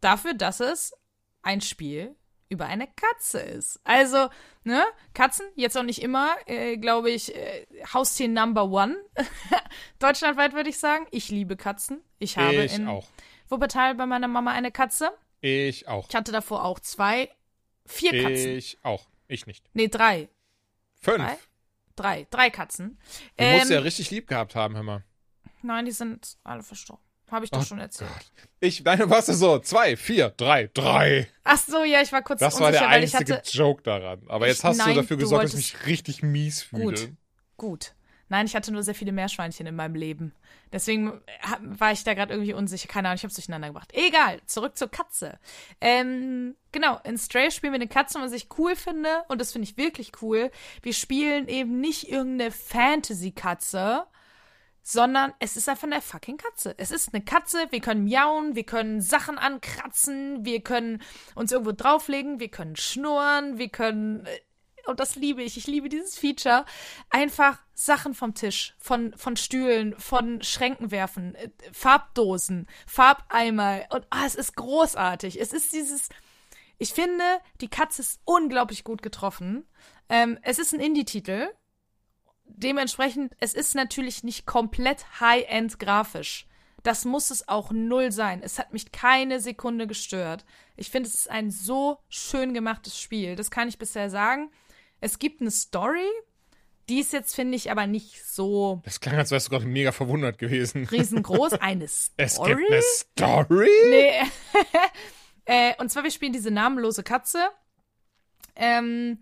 [0.00, 0.92] Dafür, dass es
[1.42, 2.14] ein Spiel
[2.48, 3.80] über eine Katze ist.
[3.84, 4.28] Also,
[4.64, 8.96] ne, Katzen, jetzt auch nicht immer, äh, glaube ich, äh, Haustier Number One.
[9.98, 11.06] Deutschlandweit würde ich sagen.
[11.10, 12.02] Ich liebe Katzen.
[12.18, 13.08] Ich habe ich in auch.
[13.48, 15.10] Wuppertal bei meiner Mama eine Katze.
[15.40, 16.08] Ich auch.
[16.08, 17.30] Ich hatte davor auch zwei,
[17.84, 18.56] vier Katzen.
[18.56, 19.06] Ich auch.
[19.28, 19.64] Ich nicht.
[19.72, 20.28] Nee, drei.
[21.00, 21.18] Fünf.
[21.18, 21.38] Drei?
[21.96, 22.26] Drei.
[22.30, 22.98] Drei Katzen.
[23.36, 25.04] Du musst Ähm, ja richtig lieb gehabt haben, hör mal.
[25.62, 27.02] Nein, die sind alle verstorben.
[27.30, 28.10] Habe ich doch Oh schon erzählt.
[28.60, 31.28] Ich, nein, du warst ja so, zwei, vier, drei, drei.
[31.42, 33.50] Ach so, ja, ich war kurz Das war unsicher, der weil ich einzige hatte.
[33.50, 34.22] Joke daran.
[34.28, 36.84] Aber jetzt hast nein, du dafür du gesorgt, dass ich mich richtig mies fühle.
[36.84, 37.10] Gut.
[37.56, 37.94] Gut.
[38.28, 40.34] Nein, ich hatte nur sehr viele Meerschweinchen in meinem Leben.
[40.72, 42.88] Deswegen hab- war ich da gerade irgendwie unsicher.
[42.88, 43.92] Keine Ahnung, ich habe es durcheinander gebracht.
[43.94, 45.38] Egal, zurück zur Katze.
[45.80, 49.22] Ähm, genau, in Stray spielen wir eine Katze, was ich cool finde.
[49.28, 50.50] Und das finde ich wirklich cool.
[50.82, 54.06] Wir spielen eben nicht irgendeine Fantasy-Katze,
[54.82, 56.74] sondern es ist einfach eine fucking Katze.
[56.78, 61.02] Es ist eine Katze, wir können miauen, wir können Sachen ankratzen, wir können
[61.34, 64.38] uns irgendwo drauflegen, wir können schnurren, wir können, äh,
[64.86, 66.64] und das liebe ich, ich liebe dieses Feature,
[67.10, 74.24] einfach Sachen vom Tisch, von, von Stühlen, von Schränken werfen, äh, Farbdosen, Farbeimer, und ah,
[74.26, 75.40] es ist großartig.
[75.40, 76.08] Es ist dieses,
[76.78, 77.24] ich finde,
[77.60, 79.66] die Katze ist unglaublich gut getroffen.
[80.08, 81.48] Ähm, es ist ein Indie-Titel,
[82.44, 86.46] dementsprechend, es ist natürlich nicht komplett high-end grafisch.
[86.82, 88.42] Das muss es auch null sein.
[88.42, 90.44] Es hat mich keine Sekunde gestört.
[90.76, 93.34] Ich finde, es ist ein so schön gemachtes Spiel.
[93.34, 94.52] Das kann ich bisher sagen.
[95.00, 96.08] Es gibt eine Story,
[96.88, 98.80] die ist jetzt, finde ich, aber nicht so.
[98.84, 100.84] Das klang, als wärst du gerade mega verwundert gewesen.
[100.84, 101.52] Riesengroß.
[101.60, 102.14] Eine Story?
[102.16, 103.70] Es gibt eine Story?
[103.88, 104.20] Nee.
[105.46, 107.48] äh, und zwar, wir spielen diese namenlose Katze.
[108.54, 109.18] Ähm,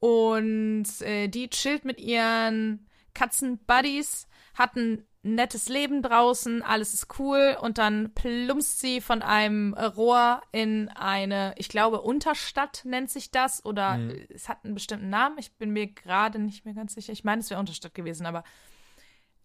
[0.00, 7.56] und äh, die chillt mit ihren Katzenbuddies, hat ein nettes Leben draußen, alles ist cool
[7.60, 13.64] und dann plumpst sie von einem Rohr in eine, ich glaube, Unterstadt nennt sich das
[13.64, 14.26] oder mhm.
[14.28, 15.38] es hat einen bestimmten Namen.
[15.38, 17.12] Ich bin mir gerade nicht mehr ganz sicher.
[17.12, 18.44] Ich meine, es wäre Unterstadt gewesen, aber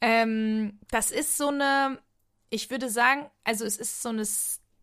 [0.02, 2.00] ähm, das ist so eine,
[2.50, 4.26] ich würde sagen, also es ist so eine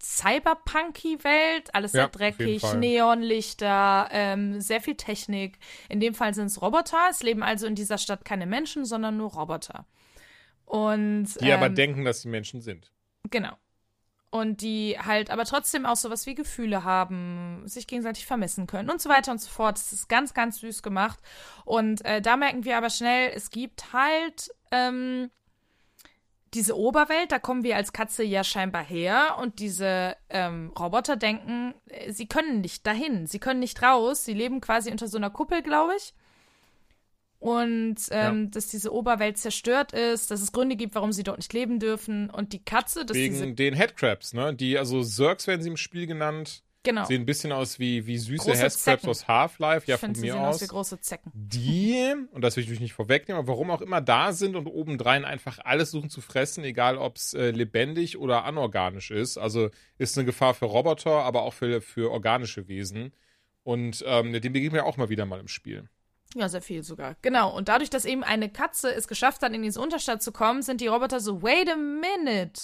[0.02, 5.58] cyberpunky Welt, alles sehr ja, dreckig, Neonlichter, ähm, sehr viel Technik.
[5.88, 7.08] In dem Fall sind es Roboter.
[7.10, 9.86] Es leben also in dieser Stadt keine Menschen, sondern nur Roboter.
[10.66, 12.90] Und die ähm, aber denken, dass sie Menschen sind.
[13.30, 13.52] Genau.
[14.30, 19.00] Und die halt aber trotzdem auch sowas wie Gefühle haben, sich gegenseitig vermissen können und
[19.00, 19.78] so weiter und so fort.
[19.78, 21.20] Das ist ganz, ganz süß gemacht.
[21.64, 25.30] Und äh, da merken wir aber schnell, es gibt halt ähm,
[26.54, 31.74] diese Oberwelt, da kommen wir als Katze ja scheinbar her und diese ähm, Roboter denken,
[31.88, 35.30] äh, sie können nicht dahin, sie können nicht raus, sie leben quasi unter so einer
[35.30, 36.14] Kuppel, glaube ich.
[37.38, 38.50] Und ähm, ja.
[38.50, 42.30] dass diese Oberwelt zerstört ist, dass es Gründe gibt, warum sie dort nicht leben dürfen.
[42.30, 44.54] Und die Katze, dass Wegen diese den Headcrabs, ne?
[44.54, 46.62] Die, also Zergs werden sie im Spiel genannt.
[46.86, 47.04] Genau.
[47.04, 50.56] Sehen ein bisschen aus wie, wie süße Headcrabs aus Half-Life, ja, von mir sehen aus.
[50.56, 51.32] aus wie große Zecken.
[51.34, 54.68] Die, und das will ich natürlich nicht vorwegnehmen, aber warum auch immer da sind und
[54.68, 59.36] obendrein einfach alles suchen zu fressen, egal ob es äh, lebendig oder anorganisch ist.
[59.36, 63.12] Also ist eine Gefahr für Roboter, aber auch für, für organische Wesen.
[63.64, 65.88] Und ähm, dem begegnen wir auch mal wieder mal im Spiel.
[66.34, 67.16] Ja, sehr viel sogar.
[67.22, 67.54] Genau.
[67.56, 70.80] Und dadurch, dass eben eine Katze es geschafft hat, in diese Unterstadt zu kommen, sind
[70.80, 72.60] die Roboter so, wait a minute.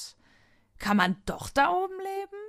[0.79, 2.42] Kann man doch da oben leben?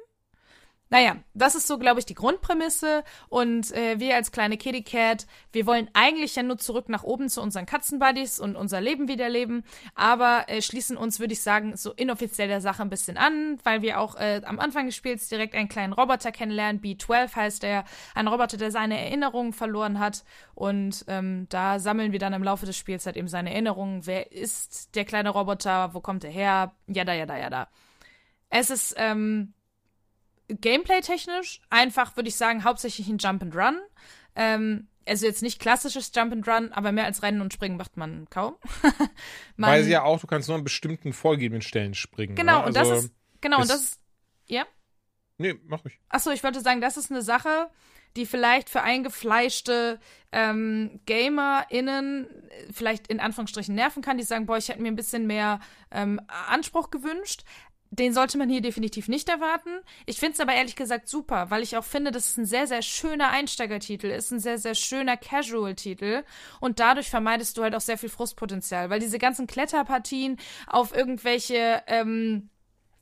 [0.94, 3.04] Naja, das ist so, glaube ich, die Grundprämisse.
[3.28, 7.30] Und äh, wir als kleine Kitty Cat, wir wollen eigentlich ja nur zurück nach oben
[7.30, 9.64] zu unseren Katzenbuddies und unser Leben wiederleben.
[9.96, 13.82] Aber äh, schließen uns, würde ich sagen, so inoffiziell der Sache ein bisschen an, weil
[13.82, 16.80] wir auch äh, am Anfang des Spiels direkt einen kleinen Roboter kennenlernen.
[16.80, 17.86] B12 heißt er.
[18.14, 20.24] Ein Roboter, der seine Erinnerungen verloren hat.
[20.54, 24.06] Und ähm, da sammeln wir dann im Laufe des Spiels halt eben seine Erinnerungen.
[24.06, 25.96] Wer ist der kleine Roboter?
[25.96, 26.76] Wo kommt er her?
[26.86, 27.68] Jada, jada, jada.
[28.52, 29.56] Es ist, ähm,
[30.48, 33.80] Gameplay-technisch einfach, würde ich sagen, hauptsächlich ein Jump and Run.
[34.36, 37.98] Ähm, also jetzt nicht klassisches Jump and Run, aber mehr als Rennen und Springen macht
[37.98, 38.56] man kaum.
[39.58, 42.36] man, Weil sie ja auch, du kannst nur an bestimmten vorgegebenen Stellen springen.
[42.36, 42.68] Genau, ne?
[42.68, 44.00] und also, das ist, genau, und das ist,
[44.48, 44.66] ja?
[45.38, 46.00] Nee, mach ich.
[46.10, 47.70] Achso, ich wollte sagen, das ist eine Sache,
[48.16, 50.00] die vielleicht für eingefleischte
[50.32, 52.28] ähm, GamerInnen
[52.72, 55.60] vielleicht in Anführungsstrichen nerven kann, die sagen, boah, ich hätte mir ein bisschen mehr
[55.92, 57.44] ähm, Anspruch gewünscht
[57.94, 59.70] den sollte man hier definitiv nicht erwarten.
[60.06, 62.66] Ich finde es aber ehrlich gesagt super, weil ich auch finde, dass es ein sehr,
[62.66, 66.24] sehr schöner Einsteigertitel ist, ein sehr, sehr schöner Casual-Titel.
[66.60, 70.38] Und dadurch vermeidest du halt auch sehr viel Frustpotenzial, weil diese ganzen Kletterpartien
[70.68, 72.50] auf irgendwelche ähm,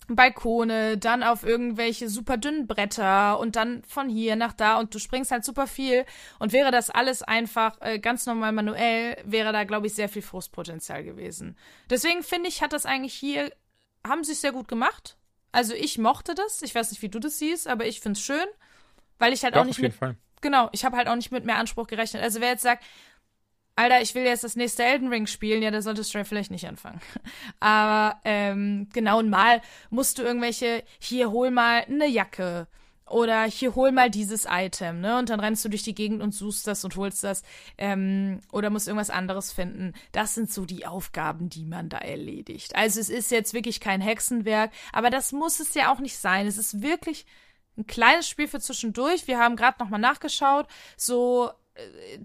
[0.09, 4.99] Balkone, dann auf irgendwelche super dünnen Bretter und dann von hier nach da und du
[4.99, 6.05] springst halt super viel.
[6.39, 10.21] Und wäre das alles einfach äh, ganz normal manuell, wäre da, glaube ich, sehr viel
[10.21, 11.55] Frustpotenzial gewesen.
[11.89, 13.51] Deswegen finde ich, hat das eigentlich hier
[14.05, 15.17] haben sie es sehr gut gemacht.
[15.51, 16.61] Also ich mochte das.
[16.61, 18.45] Ich weiß nicht, wie du das siehst, aber ich finde es schön,
[19.19, 20.15] weil ich halt Doch, auch nicht auf jeden mit, Fall.
[20.41, 22.23] genau, ich habe halt auch nicht mit mehr Anspruch gerechnet.
[22.23, 22.83] Also wer jetzt sagt,
[23.75, 26.67] Alter, ich will jetzt das nächste Elden Ring spielen, ja, da sollte Stray vielleicht nicht
[26.67, 27.01] anfangen.
[27.59, 32.67] Aber ähm, genau, und mal musst du irgendwelche, hier hol mal eine Jacke
[33.11, 35.19] oder hier hol mal dieses Item, ne?
[35.19, 37.43] Und dann rennst du durch die Gegend und suchst das und holst das.
[37.77, 39.93] Ähm, oder musst irgendwas anderes finden.
[40.11, 42.75] Das sind so die Aufgaben, die man da erledigt.
[42.75, 46.47] Also es ist jetzt wirklich kein Hexenwerk, aber das muss es ja auch nicht sein.
[46.47, 47.25] Es ist wirklich
[47.77, 49.27] ein kleines Spiel für zwischendurch.
[49.27, 50.67] Wir haben gerade noch mal nachgeschaut.
[50.97, 51.51] So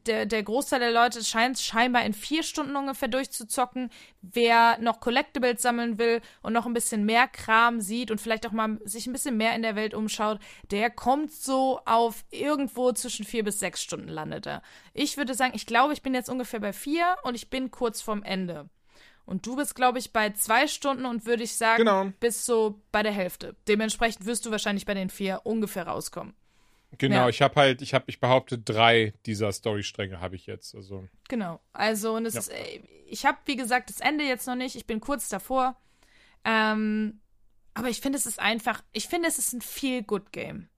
[0.06, 3.90] der, der Großteil der Leute scheint scheinbar in vier Stunden ungefähr durchzuzocken.
[4.20, 8.52] Wer noch Collectibles sammeln will und noch ein bisschen mehr Kram sieht und vielleicht auch
[8.52, 10.40] mal sich ein bisschen mehr in der Welt umschaut,
[10.70, 14.62] der kommt so auf irgendwo zwischen vier bis sechs Stunden landet er.
[14.92, 18.00] Ich würde sagen, ich glaube, ich bin jetzt ungefähr bei vier und ich bin kurz
[18.02, 18.68] vorm Ende.
[19.24, 22.12] Und du bist, glaube ich, bei zwei Stunden und würde ich sagen, Genau.
[22.20, 23.56] bis so bei der Hälfte.
[23.66, 26.34] Dementsprechend wirst du wahrscheinlich bei den vier ungefähr rauskommen.
[26.98, 27.28] Genau, Ja.
[27.28, 30.74] ich habe halt, ich habe, ich behaupte, drei dieser Storystränge habe ich jetzt.
[30.74, 31.60] Also, Genau.
[31.72, 32.40] Also, und es Ja.
[32.40, 34.76] ist, äh, ich habe, wie gesagt, das Ende jetzt noch nicht.
[34.76, 35.76] Ich bin kurz davor.
[36.44, 37.20] Ähm,
[37.74, 40.68] aber ich finde, es ist einfach, ich finde, es ist ein Feel-Good-Game.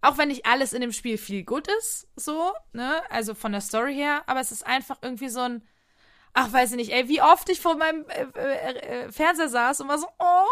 [0.00, 3.60] Auch wenn nicht alles in dem Spiel viel gut ist, so, ne, also von der
[3.60, 5.66] Story her, aber es ist einfach irgendwie so ein,
[6.34, 9.80] ach, weiß ich nicht, ey, wie oft ich vor meinem äh, äh, äh, Fernseher saß
[9.80, 10.44] und war so, oh,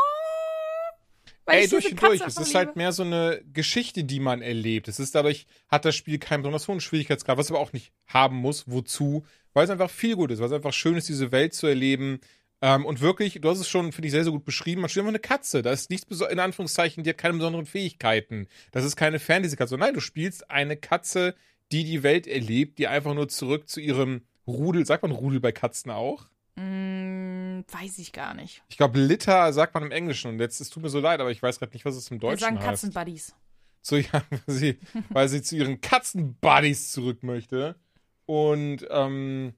[1.47, 2.20] weil ey, durch und durch.
[2.20, 4.88] Es ist halt mehr so eine Geschichte, die man erlebt.
[4.88, 8.36] Es ist dadurch, hat das Spiel keinen besonders hohen Schwierigkeitsgrad, was aber auch nicht haben
[8.36, 8.64] muss.
[8.68, 9.24] Wozu?
[9.55, 12.20] Weil es einfach viel gut ist, weil es einfach schön ist, diese Welt zu erleben.
[12.61, 14.80] Ähm, und wirklich, du hast es schon, finde ich, sehr, sehr gut beschrieben.
[14.80, 15.62] Man spielt einfach eine Katze.
[15.62, 18.49] Da ist nichts, in Anführungszeichen, die hat keine besonderen Fähigkeiten.
[18.72, 19.78] Das ist keine Fantasy-Katze.
[19.78, 21.34] Nein, du spielst eine Katze,
[21.72, 25.53] die die Welt erlebt, die einfach nur zurück zu ihrem Rudel, sagt man Rudel bei
[25.53, 26.28] Katzen auch?
[26.57, 28.63] Mm, weiß ich gar nicht.
[28.69, 30.33] Ich glaube, Litter sagt man im Englischen.
[30.33, 32.17] Und jetzt, es tut mir so leid, aber ich weiß gerade nicht, was es im
[32.17, 32.67] Wir Deutschen sagen heißt.
[32.67, 33.35] Katzenbuddies.
[33.83, 34.11] So, ja,
[34.47, 34.79] weil sie,
[35.11, 37.77] weil sie zu ihren Katzenbuddies zurück möchte.
[38.25, 39.55] Und ähm,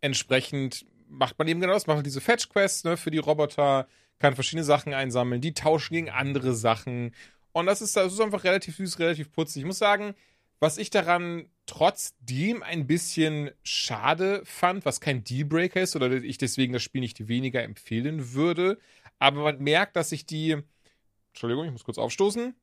[0.00, 4.64] entsprechend macht man eben genau das, macht diese Fetch-Quests ne, für die Roboter, kann verschiedene
[4.64, 7.14] Sachen einsammeln, die tauschen gegen andere Sachen.
[7.52, 9.62] Und das ist, das ist einfach relativ süß, relativ putzig.
[9.62, 10.14] Ich muss sagen,
[10.60, 16.72] was ich daran trotzdem ein bisschen schade fand, was kein Dealbreaker ist oder ich deswegen
[16.72, 18.78] das Spiel nicht weniger empfehlen würde,
[19.18, 20.56] aber man merkt, dass sich die,
[21.28, 22.54] Entschuldigung, ich muss kurz aufstoßen,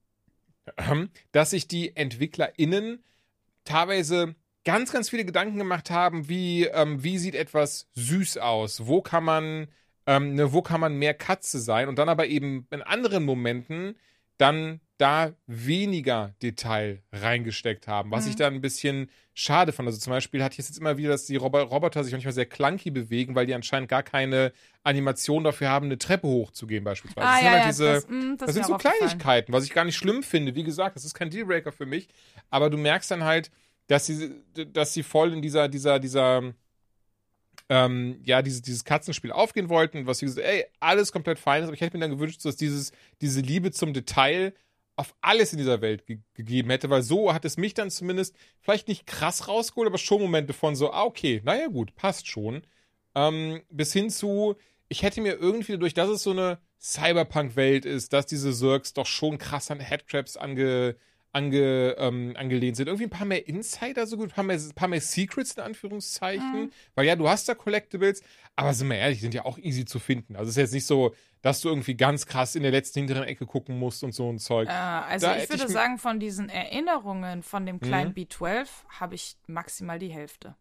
[1.32, 3.04] dass sich die EntwicklerInnen
[3.64, 8.88] teilweise ganz, ganz viele Gedanken gemacht haben, wie, ähm, wie sieht etwas süß aus?
[8.88, 9.68] Wo kann man,
[10.08, 11.88] ähm, ne, wo kann man mehr Katze sein?
[11.88, 13.96] Und dann aber eben in anderen Momenten
[14.38, 18.30] dann da weniger Detail reingesteckt haben, was Mhm.
[18.30, 19.88] ich dann ein bisschen schade fand.
[19.88, 22.46] Also zum Beispiel hatte ich jetzt immer wieder, dass die Robo Roboter sich manchmal sehr
[22.46, 27.28] clunky bewegen, weil die anscheinend gar keine Animation dafür haben, eine Treppe hochzugehen beispielsweise.
[27.28, 28.78] Ah, das sind ja, halt ja, diese, das, mm, das, das sind so.
[28.78, 30.56] Kleinigkeiten, was ich gar nicht schlimm finde.
[30.56, 32.08] Wie gesagt, das ist kein Dealbreaker für mich.
[32.50, 33.52] Aber du merkst dann halt,
[33.88, 34.32] dass sie,
[34.72, 36.54] dass sie voll in dieser, dieser, dieser,
[37.70, 41.68] ähm, ja, dieses, dieses Katzenspiel aufgehen wollten, was sie gesagt ey, alles komplett fein ist,
[41.68, 42.91] aber ich hätte mir dann gewünscht, dass dieses,
[43.22, 44.53] diese Liebe zum Detail
[44.97, 48.36] auf alles in dieser Welt ge gegeben hätte, weil so hat es mich dann zumindest
[48.61, 52.66] vielleicht nicht krass rausgeholt, aber schon Momente von so, ah, okay, naja, gut, passt schon.
[53.13, 54.55] Ähm, bis hin zu,
[54.88, 59.05] ich hätte mir irgendwie dadurch, dass es so eine Cyberpunk-Welt ist, dass diese Zergs doch
[59.05, 60.95] schon krass an Headcrabs ange,
[61.36, 62.88] ange, ähm, angelehnt sind.
[62.88, 65.64] Irgendwie ein paar mehr Insider so gut, ein paar mehr, ein paar mehr Secrets in
[65.64, 66.64] Anführungszeichen.
[66.66, 66.72] Mhm.
[66.96, 68.24] Weil ja, du hast da Collectibles,
[68.56, 70.36] aber sind wir ehrlich, die sind ja auch easy zu finden.
[70.36, 73.24] Also es ist jetzt nicht so, dass du irgendwie ganz krass in der letzten hinteren
[73.26, 74.68] Ecke gucken musst und so ein Zeug.
[74.68, 78.24] Äh, also Da ich würde ich sagen, von diesen Erinnerungen von dem kleinen Mhm.
[78.24, 78.68] B12
[79.00, 80.56] habe ich maximal die Hälfte.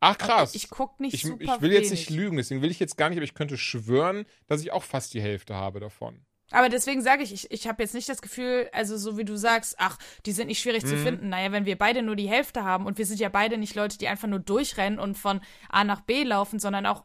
[0.00, 0.54] Ach krass.
[0.54, 2.20] Ich gucke nicht Ich, super ich will jetzt nicht wenig.
[2.22, 5.14] lügen, deswegen will ich jetzt gar nicht, aber ich könnte schwören, dass ich auch fast
[5.14, 6.24] die Hälfte habe davon.
[6.52, 9.36] Aber deswegen sage ich, ich, ich habe jetzt nicht das Gefühl, also so wie du
[9.36, 10.88] sagst, ach, die sind nicht schwierig Mhm.
[10.88, 11.28] zu finden.
[11.28, 13.98] Naja, wenn wir beide nur die Hälfte haben und wir sind ja beide nicht Leute,
[13.98, 17.04] die einfach nur durchrennen und von A nach B laufen, sondern auch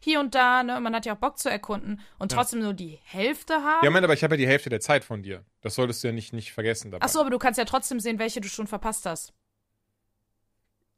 [0.00, 2.38] hier und da, ne, man hat ja auch Bock zu erkunden und Ja.
[2.38, 3.84] trotzdem nur die Hälfte haben.
[3.84, 5.44] Ja, Mann, aber ich habe ja die Hälfte der Zeit von dir.
[5.62, 7.06] Das solltest du ja nicht, nicht vergessen dabei.
[7.06, 9.32] Ach so, aber du kannst ja trotzdem sehen, welche du schon verpasst hast.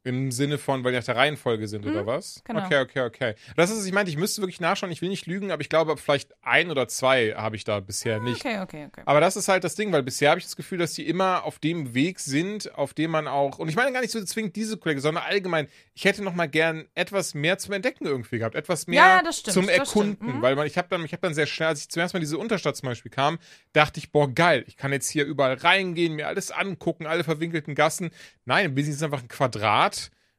[0.07, 2.42] Im Sinne von, weil die nach der Reihenfolge sind, oder was?
[2.44, 2.64] genau.
[2.64, 3.34] Okay, okay, okay.
[3.57, 5.96] Das ist, ich meinte, ich müsste wirklich nachschauen, ich will nicht lügen, aber ich glaube,
[5.96, 8.44] vielleicht ein oder zwei habe ich da bisher nicht.
[8.44, 9.02] Okay, okay, okay.
[9.04, 11.44] Aber das ist halt das Ding, weil bisher habe ich das Gefühl, dass die immer
[11.44, 14.57] auf dem Weg sind, auf dem man auch, und ich meine gar nicht so zwingend
[14.57, 18.54] diese Kollege, sondern allgemein, ich hätte noch mal gern etwas mehr zum Entdecken irgendwie gehabt,
[18.54, 20.42] etwas mehr Ja, stimmt, zum Erkunden, mhm.
[20.42, 22.24] weil man, ich habe dann, ich habe dann sehr schnell, als ich zuerst mal in
[22.24, 23.38] diese Unterstadt zum Beispiel kam,
[23.72, 27.74] dachte ich, boah, geil, ich kann jetzt hier überall reingehen, mir alles angucken, alle verwinkelten
[27.74, 28.11] Gassen.
[28.44, 29.95] Nein, Wesentlichen ist einfach ein Quadrat,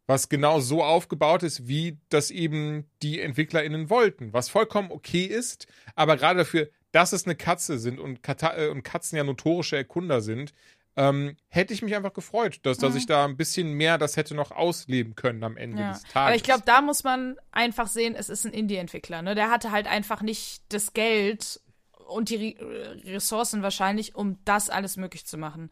[0.08, 4.34] was genau so aufgebaut ist, wie das eben die EntwicklerInnen wollten.
[4.34, 8.70] Was vollkommen okay ist, aber gerade dafür, dass es eine Katze sind und, Kata äh,
[8.70, 10.54] und Katzen ja notorische Erkunder sind,
[10.96, 12.98] ähm, hätte ich mich einfach gefreut, dass, dass Mhm.
[12.98, 15.92] ich da ein bisschen mehr das hätte noch ausleben können am Ende Ja.
[15.92, 16.16] des Tages.
[16.16, 19.22] Aber ich glaube, da muss man einfach sehen, es ist ein Indie-Entwickler.
[19.22, 19.36] Ne?
[19.36, 21.60] Der hatte halt einfach nicht das Geld
[22.08, 25.70] und die Re Ressourcen wahrscheinlich, um das alles möglich zu machen.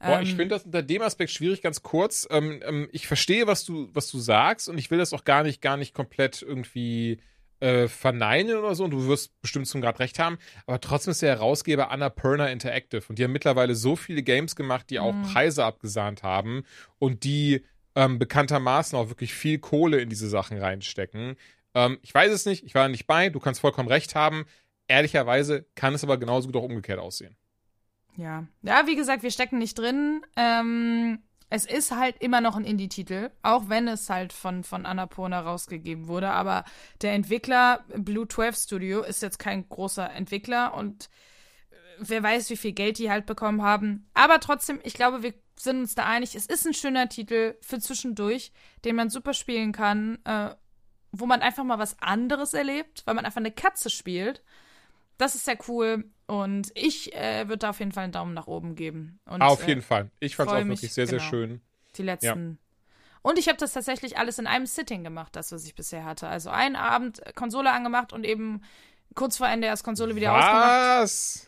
[0.00, 2.26] Boah, ich Ähm, finde das unter dem Aspekt schwierig, ganz kurz.
[2.30, 5.42] Ähm, ähm, ich verstehe, was du, was du sagst, und ich will das auch gar
[5.42, 7.18] nicht, gar nicht komplett irgendwie
[7.60, 8.84] äh, verneinen oder so.
[8.84, 10.38] Und du wirst bestimmt zum Grad recht haben.
[10.66, 13.02] Aber trotzdem ist der Herausgeber Annapurna Interactive.
[13.08, 15.22] Und die haben mittlerweile so viele Games gemacht, die auch Mhm.
[15.22, 16.62] Preise abgesahnt haben
[17.00, 17.64] und die
[17.96, 21.34] ähm, bekanntermaßen auch wirklich viel Kohle in diese Sachen reinstecken.
[21.74, 24.44] Ähm, ich weiß es nicht, ich war nicht bei, du kannst vollkommen recht haben.
[24.86, 27.36] Ehrlicherweise kann es aber genauso gut auch umgekehrt aussehen.
[28.18, 28.46] Ja.
[28.62, 30.22] Ja, wie gesagt, wir stecken nicht drin.
[30.36, 35.40] Ähm, es ist halt immer noch ein Indie-Titel, auch wenn es halt von, von Annapurna
[35.40, 36.30] rausgegeben wurde.
[36.30, 36.64] Aber
[37.00, 41.08] der Entwickler Blue 12 Studio ist jetzt kein großer Entwickler und
[41.70, 44.10] äh, wer weiß, wie viel Geld die halt bekommen haben.
[44.14, 47.78] Aber trotzdem, ich glaube, wir sind uns da einig, es ist ein schöner Titel für
[47.78, 48.52] zwischendurch,
[48.84, 50.50] den man super spielen kann, äh,
[51.12, 54.42] wo man einfach mal was anderes erlebt, weil man einfach eine Katze spielt.
[55.18, 56.04] Das ist sehr cool.
[56.26, 59.18] Und ich äh, würde da auf jeden Fall einen Daumen nach oben geben.
[59.26, 60.10] Und, auf äh, jeden Fall.
[60.20, 61.30] Ich fand es auch wirklich mich, sehr, sehr genau.
[61.30, 61.60] schön.
[61.96, 62.58] Die letzten.
[63.22, 66.28] Und ich habe das tatsächlich alles in einem Sitting gemacht, das, was ich bisher hatte.
[66.28, 68.62] Also einen Abend Konsole angemacht und eben
[69.14, 71.02] kurz vor Ende erst Konsole wieder ausgemacht.
[71.02, 71.46] Was?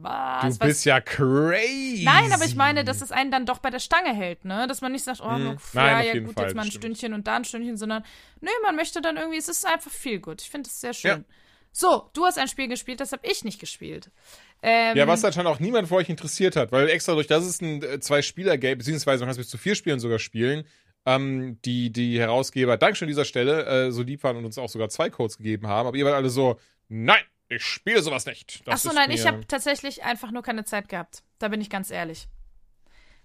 [0.00, 0.58] Was?
[0.58, 2.02] Du bist ja crazy.
[2.04, 4.66] Nein, aber ich meine, dass es einen dann doch bei der Stange hält, ne?
[4.66, 5.58] Dass man nicht sagt, oh, Mhm.
[5.74, 6.82] ja, ja gut, Fall, jetzt mal ein stimmt.
[6.84, 8.02] Stündchen und da ein Stündchen, sondern
[8.40, 10.42] nee, man möchte dann irgendwie, es ist einfach viel gut.
[10.42, 11.10] Ich finde es sehr schön.
[11.10, 11.24] Ja.
[11.72, 14.10] So, du hast ein Spiel gespielt, das habe ich nicht gespielt.
[14.62, 17.62] Ähm, Ja, was anscheinend auch niemand von euch interessiert hat, weil extra durch das es
[17.62, 20.64] ein äh, Zwei-Spieler-Game, beziehungsweise man kann es bis zu vier Spielen sogar spielen,
[21.06, 24.68] ähm, die, die Herausgeber, Dankeschön an dieser Stelle, äh, so lieb waren und uns auch
[24.68, 28.66] sogar zwei Codes gegeben haben, aber ihr wart alle so, nein, ich spiele sowas nicht.
[28.66, 31.22] Das Achso, ist nein, ich habe tatsächlich einfach nur keine Zeit gehabt.
[31.38, 32.28] Da bin ich ganz ehrlich.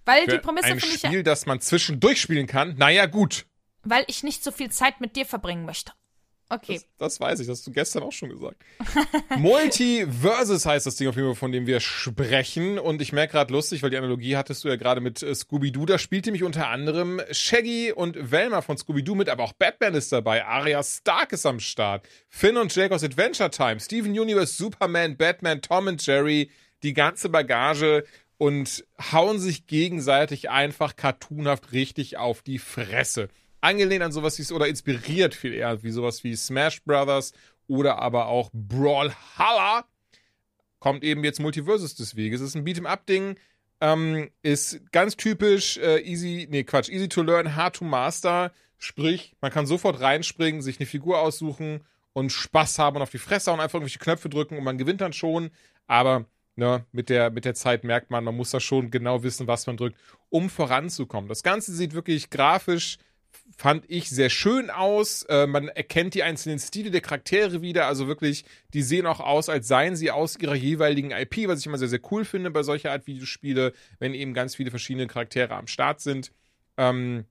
[0.05, 3.45] Weil die Prämisse ein finde ich ja, Spiel, das man zwischendurch spielen kann, naja, gut.
[3.83, 5.91] weil ich nicht so viel Zeit mit dir verbringen möchte.
[6.49, 6.75] Okay.
[6.75, 8.63] Das, das weiß ich, das hast du gestern auch schon gesagt.
[9.37, 12.79] Multiverses heißt das Ding auf jeden Fall, von dem wir sprechen.
[12.79, 15.85] Und ich merke gerade lustig, weil die Analogie hattest du ja gerade mit äh, Scooby-Doo.
[15.85, 20.11] Da spielt nämlich unter anderem Shaggy und Velma von Scooby-Doo mit, aber auch Batman ist
[20.13, 20.45] dabei.
[20.45, 22.07] Arya Stark ist am Start.
[22.29, 23.79] Finn und Jake aus Adventure Time.
[23.81, 26.49] Steven Universe, Superman, Batman, Tom und Jerry.
[26.83, 28.05] Die ganze Bagage
[28.37, 33.29] und hauen sich gegenseitig einfach cartoonhaft richtig auf die Fresse
[33.61, 37.33] angelehnt an sowas wie oder inspiriert viel eher wie sowas wie Smash Brothers
[37.67, 39.85] oder aber auch Brawlhalla
[40.79, 42.41] kommt eben jetzt Multiversus des Weges.
[42.41, 43.35] Es ist ein Beat'em Up Ding,
[43.81, 48.51] ähm, ist ganz typisch äh, easy, nee Quatsch, easy to learn, hard to master.
[48.77, 51.83] Sprich, man kann sofort reinspringen, sich eine Figur aussuchen
[52.13, 55.01] und Spaß haben und auf die Fresse und einfach irgendwelche Knöpfe drücken und man gewinnt
[55.01, 55.49] dann schon.
[55.87, 59.47] Aber ne, mit der mit der Zeit merkt man, man muss da schon genau wissen,
[59.47, 59.97] was man drückt,
[60.29, 61.27] um voranzukommen.
[61.27, 62.97] Das Ganze sieht wirklich grafisch
[63.57, 65.23] fand ich sehr schön aus.
[65.23, 67.87] Äh, man erkennt die einzelnen Stile der Charaktere wieder.
[67.87, 71.65] Also wirklich, die sehen auch aus, als seien sie aus ihrer jeweiligen IP, was ich
[71.65, 75.55] immer sehr, sehr cool finde bei solcher Art Videospiele, wenn eben ganz viele verschiedene Charaktere
[75.55, 76.31] am Start sind.
[76.77, 77.25] Ähm,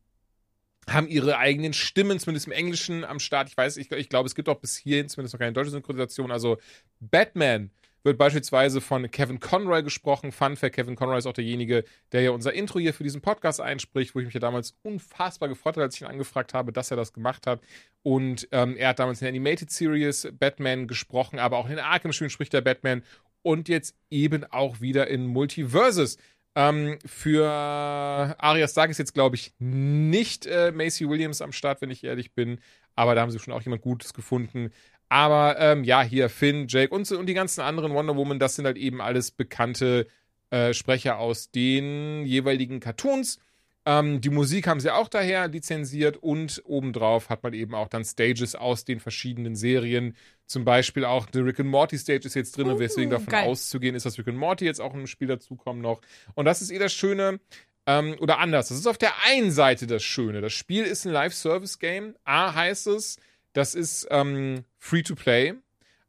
[0.89, 3.49] haben ihre eigenen Stimmen, zumindest im Englischen, am Start.
[3.49, 6.31] Ich weiß, ich, ich glaube, es gibt auch bis hierhin zumindest noch keine deutsche Synchronisation.
[6.31, 6.59] Also
[7.01, 7.71] Batman
[8.07, 10.33] wird beispielsweise von Kevin Conroy gesprochen.
[10.33, 13.61] Fun Fact, Kevin Conroy ist auch derjenige, der ja unser Intro hier für diesen Podcast
[13.61, 16.91] einspricht, wo ich mich ja damals unfassbar gefreut habe, als ich ihn angefragt habe, dass
[16.91, 17.61] er das gemacht hat.
[18.03, 21.81] Und ähm, er hat damals in der Animated Series Batman gesprochen, aber auch in den
[21.81, 23.03] Arkham-Spielen spricht er Batman
[23.43, 26.17] und jetzt eben auch wieder in Multiverses.
[26.55, 31.91] Ähm, für Arya Stark ist jetzt, glaube ich, nicht äh, Macy Williams am Start, wenn
[31.91, 32.61] ich ehrlich bin.
[32.95, 34.71] Aber da haben sie schon auch jemand Gutes gefunden.
[35.09, 38.65] Aber ähm, ja, hier Finn, Jake und, und die ganzen anderen Wonder Woman, das sind
[38.65, 40.07] halt eben alles bekannte
[40.51, 43.39] äh, Sprecher aus den jeweiligen Cartoons.
[43.85, 48.05] Ähm, die Musik haben sie auch daher lizenziert und obendrauf hat man eben auch dann
[48.05, 50.17] Stages aus den verschiedenen Serien.
[50.45, 53.29] Zum Beispiel auch The Rick and Morty Stage ist jetzt drin, und weswegen Uh, davon
[53.29, 53.47] geil.
[53.47, 56.01] auszugehen ist, dass Rick and Morty jetzt auch im Spiel dazukommen noch.
[56.35, 57.39] Und das ist eh das Schöne,
[57.87, 58.69] ähm, oder anders.
[58.69, 60.41] Das ist auf der einen Seite das Schöne.
[60.41, 62.17] Das Spiel ist ein Live-Service-Game.
[62.25, 63.19] A heißt es,
[63.53, 65.55] das ist ähm, Free-to-Play.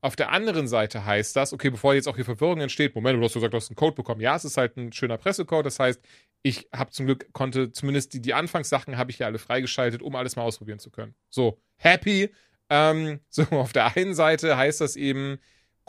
[0.01, 3.23] Auf der anderen Seite heißt das, okay, bevor jetzt auch hier Verwirrung entsteht, Moment, du
[3.23, 4.21] hast gesagt, du hast einen Code bekommen.
[4.21, 5.65] Ja, es ist halt ein schöner Pressecode.
[5.65, 5.99] Das heißt,
[6.43, 10.15] ich habe zum Glück, konnte zumindest die, die Anfangssachen habe ich ja alle freigeschaltet, um
[10.15, 11.15] alles mal ausprobieren zu können.
[11.29, 12.29] So, happy.
[12.69, 15.39] Ähm, so, auf der einen Seite heißt das eben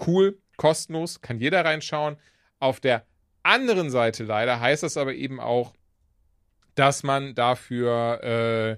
[0.07, 2.17] cool, kostenlos, kann jeder reinschauen.
[2.61, 3.07] Auf der
[3.43, 5.75] anderen Seite leider heißt das aber eben auch,
[6.75, 8.77] dass man dafür äh,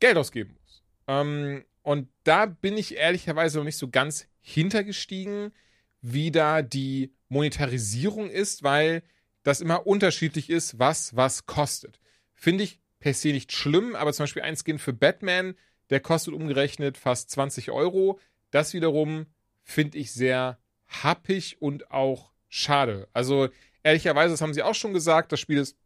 [0.00, 0.82] Geld ausgeben muss.
[1.06, 5.52] Ähm, und da bin ich ehrlicherweise noch nicht so ganz hintergestiegen,
[6.00, 9.02] wie da die Monetarisierung ist, weil
[9.42, 11.98] das immer unterschiedlich ist, was was kostet.
[12.32, 15.56] Finde ich per se nicht schlimm, aber zum Beispiel ein Skin für Batman,
[15.90, 18.20] der kostet umgerechnet fast 20 Euro.
[18.52, 19.26] Das wiederum
[19.64, 23.08] finde ich sehr happig und auch schade.
[23.12, 23.48] Also
[23.82, 25.76] ehrlicherweise, das haben sie auch schon gesagt, das Spiel ist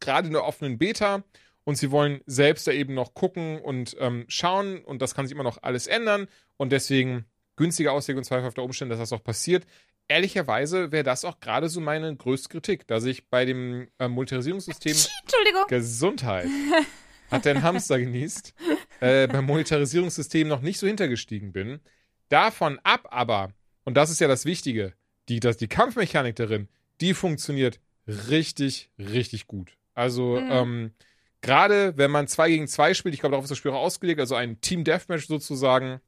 [0.00, 1.22] gerade in der offenen Beta
[1.64, 5.34] und sie wollen selbst da eben noch gucken und ähm, schauen und das kann sich
[5.34, 7.24] immer noch alles ändern und deswegen
[7.56, 9.66] günstige Auslegung und zweifelhafter Umstände, dass das auch passiert.
[10.08, 14.92] Ehrlicherweise wäre das auch gerade so meine größte Kritik, dass ich bei dem äh, Monetarisierungssystem
[14.92, 15.66] Entschuldigung.
[15.68, 16.48] Gesundheit
[17.30, 18.54] hat der ein Hamster genießt,
[19.00, 21.80] äh, beim Monetarisierungssystem noch nicht so hintergestiegen bin.
[22.28, 23.52] Davon ab aber,
[23.84, 24.94] und das ist ja das Wichtige,
[25.28, 26.68] die, das, die Kampfmechanik darin,
[27.00, 29.76] die funktioniert richtig, richtig gut.
[29.94, 30.92] Also, ähm,
[31.40, 34.20] gerade wenn man zwei gegen zwei spielt, ich glaube, darauf ist das Spiel auch ausgelegt,
[34.20, 36.00] also ein Team Deathmatch sozusagen,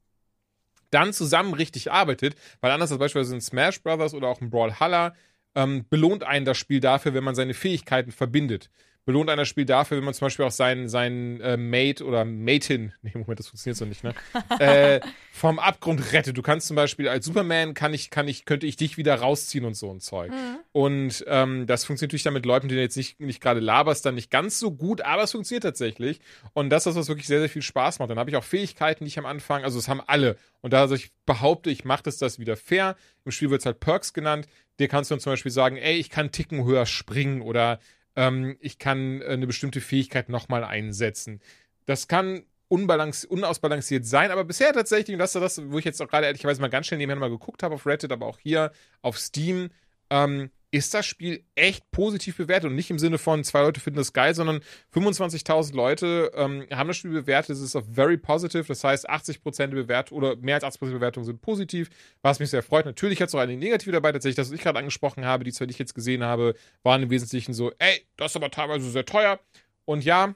[0.90, 5.14] dann zusammen richtig arbeitet, weil anders als beispielsweise in Smash Brothers oder auch in Brawlhalla,
[5.54, 8.70] ähm, belohnt einen das Spiel dafür, wenn man seine Fähigkeiten verbindet.
[9.04, 12.24] Belohnt einen das Spiel dafür, wenn man zum Beispiel auch seinen, seinen äh, Mate oder
[12.24, 14.14] Matin, nee, Moment, das funktioniert so nicht, ne?
[14.60, 15.00] äh,
[15.32, 16.36] vom Abgrund rettet.
[16.36, 19.64] Du kannst zum Beispiel als Superman kann ich, kann ich, könnte ich dich wieder rausziehen
[19.64, 20.30] und so ein Zeug.
[20.70, 24.06] Und ähm, das funktioniert natürlich dann mit Leuten, die du jetzt nicht, nicht gerade laberst,
[24.06, 26.20] dann nicht ganz so gut, aber es funktioniert tatsächlich.
[26.52, 28.10] Und das ist was wirklich sehr, sehr viel Spaß macht.
[28.10, 30.36] Dann habe ich auch Fähigkeiten, die ich am Anfang, also es haben alle.
[30.60, 32.96] Und da also ich behaupte, ich mache das, das wieder fair.
[33.24, 34.46] Im Spiel wird es halt Perks genannt.
[34.78, 37.80] Dir kannst du dann zum Beispiel sagen, ey, ich kann Ticken höher springen oder
[38.16, 41.40] ähm, ich kann äh, eine bestimmte Fähigkeit nochmal einsetzen.
[41.86, 46.08] Das kann unausbalanciert sein, aber bisher tatsächlich, und das ist das, wo ich jetzt auch
[46.08, 49.18] gerade ehrlicherweise mal ganz schnell nebenher mal geguckt habe auf Reddit, aber auch hier auf
[49.18, 49.68] Steam,
[50.08, 53.98] ähm, ist das Spiel echt positiv bewertet und nicht im Sinne von zwei Leute finden
[53.98, 54.60] das geil, sondern
[54.94, 57.50] 25.000 Leute ähm, haben das Spiel bewertet.
[57.50, 60.94] Es ist auf very positive, das heißt 80% der Bewertung oder mehr als 80% der
[60.94, 61.90] Bewertungen sind positiv,
[62.22, 62.86] was mich sehr freut.
[62.86, 65.52] Natürlich hat es auch einige negative dabei, tatsächlich, das, was ich gerade angesprochen habe, die
[65.52, 68.90] zwei, die ich jetzt gesehen habe, waren im Wesentlichen so, ey, das ist aber teilweise
[68.90, 69.40] sehr teuer.
[69.84, 70.34] Und ja,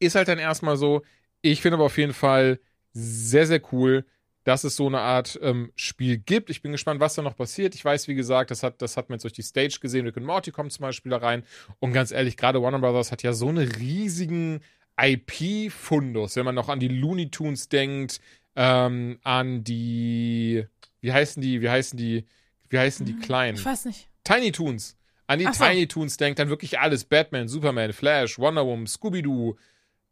[0.00, 1.00] ist halt dann erstmal so.
[1.40, 2.60] Ich finde aber auf jeden Fall
[2.92, 4.04] sehr, sehr cool,
[4.44, 6.50] dass es so eine Art ähm, Spiel gibt.
[6.50, 7.74] Ich bin gespannt, was da noch passiert.
[7.74, 10.06] Ich weiß, wie gesagt, das hat, das hat man jetzt durch die Stage gesehen.
[10.06, 11.44] Rick und Morty kommt zum Beispiel da rein.
[11.80, 14.60] Und ganz ehrlich, gerade Warner Brothers hat ja so einen riesigen
[15.00, 18.20] IP-Fundus, wenn man noch an die Looney Tunes denkt,
[18.54, 20.64] ähm, an die,
[21.00, 22.24] wie heißen die, wie heißen die,
[22.68, 23.56] wie heißen die kleinen?
[23.56, 24.08] Ich weiß nicht.
[24.24, 24.96] Tiny Toons.
[25.26, 25.64] An die so.
[25.64, 27.04] Tiny Toons denkt dann wirklich alles.
[27.04, 29.56] Batman, Superman, Flash, Wonder Woman, Scooby-Doo.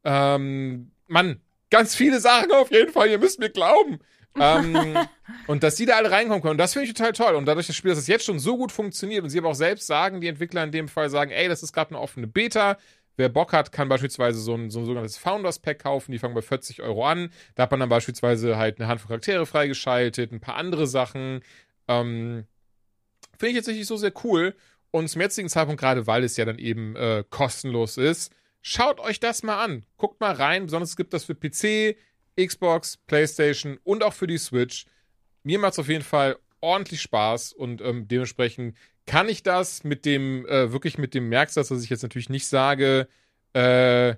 [0.04, 3.10] Ähm, Mann, ganz viele Sachen auf jeden Fall.
[3.10, 3.98] Ihr müsst mir glauben.
[4.38, 4.96] Ähm,
[5.46, 7.34] und dass die da alle reinkommen können, und das finde ich total toll.
[7.34, 9.54] Und dadurch das Spiel, dass es jetzt schon so gut funktioniert und sie aber auch
[9.54, 12.76] selbst sagen, die Entwickler in dem Fall sagen, ey, das ist gerade eine offene Beta.
[13.16, 16.12] Wer Bock hat, kann beispielsweise so ein, so ein sogenanntes Founders Pack kaufen.
[16.12, 17.30] Die fangen bei 40 Euro an.
[17.54, 21.42] Da hat man dann beispielsweise halt eine Handvoll Charaktere freigeschaltet, ein paar andere Sachen.
[21.88, 22.46] Ähm,
[23.38, 24.54] Finde ich jetzt nicht so sehr cool.
[24.90, 29.20] Und zum jetzigen Zeitpunkt, gerade weil es ja dann eben äh, kostenlos ist, schaut euch
[29.20, 29.84] das mal an.
[29.96, 30.64] Guckt mal rein.
[30.64, 31.96] Besonders gibt das für PC,
[32.40, 34.86] Xbox, PlayStation und auch für die Switch.
[35.42, 38.76] Mir macht es auf jeden Fall ordentlich Spaß und ähm, dementsprechend
[39.06, 42.46] kann ich das mit dem, äh, wirklich mit dem Merksatz, dass ich jetzt natürlich nicht
[42.46, 43.08] sage,
[43.52, 44.14] äh,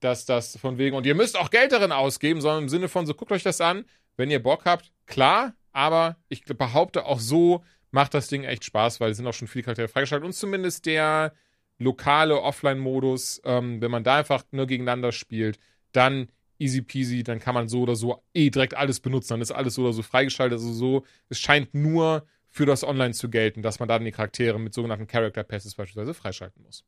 [0.00, 3.06] dass das von wegen, und ihr müsst auch Geld darin ausgeben, sondern im Sinne von,
[3.06, 3.84] so guckt euch das an,
[4.16, 7.62] wenn ihr Bock habt, klar, aber ich behaupte auch so
[7.92, 10.86] macht das Ding echt Spaß, weil es sind auch schon viele Charaktere freigeschaltet und zumindest
[10.86, 11.32] der
[11.78, 15.58] lokale Offline-Modus, ähm, wenn man da einfach nur gegeneinander spielt,
[15.92, 16.28] dann
[16.62, 19.74] easy peasy, dann kann man so oder so eh direkt alles benutzen, dann ist alles
[19.74, 23.80] so oder so freigeschaltet, also so, es scheint nur für das Online zu gelten, dass
[23.80, 26.84] man dann die Charaktere mit sogenannten Character Passes beispielsweise freischalten muss.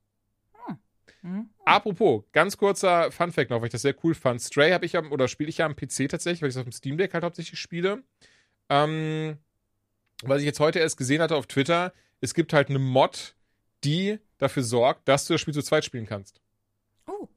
[1.25, 1.49] Hm.
[1.65, 4.43] Apropos, ganz kurzer Funfact noch, weil ich das sehr cool fand.
[4.43, 6.69] Stray habe ich am, oder spiele ich ja am PC tatsächlich, weil ich das auf
[6.69, 8.03] dem Steam Deck halt hauptsächlich spiele.
[8.69, 9.39] Ähm,
[10.23, 13.35] was ich jetzt heute erst gesehen hatte auf Twitter, es gibt halt eine Mod,
[13.85, 16.43] die dafür sorgt, dass du das Spiel zu zweit spielen kannst.
[17.07, 17.29] Oh.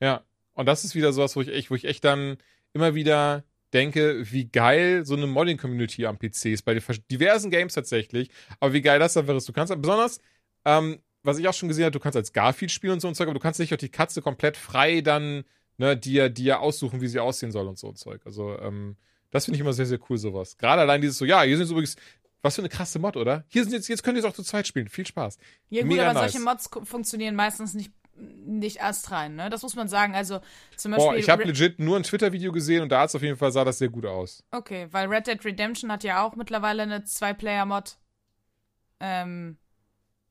[0.00, 0.24] Ja.
[0.58, 2.36] Und das ist wieder sowas, wo ich echt, wo ich echt dann
[2.72, 8.28] immer wieder denke, wie geil so eine Modding-Community am PC ist, bei diversen Games tatsächlich,
[8.58, 9.48] aber wie geil das einfach ist.
[9.48, 10.18] Du kannst besonders,
[10.64, 13.14] ähm, was ich auch schon gesehen habe, du kannst als Garfield spielen und so ein
[13.14, 15.44] Zeug, aber du kannst nicht auch die Katze komplett frei dann,
[15.76, 18.22] ne, dir, dir aussuchen, wie sie aussehen soll und so ein Zeug.
[18.24, 18.96] Also, ähm,
[19.30, 20.56] das finde ich immer sehr, sehr cool, sowas.
[20.56, 21.94] Gerade allein dieses so, ja, hier sind übrigens,
[22.42, 23.44] was für eine krasse Mod, oder?
[23.46, 24.88] Hier sind jetzt, jetzt könnt ihr es auch zu zweit spielen.
[24.88, 25.38] Viel Spaß.
[25.70, 26.32] Ja gut, Mega aber nice.
[26.32, 29.50] solche Mods funktionieren meistens nicht, nicht astrein, ne?
[29.50, 30.14] Das muss man sagen.
[30.14, 30.40] Also
[30.76, 31.20] zum Boah, Beispiel.
[31.20, 33.78] ich habe legit nur ein Twitter-Video gesehen und da hat's auf jeden Fall sah das
[33.78, 34.42] sehr gut aus.
[34.50, 37.98] okay, weil Red Dead Redemption hat ja auch mittlerweile eine Zwei-Player-Mod.
[39.00, 39.58] Ähm,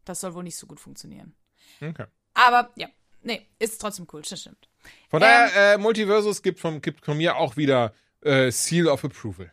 [0.06, 1.34] das soll wohl nicht so gut funktionieren.
[1.82, 2.06] Okay.
[2.34, 2.88] Aber ja,
[3.24, 4.70] nee, ist trotzdem cool, das stimmt.
[5.10, 9.04] Von Ähm, daher, äh, Multiversus gibt, vom, gibt von mir auch wieder äh, Seal of
[9.04, 9.52] Approval.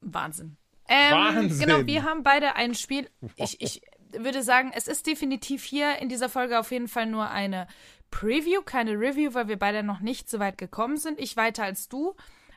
[0.00, 0.56] Wahnsinn.
[0.88, 1.66] Ähm, Wahnsinn.
[1.66, 3.08] Genau, wir haben beide ein Spiel.
[3.36, 3.82] Ich, ich
[4.18, 7.66] würde sagen, es ist definitiv hier in dieser Folge auf jeden Fall nur eine
[8.10, 11.18] Preview, keine Review, weil wir beide noch nicht so weit gekommen sind.
[11.18, 12.14] Ich weiter als du,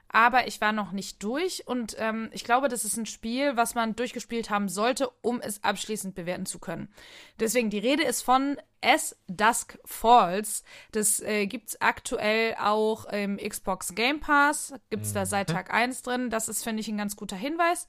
[0.10, 3.76] aber ich war noch nicht durch und ähm, ich glaube, das ist ein Spiel, was
[3.76, 6.90] man durchgespielt haben sollte, um es abschließend bewerten zu können.
[7.40, 10.64] Deswegen, die Rede ist von S Dusk Falls.
[10.92, 16.30] Das äh, gibt's aktuell auch im Xbox Game Pass, gibt's da seit Tag 1 drin.
[16.30, 17.88] Das ist, finde ich, ein ganz guter Hinweis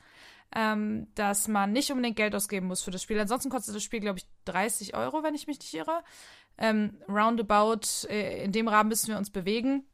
[0.54, 3.18] ähm, dass man nicht unbedingt Geld ausgeben muss für das Spiel.
[3.20, 6.02] Ansonsten kostet das Spiel, glaube ich, 30 Euro, wenn ich mich nicht irre.
[6.56, 9.84] Ähm, roundabout, äh, in dem Rahmen müssen wir uns bewegen.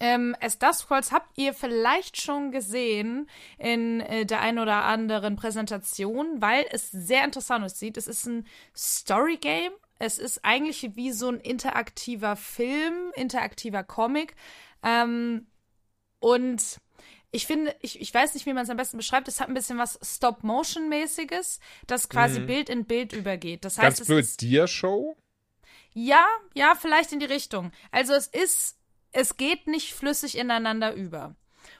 [0.00, 5.36] Ähm, es das Scrolls habt ihr vielleicht schon gesehen in äh, der einen oder anderen
[5.36, 7.96] Präsentation, weil es sehr interessant aussieht.
[7.96, 9.72] Es ist ein Story-Game.
[9.98, 14.36] Es ist eigentlich wie so ein interaktiver Film, interaktiver Comic.
[14.82, 15.46] Ähm,
[16.20, 16.80] und
[17.30, 19.54] ich finde, ich, ich weiß nicht, wie man es am besten beschreibt, es hat ein
[19.54, 22.46] bisschen was Stop-Motion-mäßiges, das quasi Mhm.
[22.46, 23.64] Bild in Bild übergeht.
[23.64, 25.16] Das Ganz heißt, es blöd, Dia-Show?
[25.92, 26.24] ja,
[26.54, 27.72] ja, vielleicht in die Richtung.
[27.90, 28.76] Also es ist,
[29.12, 31.34] es geht nicht flüssig ineinander über.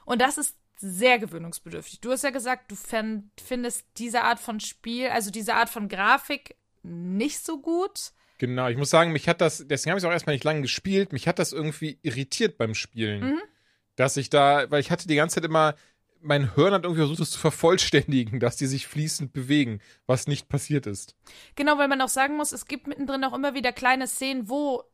[0.05, 2.01] Und das ist sehr gewöhnungsbedürftig.
[2.01, 6.55] Du hast ja gesagt, du findest diese Art von Spiel, also diese Art von Grafik
[6.83, 8.13] nicht so gut.
[8.39, 10.63] Genau, ich muss sagen, mich hat das, deswegen habe ich es auch erstmal nicht lange
[10.63, 13.33] gespielt, mich hat das irgendwie irritiert beim Spielen.
[13.33, 13.43] Mhm.
[13.99, 15.75] Dass ich da, weil ich hatte die ganze Zeit immer,
[16.21, 20.49] mein Hirn hat irgendwie versucht, es zu vervollständigen, dass die sich fließend bewegen, was nicht
[20.49, 21.17] passiert ist.
[21.57, 24.85] Genau, weil man auch sagen muss, es gibt mittendrin auch immer wieder kleine Szenen, wo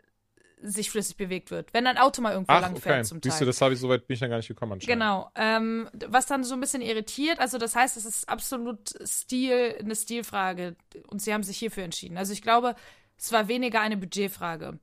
[0.63, 1.75] sich flüssig bewegt wird.
[1.75, 2.81] Wenn ein Auto mal irgendwo Ach, lang okay.
[2.81, 3.31] fährt zum Teil.
[3.31, 5.03] Siehst du, das habe ich soweit bin ich dann gar nicht gekommen anscheinend.
[5.03, 7.41] Genau, ähm, was dann so ein bisschen irritiert.
[7.41, 10.77] Also das heißt, es ist absolut Stil, eine Stilfrage
[11.09, 12.17] und sie haben sich hierfür entschieden.
[12.17, 12.75] Also ich glaube,
[13.19, 14.79] es war weniger eine Budgetfrage.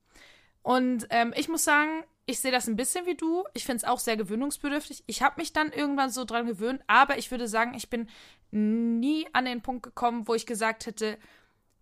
[0.62, 3.44] Und ähm, ich muss sagen, ich sehe das ein bisschen wie du.
[3.54, 5.04] Ich finde es auch sehr gewöhnungsbedürftig.
[5.08, 8.10] Ich habe mich dann irgendwann so dran gewöhnt, aber ich würde sagen, ich bin
[8.52, 11.18] nie an den Punkt gekommen, wo ich gesagt hätte,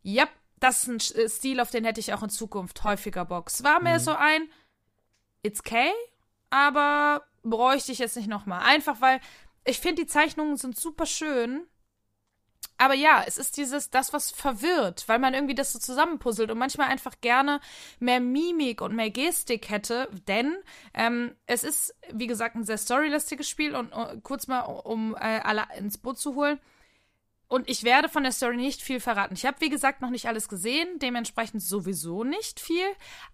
[0.01, 0.27] ja,
[0.59, 3.49] das ist ein äh, Stil, auf den hätte ich auch in Zukunft häufiger Bock.
[3.49, 4.49] Es war mehr so ein,
[5.43, 5.91] it's okay,
[6.49, 8.61] aber bräuchte ich jetzt nicht nochmal.
[8.63, 9.19] Einfach weil
[9.65, 11.65] ich finde, die Zeichnungen sind super schön.
[12.79, 16.57] Aber ja, es ist dieses, das, was verwirrt, weil man irgendwie das so zusammenpuzzelt und
[16.57, 17.59] manchmal einfach gerne
[17.99, 20.55] mehr Mimik und mehr Gestik hätte, denn
[20.93, 25.41] ähm, es ist, wie gesagt, ein sehr storylastiges Spiel und uh, kurz mal, um äh,
[25.41, 26.57] alle ins Boot zu holen.
[27.49, 29.33] Und ich werde von der Story nicht viel verraten.
[29.33, 32.85] Ich habe, wie gesagt, noch nicht alles gesehen, dementsprechend sowieso nicht viel.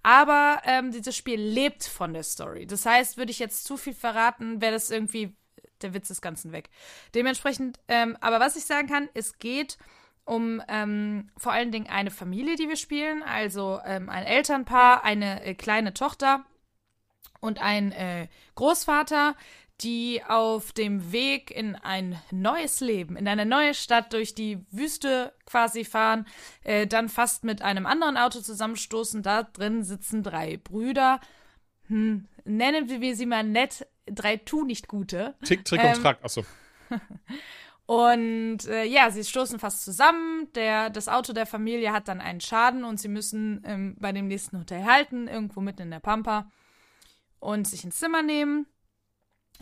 [0.01, 2.65] Aber ähm, dieses Spiel lebt von der Story.
[2.65, 5.35] Das heißt, würde ich jetzt zu viel verraten, wäre das irgendwie
[5.81, 6.69] der Witz des Ganzen weg.
[7.13, 9.77] Dementsprechend, ähm, aber was ich sagen kann, es geht
[10.25, 13.23] um ähm, vor allen Dingen eine Familie, die wir spielen.
[13.23, 16.45] Also ähm, ein Elternpaar, eine äh, kleine Tochter
[17.39, 19.35] und ein äh, Großvater,
[19.81, 25.33] die auf dem Weg in ein neues Leben, in eine neue Stadt durch die Wüste
[25.45, 26.25] quasi fahren,
[26.63, 29.21] äh, dann fast mit einem anderen Auto zusammenstoßen.
[29.21, 31.19] Da drin sitzen drei Brüder.
[31.87, 35.35] Hm, nennen wir sie mal nett drei Tu-nicht-Gute.
[35.43, 36.19] Tick, Trick Ähm, und Track.
[36.23, 36.45] Achso.
[37.87, 40.51] Und äh, ja, sie stoßen fast zusammen.
[40.53, 44.27] Der, das Auto der Familie hat dann einen Schaden und sie müssen ähm, bei dem
[44.27, 46.51] nächsten Hotel halten, irgendwo mitten in der Pampa
[47.39, 48.65] und sich ins Zimmer nehmen.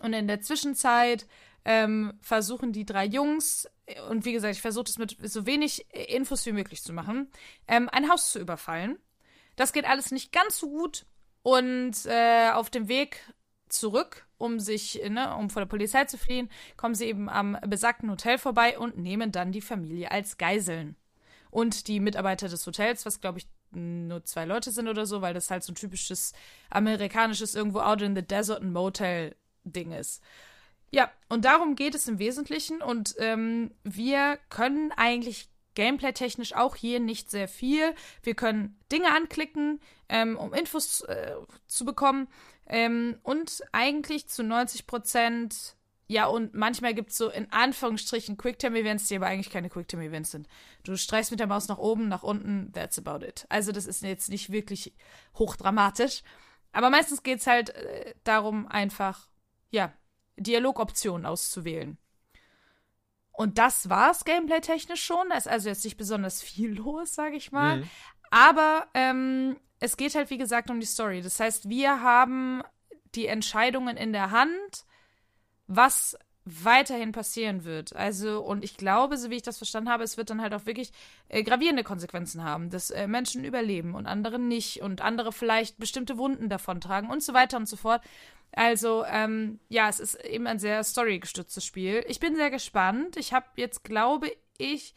[0.02, 1.28] Und in der Zwischenzeit
[1.66, 3.68] ähm, versuchen die drei Jungs,
[4.10, 7.30] und wie gesagt, ich versuche es mit so wenig Infos wie möglich zu machen,
[7.68, 8.98] ähm, ein Haus zu überfallen.
[9.58, 11.06] Das geht alles nicht ganz so gut.
[11.44, 13.20] Und äh, auf dem Weg
[13.70, 18.10] zurück, um sich, ne, um vor der Polizei zu fliehen, kommen sie eben am besagten
[18.10, 20.96] Hotel vorbei und nehmen dann die Familie als Geiseln.
[21.52, 25.34] Und die Mitarbeiter des Hotels, was glaube ich nur zwei Leute sind oder so, weil
[25.34, 26.34] das halt so ein typisches
[26.70, 30.22] amerikanisches irgendwo out in the desert ein Motel Ding ist.
[30.91, 37.00] Ja, und darum geht es im Wesentlichen und ähm, wir können eigentlich gameplay-technisch auch hier
[37.00, 37.94] nicht sehr viel.
[38.22, 41.36] Wir können Dinge anklicken, ähm, um Infos äh,
[41.68, 42.28] zu bekommen
[42.68, 45.76] ähm, und eigentlich zu 90 Prozent,
[46.08, 50.48] ja, und manchmal gibt es so in Anführungsstrichen Quicktime-Events, die aber eigentlich keine Quicktime-Events sind.
[50.84, 53.46] Du streichst mit der Maus nach oben, nach unten, that's about it.
[53.50, 54.94] Also das ist jetzt nicht wirklich
[55.36, 56.24] hochdramatisch.
[56.72, 59.30] Aber meistens geht es halt äh, darum, einfach,
[59.70, 59.94] ja,
[60.38, 61.98] Dialogoptionen auszuwählen.
[63.34, 65.30] Und das war's gameplay-technisch schon.
[65.30, 67.77] Da ist also jetzt nicht besonders viel los, sage ich mal.
[67.77, 67.89] Mhm.
[68.31, 71.22] Aber ähm, es geht halt, wie gesagt, um die Story.
[71.22, 72.64] Das heißt, wir haben
[73.15, 74.85] die Entscheidungen in der Hand,
[75.68, 77.95] was weiterhin passieren wird.
[77.95, 80.65] Also, und ich glaube, so wie ich das verstanden habe, es wird dann halt auch
[80.65, 80.91] wirklich
[81.30, 86.18] äh, gravierende Konsequenzen haben, dass äh, Menschen überleben und andere nicht und andere vielleicht bestimmte
[86.18, 88.02] Wunden davontragen und so weiter und so fort.
[88.52, 92.03] Also, ähm, ja, es ist eben ein sehr storygestütztes Spiel.
[92.07, 93.18] Ich bin sehr gespannt.
[93.18, 94.94] Ich habe jetzt, glaube ich,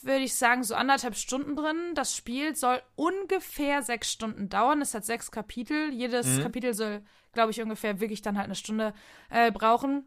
[0.00, 1.94] würde ich sagen, so anderthalb Stunden drin.
[1.94, 4.82] Das Spiel soll ungefähr sechs Stunden dauern.
[4.82, 5.92] Es hat sechs Kapitel.
[5.92, 6.42] Jedes Mhm.
[6.42, 8.94] Kapitel soll, glaube ich, ungefähr wirklich dann halt eine Stunde
[9.30, 10.04] äh, brauchen.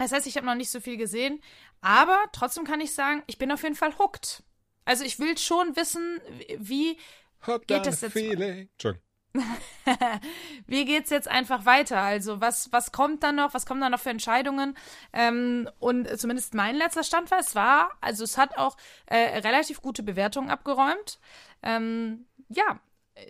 [0.00, 1.40] Das heißt, ich habe noch nicht so viel gesehen.
[1.82, 4.42] Aber trotzdem kann ich sagen, ich bin auf jeden Fall hooked.
[4.84, 6.20] Also ich will schon wissen,
[6.58, 6.96] wie
[7.42, 8.00] Hab Geht ein jetzt-
[10.66, 12.00] wie geht's jetzt einfach weiter?
[12.00, 13.54] Also was, was kommt da noch?
[13.54, 14.76] Was kommen da noch für Entscheidungen?
[15.12, 19.82] Ähm, und zumindest mein letzter Stand war, es war, also es hat auch äh, relativ
[19.82, 21.20] gute Bewertungen abgeräumt.
[21.62, 22.80] Ähm, ja,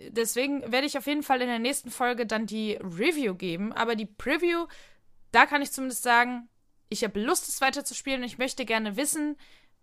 [0.09, 3.71] deswegen werde ich auf jeden Fall in der nächsten Folge dann die Review geben.
[3.73, 4.65] Aber die Preview,
[5.31, 6.47] da kann ich zumindest sagen,
[6.91, 9.37] ich habe Lust, es weiterzuspielen und ich möchte gerne wissen,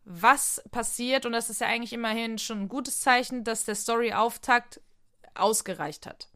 [0.05, 4.81] was passiert, und das ist ja eigentlich immerhin schon ein gutes Zeichen, dass der Story-Auftakt
[5.35, 6.29] ausgereicht hat.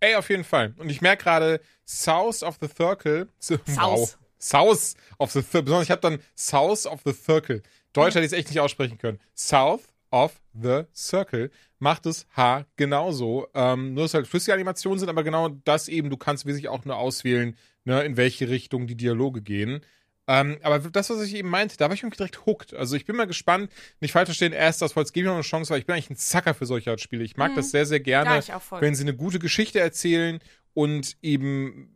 [0.00, 0.74] Ey, auf jeden Fall.
[0.78, 3.28] Und ich merke gerade, South of the Circle.
[3.38, 3.60] South.
[3.76, 4.18] Wow.
[4.38, 5.62] South of the Circle.
[5.62, 7.62] Besonders ich habe dann South of the Circle.
[7.92, 9.18] Deutsch hätte ich es echt nicht aussprechen können.
[9.34, 9.82] South
[10.24, 13.48] of the Circle macht es H genauso.
[13.54, 16.84] Ähm, nur, dass halt flüssige Animationen sind, aber genau das eben, du kannst wirklich auch
[16.84, 19.80] nur auswählen, ne, in welche Richtung die Dialoge gehen.
[20.28, 22.74] Ähm, aber das, was ich eben meinte, da war ich irgendwie direkt hooked.
[22.74, 23.70] Also ich bin mal gespannt,
[24.00, 26.10] nicht falsch verstehen, erst das Holz gebe ich noch eine Chance, weil ich bin eigentlich
[26.10, 27.22] ein Zacker für solche Art Spiele.
[27.22, 27.56] Ich mag Mhm.
[27.56, 30.40] das sehr, sehr gerne, Ja, wenn sie eine gute Geschichte erzählen
[30.74, 31.92] und eben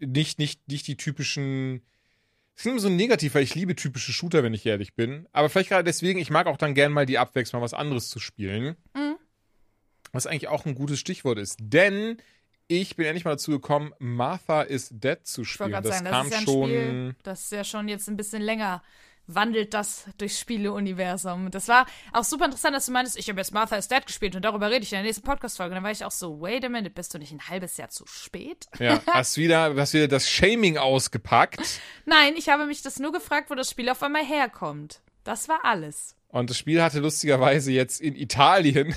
[0.00, 1.82] nicht, nicht, nicht die typischen.
[2.56, 5.26] Es klingt immer so negativ, weil ich liebe typische Shooter, wenn ich ehrlich bin.
[5.32, 8.10] Aber vielleicht gerade deswegen, ich mag auch dann gern mal die Abwechslung, mal was anderes
[8.10, 8.76] zu spielen.
[8.94, 9.16] Mhm.
[10.12, 11.56] Was eigentlich auch ein gutes Stichwort ist.
[11.60, 12.18] Denn
[12.68, 15.70] ich bin endlich mal dazu gekommen, Martha is Dead zu Ich spielen.
[15.70, 16.68] gerade Das sagen, das kam ist ja ein schon.
[16.68, 18.82] Spiel, das ist ja schon jetzt ein bisschen länger
[19.34, 21.50] wandelt das durchs Spieleuniversum.
[21.50, 24.36] Das war auch super interessant, dass du meintest, ich habe jetzt Martha is Dead gespielt
[24.36, 25.74] und darüber rede ich in der nächsten Podcast-Folge.
[25.74, 28.06] Dann war ich auch so, wait a minute, bist du nicht ein halbes Jahr zu
[28.06, 28.66] spät?
[28.78, 31.60] Ja, hast wieder, hast wieder das Shaming ausgepackt.
[32.06, 35.02] Nein, ich habe mich das nur gefragt, wo das Spiel auf einmal herkommt.
[35.24, 36.16] Das war alles.
[36.28, 38.94] Und das Spiel hatte lustigerweise jetzt in Italien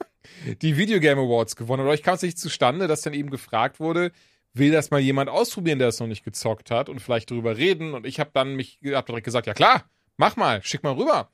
[0.62, 1.82] die Video Game Awards gewonnen.
[1.82, 4.12] Aber euch kam es nicht zustande, dass dann eben gefragt wurde,
[4.54, 7.92] will das mal jemand ausprobieren, der es noch nicht gezockt hat und vielleicht darüber reden.
[7.94, 9.84] Und ich habe dann mich hab direkt gesagt, ja klar,
[10.16, 11.30] mach mal, schick mal rüber.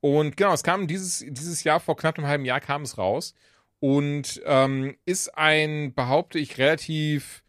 [0.00, 3.34] Und genau, es kam dieses, dieses Jahr, vor knapp einem halben Jahr kam es raus.
[3.78, 7.42] Und ähm, ist ein, behaupte ich, relativ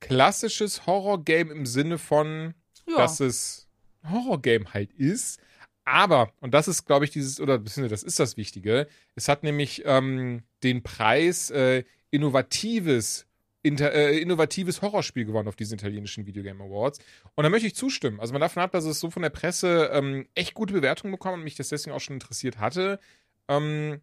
[0.00, 2.54] klassisches Horror-Game im Sinne von,
[2.86, 2.98] Ja.
[2.98, 3.68] dass es
[4.02, 5.40] ein Horror-Game halt ist.
[5.84, 8.86] Aber, und das ist, glaube ich, dieses, oder beziehungsweise das ist das Wichtige,
[9.16, 13.26] es hat nämlich ähm, den Preis äh, innovatives,
[13.64, 17.00] inter, äh, innovatives Horrorspiel gewonnen auf diesen italienischen Videogame Awards.
[17.34, 18.20] Und da möchte ich zustimmen.
[18.20, 21.38] Also man davon ab, dass es so von der Presse ähm, echt gute Bewertungen bekommen
[21.38, 23.00] und mich das deswegen auch schon interessiert hatte.
[23.48, 24.00] Ähm,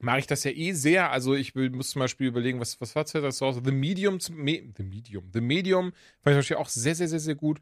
[0.00, 1.10] mag ich das ja eh sehr.
[1.10, 3.52] Also ich muss zum Beispiel überlegen, was, was war das so?
[3.52, 7.20] The Medium, Me, The Medium, The Medium fand ich zum Beispiel auch sehr, sehr, sehr,
[7.20, 7.60] sehr gut.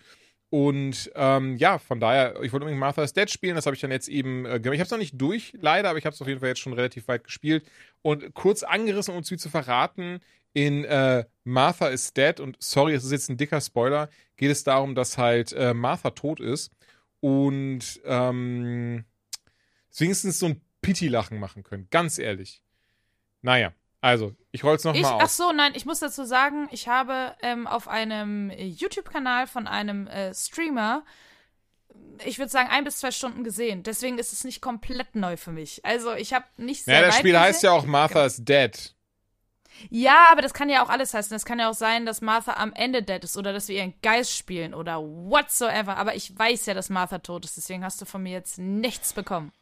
[0.51, 3.91] Und ähm, ja, von daher, ich wollte unbedingt Martha's Dead spielen, das habe ich dann
[3.91, 4.75] jetzt eben äh, gemacht.
[4.75, 6.61] Ich habe es noch nicht durch, leider, aber ich habe es auf jeden Fall jetzt
[6.61, 7.65] schon relativ weit gespielt.
[8.03, 10.21] Und kurz angerissen, um es wie zu verraten,
[10.55, 14.65] in äh, Martha is Dead, und sorry, es ist jetzt ein dicker Spoiler, geht es
[14.65, 16.73] darum, dass halt äh, Martha tot ist
[17.21, 19.05] und ähm,
[19.97, 22.63] wenigstens so ein Pity-Lachen machen können, ganz ehrlich.
[23.41, 26.89] Naja, also, ich roll's noch Ich, mal ach so, nein, ich muss dazu sagen, ich
[26.89, 31.05] habe ähm, auf einem YouTube-Kanal von einem äh, Streamer,
[32.25, 33.85] ich würde sagen, ein bis zwei Stunden gesehen.
[33.85, 35.85] Deswegen ist es nicht komplett neu für mich.
[35.85, 37.75] Also, ich habe nicht sehr Ja, das Spiel heißt gesehen.
[37.75, 38.95] ja auch Martha is Dead.
[39.91, 41.35] Ja, aber das kann ja auch alles heißen.
[41.35, 43.95] Das kann ja auch sein, dass Martha am Ende dead ist oder dass wir ihren
[44.03, 45.97] Geist spielen oder whatsoever.
[45.97, 47.57] Aber ich weiß ja, dass Martha tot ist.
[47.57, 49.53] Deswegen hast du von mir jetzt nichts bekommen.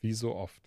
[0.00, 0.60] Wie so oft.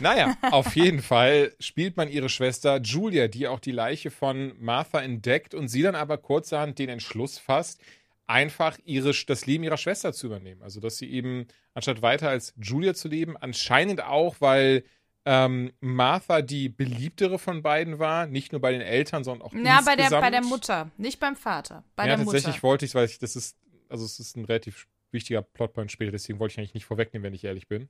[0.00, 5.00] Naja, auf jeden Fall spielt man ihre Schwester Julia, die auch die Leiche von Martha
[5.00, 7.80] entdeckt und sie dann aber kurzerhand den Entschluss fasst,
[8.26, 10.62] einfach ihre, das Leben ihrer Schwester zu übernehmen.
[10.62, 14.84] Also, dass sie eben, anstatt weiter als Julia zu leben, anscheinend auch, weil
[15.26, 19.80] ähm, Martha die beliebtere von beiden war, nicht nur bei den Eltern, sondern auch Ja,
[19.80, 20.22] bei der, insgesamt.
[20.22, 21.82] bei der Mutter, nicht beim Vater.
[21.96, 22.62] Bei ja, der tatsächlich Mutter.
[22.64, 23.56] wollte ich, weil ich, das ist,
[23.88, 27.34] also es ist ein relativ wichtiger Plotpoint später, deswegen wollte ich eigentlich nicht vorwegnehmen, wenn
[27.34, 27.88] ich ehrlich bin.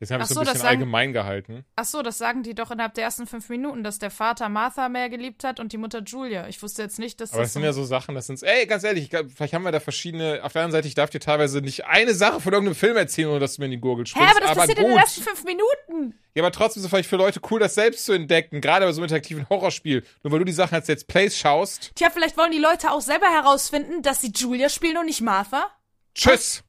[0.00, 1.64] Deswegen habe ich so ein so, das bisschen sagen- allgemein gehalten.
[1.76, 4.88] Ach so, das sagen die doch innerhalb der ersten fünf Minuten, dass der Vater Martha
[4.88, 6.48] mehr geliebt hat und die Mutter Julia.
[6.48, 8.64] Ich wusste jetzt nicht, dass Aber das das sind ja so Sachen, das sind, ey,
[8.66, 11.10] ganz ehrlich, ich glaub, vielleicht haben wir da verschiedene, auf der anderen Seite, ich darf
[11.10, 13.80] dir teilweise nicht eine Sache von irgendeinem Film erzählen, ohne dass du mir in die
[13.80, 15.00] Gurgel Hä, springst, aber das passiert in den gut.
[15.02, 16.14] ersten fünf Minuten.
[16.34, 18.92] Ja, aber trotzdem ist es vielleicht für Leute cool, das selbst zu entdecken, gerade bei
[18.92, 20.02] so einem interaktiven Horrorspiel.
[20.22, 21.90] Nur weil du die Sachen als Let's Plays schaust.
[21.96, 25.66] Tja, vielleicht wollen die Leute auch selber herausfinden, dass sie Julia spielen und nicht Martha.
[26.14, 26.62] Tschüss!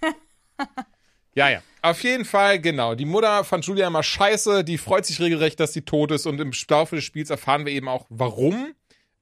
[1.34, 1.62] ja, ja.
[1.84, 2.94] Auf jeden Fall, genau.
[2.94, 6.40] Die Mutter fand Julia immer scheiße, die freut sich regelrecht, dass sie tot ist und
[6.40, 8.74] im Laufe des Spiels erfahren wir eben auch, warum.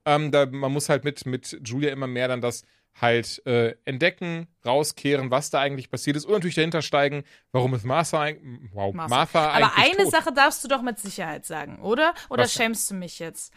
[0.05, 2.62] Ähm, da, man muss halt mit, mit Julia immer mehr dann das
[3.01, 7.84] halt äh, entdecken, rauskehren, was da eigentlich passiert ist und natürlich dahinter steigen, warum ist
[7.84, 8.39] Martha, eig-
[8.72, 9.09] wow, Martha.
[9.16, 10.12] Martha, Aber eigentlich eine tot.
[10.12, 12.14] Sache darfst du doch mit Sicherheit sagen, oder?
[12.28, 13.52] Oder Was schämst du mich jetzt?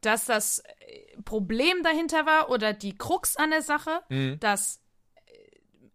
[0.00, 4.38] Dass das äh, Problem dahinter war oder die Krux an der Sache, Mhm.
[4.40, 4.80] dass
[5.26, 5.32] äh,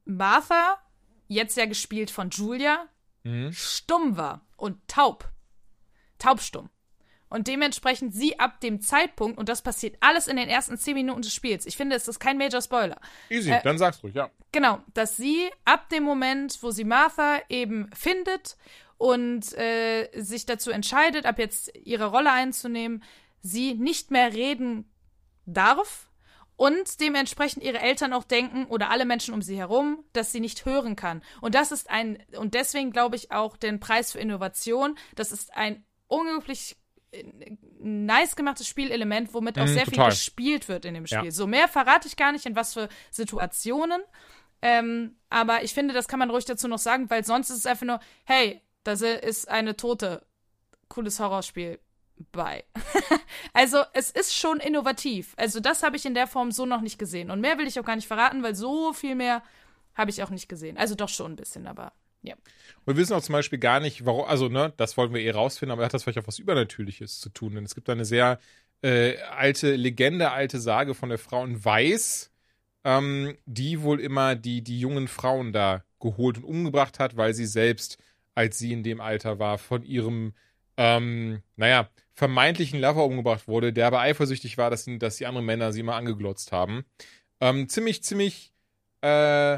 [0.05, 0.77] Martha,
[1.33, 2.87] jetzt ja gespielt von Julia,
[3.23, 3.51] Mhm.
[3.53, 5.29] stumm war und taub.
[6.19, 6.69] Taubstumm.
[7.29, 11.23] Und dementsprechend sie ab dem Zeitpunkt, und das passiert alles in den ersten zehn Minuten
[11.23, 12.99] des Spiels, ich finde, es ist kein Major Spoiler,
[13.29, 14.29] Easy, äh, dann sag's ruhig, ja.
[14.51, 18.55] Genau, dass sie ab dem Moment, wo sie Martha eben findet
[18.97, 23.03] und äh, sich dazu entscheidet, ab jetzt ihre Rolle einzunehmen,
[23.41, 24.89] sie nicht mehr reden
[25.45, 26.09] darf
[26.55, 30.65] und dementsprechend ihre Eltern auch denken oder alle Menschen um sie herum, dass sie nicht
[30.65, 31.21] hören kann.
[31.41, 35.53] Und das ist ein, und deswegen glaube ich auch den Preis für Innovation, das ist
[35.55, 36.75] ein unglaublich
[37.11, 37.23] äh,
[37.79, 40.11] nice gemachtes Spielelement, womit auch Mm, sehr total.
[40.11, 41.25] viel gespielt wird in dem Spiel.
[41.25, 41.31] Ja.
[41.31, 44.01] So mehr verrate ich gar nicht, in was für Situationen.
[44.61, 47.65] Ähm, aber ich finde, das kann man ruhig dazu noch sagen, weil sonst ist es
[47.65, 50.25] einfach nur, hey, das ist eine Tote.
[50.87, 51.79] Cooles Horrorspiel.
[52.31, 52.63] Bye.
[53.53, 55.33] also, es ist schon innovativ.
[55.37, 57.31] Also, das habe ich in der Form so noch nicht gesehen.
[57.31, 59.43] Und mehr will ich auch gar nicht verraten, weil so viel mehr
[59.95, 60.77] habe ich auch nicht gesehen.
[60.77, 62.35] Also, doch schon ein bisschen, aber ja.
[62.85, 65.71] Wir wissen auch zum Beispiel gar nicht, warum, also, ne, das wollen wir eh rausfinden,
[65.71, 67.55] aber hat das vielleicht auch was Übernatürliches zu tun.
[67.55, 68.39] Denn es gibt eine sehr
[68.81, 72.31] äh, alte Legende, alte Sage von der Frau in Weiß,
[72.83, 77.45] ähm, die wohl immer die, die jungen Frauen da geholt und umgebracht hat, weil sie
[77.45, 77.97] selbst,
[78.35, 80.33] als sie in dem Alter war, von ihrem,
[80.77, 85.73] ähm, naja, vermeintlichen Lover umgebracht wurde, der aber eifersüchtig war, dass, dass die anderen Männer
[85.73, 86.85] sie immer angeglotzt haben.
[87.39, 88.53] Ähm, ziemlich, ziemlich,
[89.01, 89.57] äh,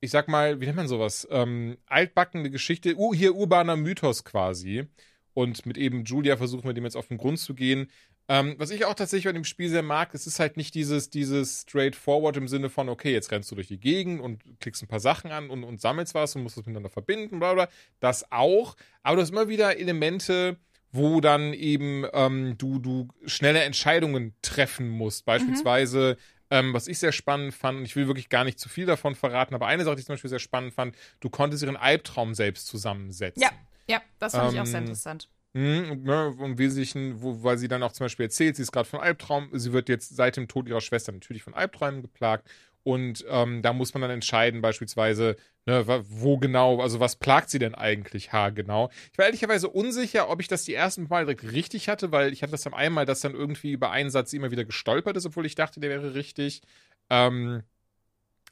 [0.00, 1.28] ich sag mal, wie nennt man sowas?
[1.30, 4.86] Ähm, altbackene Geschichte, uh, hier urbaner Mythos quasi.
[5.34, 7.90] Und mit eben Julia versuchen wir dem jetzt auf den Grund zu gehen.
[8.26, 11.10] Ähm, was ich auch tatsächlich bei dem Spiel sehr mag, es ist halt nicht dieses,
[11.10, 14.88] dieses straightforward im Sinne von, okay, jetzt rennst du durch die Gegend und klickst ein
[14.88, 17.68] paar Sachen an und, und sammelst was und musst das miteinander verbinden, bla bla.
[18.00, 18.76] Das auch.
[19.02, 20.56] Aber du hast immer wieder Elemente,
[20.94, 25.24] wo dann eben ähm, du, du schnelle Entscheidungen treffen musst.
[25.24, 26.16] Beispielsweise,
[26.50, 29.16] ähm, was ich sehr spannend fand, und ich will wirklich gar nicht zu viel davon
[29.16, 32.34] verraten, aber eine Sache, die ich zum Beispiel sehr spannend fand, du konntest ihren Albtraum
[32.34, 33.42] selbst zusammensetzen.
[33.42, 33.50] Ja,
[33.88, 35.28] ja, das fand ich auch sehr Ähm, interessant.
[35.52, 38.70] Mhm, und, ne, im Wesentlichen, wo, weil sie dann auch zum Beispiel erzählt, sie ist
[38.70, 42.48] gerade von Albtraum, sie wird jetzt seit dem Tod ihrer Schwester natürlich von Albträumen geplagt.
[42.84, 47.58] Und ähm, da muss man dann entscheiden, beispielsweise, ne, wo genau, also was plagt sie
[47.58, 48.90] denn eigentlich haargenau?
[49.10, 52.42] Ich war ehrlicherweise unsicher, ob ich das die ersten Mal direkt richtig hatte, weil ich
[52.42, 55.46] hatte das dann einmal, dass dann irgendwie über einen Satz immer wieder gestolpert ist, obwohl
[55.46, 56.60] ich dachte, der wäre richtig.
[57.08, 57.62] Ähm,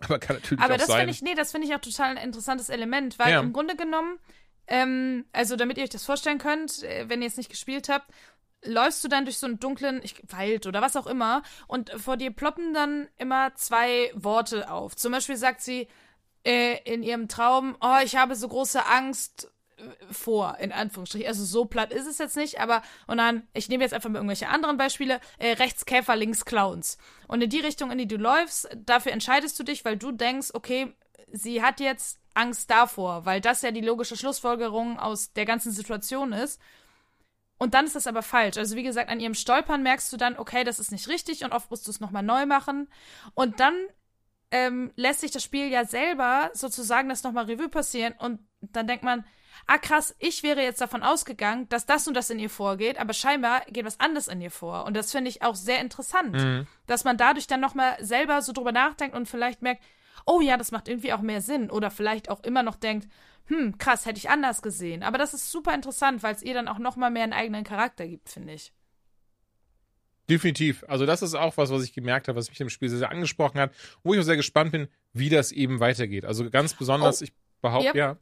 [0.01, 1.01] aber kann natürlich Aber auch das sein.
[1.01, 3.41] finde ich, nee, das finde ich auch total ein interessantes Element, weil Ja.
[3.41, 4.19] im Grunde genommen,
[4.67, 8.11] ähm, also damit ihr euch das vorstellen könnt, äh, wenn ihr es nicht gespielt habt,
[8.65, 12.17] läufst du dann durch so einen dunklen ich, Wald oder was auch immer und vor
[12.17, 14.97] dir ploppen dann immer zwei Worte auf.
[14.97, 15.89] Zum Beispiel sagt sie
[16.45, 19.83] äh, in ihrem Traum, oh, ich habe so große Angst äh,
[20.13, 21.27] vor, in Anführungsstrichen.
[21.27, 24.19] Also so platt ist es jetzt nicht, aber und dann, ich nehme jetzt einfach mal
[24.19, 26.99] irgendwelche anderen Beispiele, äh, rechts Käfer, links Clowns.
[27.29, 30.51] Und in die Richtung, in die du läufst, dafür entscheidest du dich, weil du denkst,
[30.55, 30.95] okay,
[31.33, 36.33] sie hat jetzt Angst davor, weil das ja die logische Schlussfolgerung aus der ganzen Situation
[36.33, 36.61] ist.
[37.63, 38.59] Und dann ist das aber falsch.
[38.59, 41.53] Also wie gesagt, an ihrem Stolpern merkst du dann, okay, das ist nicht richtig und
[41.53, 42.89] oft musst du es nochmal neu machen.
[43.35, 43.75] Und dann
[44.51, 49.05] ähm, lässt sich das Spiel ja selber sozusagen das nochmal Revue passieren und dann denkt
[49.05, 49.25] man,
[49.69, 53.13] ah krass, ich wäre jetzt davon ausgegangen, dass das und das in ihr vorgeht, aber
[53.13, 54.85] scheinbar geht was anderes in ihr vor.
[54.85, 56.67] Und das finde ich auch sehr interessant, Mhm.
[56.89, 59.85] dass man dadurch dann nochmal selber so drüber nachdenkt und vielleicht merkt,
[60.27, 61.71] oh ja, das macht irgendwie auch mehr Sinn.
[61.71, 63.09] Oder vielleicht auch immer noch denkt,
[63.47, 65.03] hm, krass, hätte ich anders gesehen.
[65.03, 68.07] Aber das ist super interessant, weil es ihr dann auch nochmal mehr einen eigenen Charakter
[68.07, 68.73] gibt, finde ich.
[70.31, 70.85] Definitiv.
[70.89, 73.11] Also das ist auch was, was ich gemerkt habe, was mich im Spiel sehr, sehr
[73.11, 76.25] angesprochen hat, wo ich auch sehr gespannt bin, wie das eben weitergeht.
[76.25, 77.25] Also ganz besonders, Oh.
[77.25, 77.95] ich behaupte, Ja.
[78.13, 78.17] ja,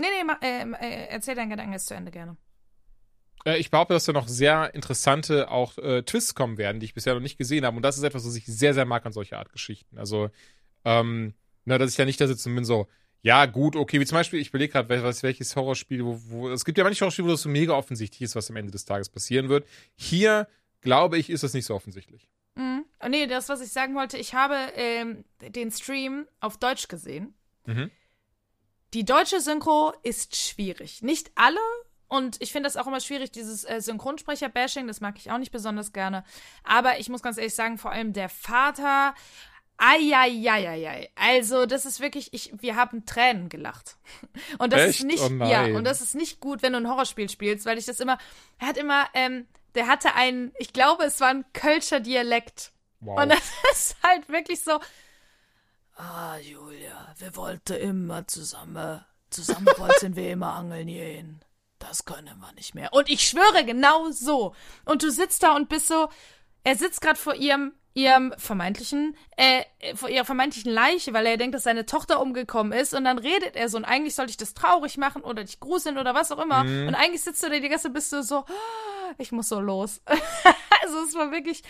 [0.00, 2.36] Nee, nee, ma, äh, äh, erzähl deinen Gedanken jetzt zu Ende gerne.
[3.44, 6.94] äh, ich behaupte, dass da noch sehr interessante auch äh, Twists kommen werden, die ich
[6.94, 7.76] bisher noch nicht gesehen habe.
[7.76, 9.98] Und das ist etwas, was ich sehr, sehr mag an solcher Art Geschichten.
[9.98, 10.30] Also,
[10.84, 11.34] ähm,
[11.66, 12.88] na, dass ich da nicht da sitze und bin so,
[13.24, 16.62] ja, gut, okay, wie zum Beispiel, ich überlege gerade, was, welches Horrorspiel, wo, wo, es
[16.62, 19.08] gibt ja manche Horrorspiele, wo das so mega offensichtlich ist, was am Ende des Tages
[19.08, 19.66] passieren wird.
[19.96, 20.46] Hier,
[20.82, 22.28] glaube ich, ist das nicht so offensichtlich.
[22.54, 22.84] Mhm.
[23.00, 27.32] Oh, nee, das, was ich sagen wollte, ich habe ähm, den Stream auf Deutsch gesehen.
[27.64, 27.90] Mhm.
[28.92, 31.00] Die deutsche Synchro ist schwierig.
[31.00, 31.56] Nicht alle.
[32.08, 35.50] Und ich finde das auch immer schwierig, dieses äh, Synchronsprecher-Bashing, das mag ich auch nicht
[35.50, 36.24] besonders gerne.
[36.62, 39.14] Aber ich muss ganz ehrlich sagen, vor allem der Vater.
[39.76, 41.10] Eieieiei.
[41.16, 43.96] Also, das ist wirklich, ich, wir haben Tränen gelacht.
[44.58, 45.00] Und das Echt?
[45.00, 47.78] ist nicht, Oh ja, und das ist nicht gut, wenn du ein Horrorspiel spielst, weil
[47.78, 48.18] ich das immer,
[48.58, 52.72] er hat immer, ähm, der hatte einen, ich glaube, es war ein Kölscher Dialekt.
[53.00, 53.22] Wow.
[53.22, 54.80] Und das ist halt wirklich so.
[55.96, 59.04] Ah, Julia, wir wollten immer zusammen.
[59.30, 61.40] Zusammen wollten wir immer angeln gehen.
[61.78, 62.92] Das können wir nicht mehr.
[62.92, 64.54] Und ich schwöre, genau so.
[64.84, 66.08] Und du sitzt da und bist so.
[66.62, 69.62] Er sitzt gerade vor ihrem ihrem vermeintlichen, äh,
[69.94, 73.54] vor ihrer vermeintlichen Leiche, weil er denkt, dass seine Tochter umgekommen ist und dann redet
[73.56, 76.42] er so und eigentlich sollte ich das traurig machen oder dich gruseln oder was auch
[76.42, 79.48] immer und eigentlich sitzt du da die ganze Zeit bist du so, "Ah, ich muss
[79.48, 80.00] so los.
[80.82, 81.62] also es war wirklich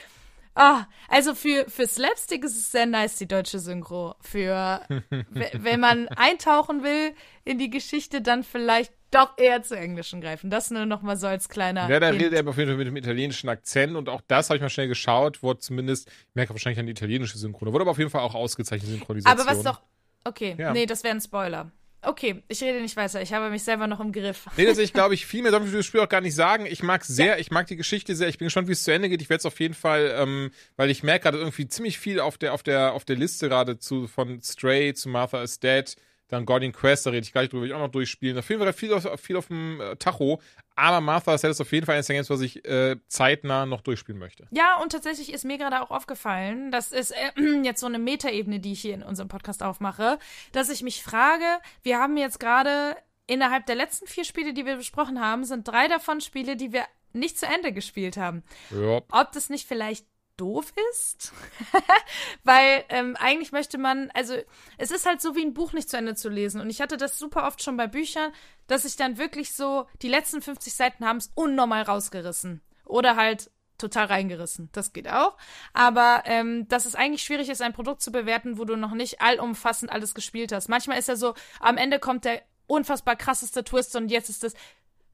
[0.55, 4.15] Ah, also für, für Slapstick ist es sehr nice, die deutsche Synchro.
[4.21, 4.81] Für,
[5.53, 7.13] wenn man eintauchen will
[7.45, 10.51] in die Geschichte, dann vielleicht doch eher zu Englischen greifen.
[10.51, 11.89] Das nur noch mal so als kleiner.
[11.89, 14.57] Ja, da redet er auf jeden Fall mit dem italienischen Akzent und auch das habe
[14.57, 17.93] ich mal schnell geschaut, wurde zumindest, ich merke wahrscheinlich an die italienische Synchron, wurde aber
[17.93, 19.41] auf jeden Fall auch ausgezeichnet Synchronisation.
[19.41, 19.81] Aber was doch,
[20.25, 20.73] okay, Ja.
[20.73, 21.71] nee, das wäre ein Spoiler.
[22.07, 23.23] Okay, ich rede nicht weiter.
[23.23, 24.47] Ich habe mich selber noch im Griff.
[24.57, 26.67] Nee, das ich glaube ich viel mehr darf ich das Spiel auch gar nicht sagen.
[26.67, 28.29] Ich mag sehr, ich mag die Geschichte sehr.
[28.29, 29.23] Ich bin gespannt, wie es zu Ende geht.
[29.23, 32.39] Ich werde es auf jeden Fall, ähm, weil ich merke gerade irgendwie ziemlich viel auf
[32.39, 35.95] der auf der auf der Liste gerade zu von Stray zu Martha is Dead,
[36.29, 38.39] dann Guardian Quest, da rede ich gleich drüber, will ich auch noch durchspielen.
[38.39, 40.41] Auf jeden Fall viel auf, viel auf dem äh, Tacho.
[40.77, 43.81] Aber Martha Dead ist auf jeden Fall eines der Games, was ich äh, zeitnah noch
[43.81, 44.47] durchspielen möchte.
[44.51, 48.61] Ja, und tatsächlich ist mir gerade auch aufgefallen, das ist äh, jetzt so eine Metaebene,
[48.61, 50.19] die ich hier in unserem Podcast aufmache,
[50.53, 51.45] dass ich mich frage,
[51.83, 52.97] wir haben jetzt gerade
[53.27, 56.85] innerhalb der letzten vier Spiele, die wir besprochen haben, sind drei davon Spiele, die wir
[57.13, 58.43] nicht zu Ende gespielt haben.
[58.71, 59.01] Ja.
[59.11, 60.07] Ob das nicht vielleicht
[60.37, 61.33] doof ist?
[62.45, 64.35] Weil ähm, eigentlich möchte man, also
[64.79, 66.61] es ist halt so wie ein Buch nicht zu Ende zu lesen.
[66.61, 68.33] Und ich hatte das super oft schon bei Büchern,
[68.67, 72.63] dass ich dann wirklich so, die letzten 50 Seiten haben es unnormal rausgerissen.
[72.85, 74.69] Oder halt total reingerissen.
[74.73, 75.37] Das geht auch.
[75.73, 79.21] Aber ähm, dass es eigentlich schwierig ist, ein Produkt zu bewerten, wo du noch nicht
[79.21, 80.69] allumfassend alles gespielt hast.
[80.69, 84.55] Manchmal ist ja so, am Ende kommt der unfassbar krasseste Twist und jetzt ist das.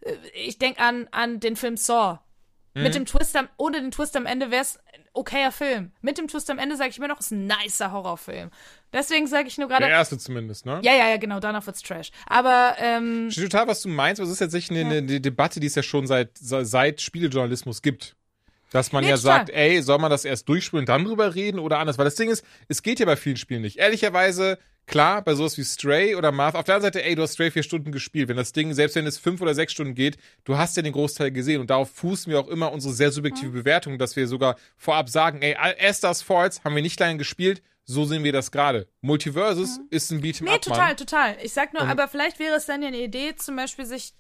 [0.01, 2.19] Äh, ich denke an, an den Film Saw.
[2.75, 5.91] Mit dem Twist am, ohne den Twist am Ende wäre es ein okayer Film.
[6.03, 8.51] Mit dem Twist am Ende sage ich immer noch, es ist ein nicer Horrorfilm.
[8.93, 9.87] Deswegen sage ich nur gerade.
[9.87, 10.81] Der erste zumindest, ne?
[10.83, 12.11] Ja, ja, ja, genau, danach wird's Trash.
[12.27, 15.67] Aber ähm, Ich total, was du meinst, aber es ist tatsächlich eine, eine Debatte, die
[15.67, 18.15] es ja schon seit, seit Spielejournalismus gibt.
[18.71, 21.59] Dass man Nee, ja sagt, ey, soll man das erst durchspielen und dann drüber reden
[21.59, 21.99] oder anders?
[21.99, 23.79] Weil das Ding ist, es geht ja bei vielen Spielen nicht.
[23.79, 27.35] Ehrlicherweise, klar, bei sowas wie Stray oder Marth, auf der anderen Seite, ey, du hast
[27.35, 28.29] Stray vier Stunden gespielt.
[28.29, 30.93] Wenn das Ding, selbst wenn es fünf oder sechs Stunden geht, du hast ja den
[30.93, 34.57] Großteil gesehen und darauf fußen wir auch immer unsere sehr subjektive Bewertung, dass wir sogar
[34.77, 38.89] vorab sagen, ey, Esther's Falls haben wir nicht lange gespielt, so sehen wir das gerade.
[39.01, 41.37] Multiversus ist ein Beat'em nee, total, total.
[41.43, 44.15] Ich sag nur, Und- aber vielleicht wäre es dann ja eine Idee, zum Beispiel sich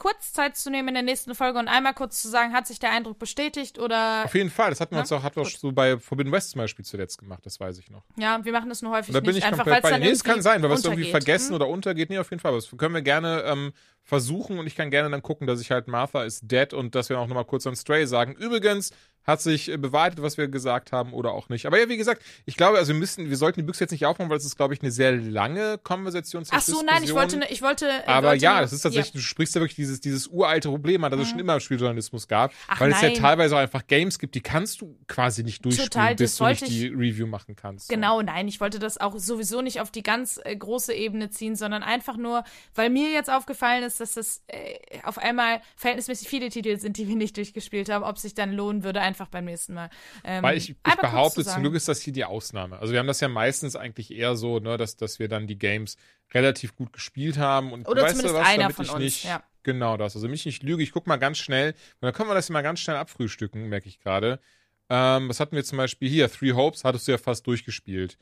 [0.00, 2.78] kurz Zeit zu nehmen in der nächsten Folge und einmal kurz zu sagen, hat sich
[2.78, 5.46] der Eindruck bestätigt oder Auf jeden Fall, das hatten wir Ja, uns auch, wir auch
[5.46, 8.02] so bei Forbidden West zum Beispiel zuletzt gemacht, das weiß ich noch.
[8.16, 9.98] ja, wir machen das nur häufig Und da bin nicht, ich einfach komplett bei dir.
[9.98, 11.54] Nee, es kann sein, weil wir es irgendwie vergessen Hm?
[11.56, 12.08] oder untergeht.
[12.08, 12.52] Nee, auf jeden Fall.
[12.54, 13.72] Das können wir gerne ähm,
[14.02, 17.10] versuchen und ich kann gerne dann gucken, dass ich halt Martha is dead und dass
[17.10, 18.32] wir auch nochmal kurz an Stray sagen.
[18.32, 18.92] Übrigens
[19.30, 21.66] hat sich äh, bewahrheitet, was wir gesagt haben oder auch nicht.
[21.66, 24.06] Aber ja, wie gesagt, ich glaube, also wir müssen, wir sollten die Büchse jetzt nicht
[24.06, 26.44] aufmachen, weil es ist, glaube ich, eine sehr lange Konversation.
[26.50, 27.86] Ach so, nein, ich wollte, ich wollte.
[27.88, 31.04] äh, aber wollte ja, das ist tatsächlich, du sprichst ja wirklich dieses, dieses uralte Problem
[31.04, 32.52] an, das es schon immer im Spieljournalismus gab.
[32.68, 33.18] Ach, weil es ja nein.
[33.18, 36.68] teilweise auch einfach Games gibt, die kannst du quasi nicht durchspielen, Total, bis du nicht
[36.68, 37.88] die Review machen kannst.
[37.88, 37.94] So.
[37.94, 41.56] Genau, nein, ich wollte das auch sowieso nicht auf die ganz äh, große Ebene ziehen,
[41.56, 42.44] sondern einfach nur,
[42.74, 47.08] weil mir jetzt aufgefallen ist, dass das äh, auf einmal verhältnismäßig viele Titel sind, die
[47.08, 49.90] wir nicht durchgespielt haben, ob sich dann lohnen würde, einfach beim nächsten Mal.
[50.24, 51.62] Ähm, Weil ich, ich einfach behaupte, zu zum.
[51.62, 52.78] Glück ist das hier die Ausnahme.
[52.78, 55.58] Also wir haben das ja meistens eigentlich eher so, ne, dass, dass wir dann die
[55.58, 55.96] Games
[56.32, 57.72] relativ gut gespielt haben.
[57.72, 59.42] Und Oder weißt du zumindest was, einer damit von ich uns, nicht, ja.
[59.62, 60.14] Genau das.
[60.16, 61.72] Also mich nicht lüge, ich guck mal ganz schnell.
[61.72, 64.40] Und dann können wir das hier mal ganz schnell abfrühstücken, merke ich gerade.
[64.88, 66.30] Ähm, was hatten wir zum Beispiel hier?
[66.30, 68.18] Three Hopes hattest du ja fast durchgespielt.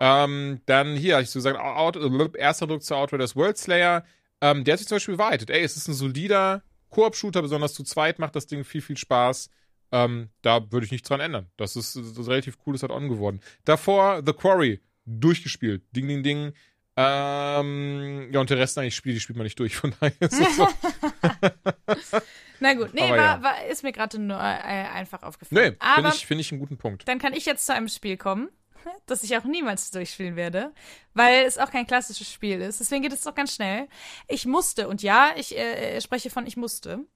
[0.00, 1.96] Ähm, dann hier, ich so gesagt, Out,
[2.36, 4.04] erster Druck zu Outriders World Slayer.
[4.40, 5.50] Ähm, der hat sich zum Beispiel bewahrheitet.
[5.50, 9.50] Ey, es ist ein solider Koop-Shooter, besonders zu zweit macht das Ding viel, viel Spaß.
[9.92, 11.50] Ähm, da würde ich nichts dran ändern.
[11.56, 13.40] Das ist, das ist relativ cool, das hat on geworden.
[13.64, 15.82] Davor The Quarry, durchgespielt.
[15.94, 16.52] Ding, ding, ding.
[16.96, 20.40] Ähm, ja, und der Rest eigentlich spielt, die spielt man nicht durch, von daher ist
[20.40, 20.68] es so.
[22.60, 23.42] Na gut, nee, war, ja.
[23.42, 25.76] war, ist mir gerade nur äh, einfach aufgefallen.
[25.80, 27.08] Nee, finde ich, find ich einen guten Punkt.
[27.08, 28.50] dann kann ich jetzt zu einem Spiel kommen,
[29.06, 30.72] das ich auch niemals durchspielen werde,
[31.14, 32.80] weil es auch kein klassisches Spiel ist.
[32.80, 33.88] Deswegen geht es doch ganz schnell.
[34.28, 37.06] Ich musste, und ja, ich äh, spreche von ich musste,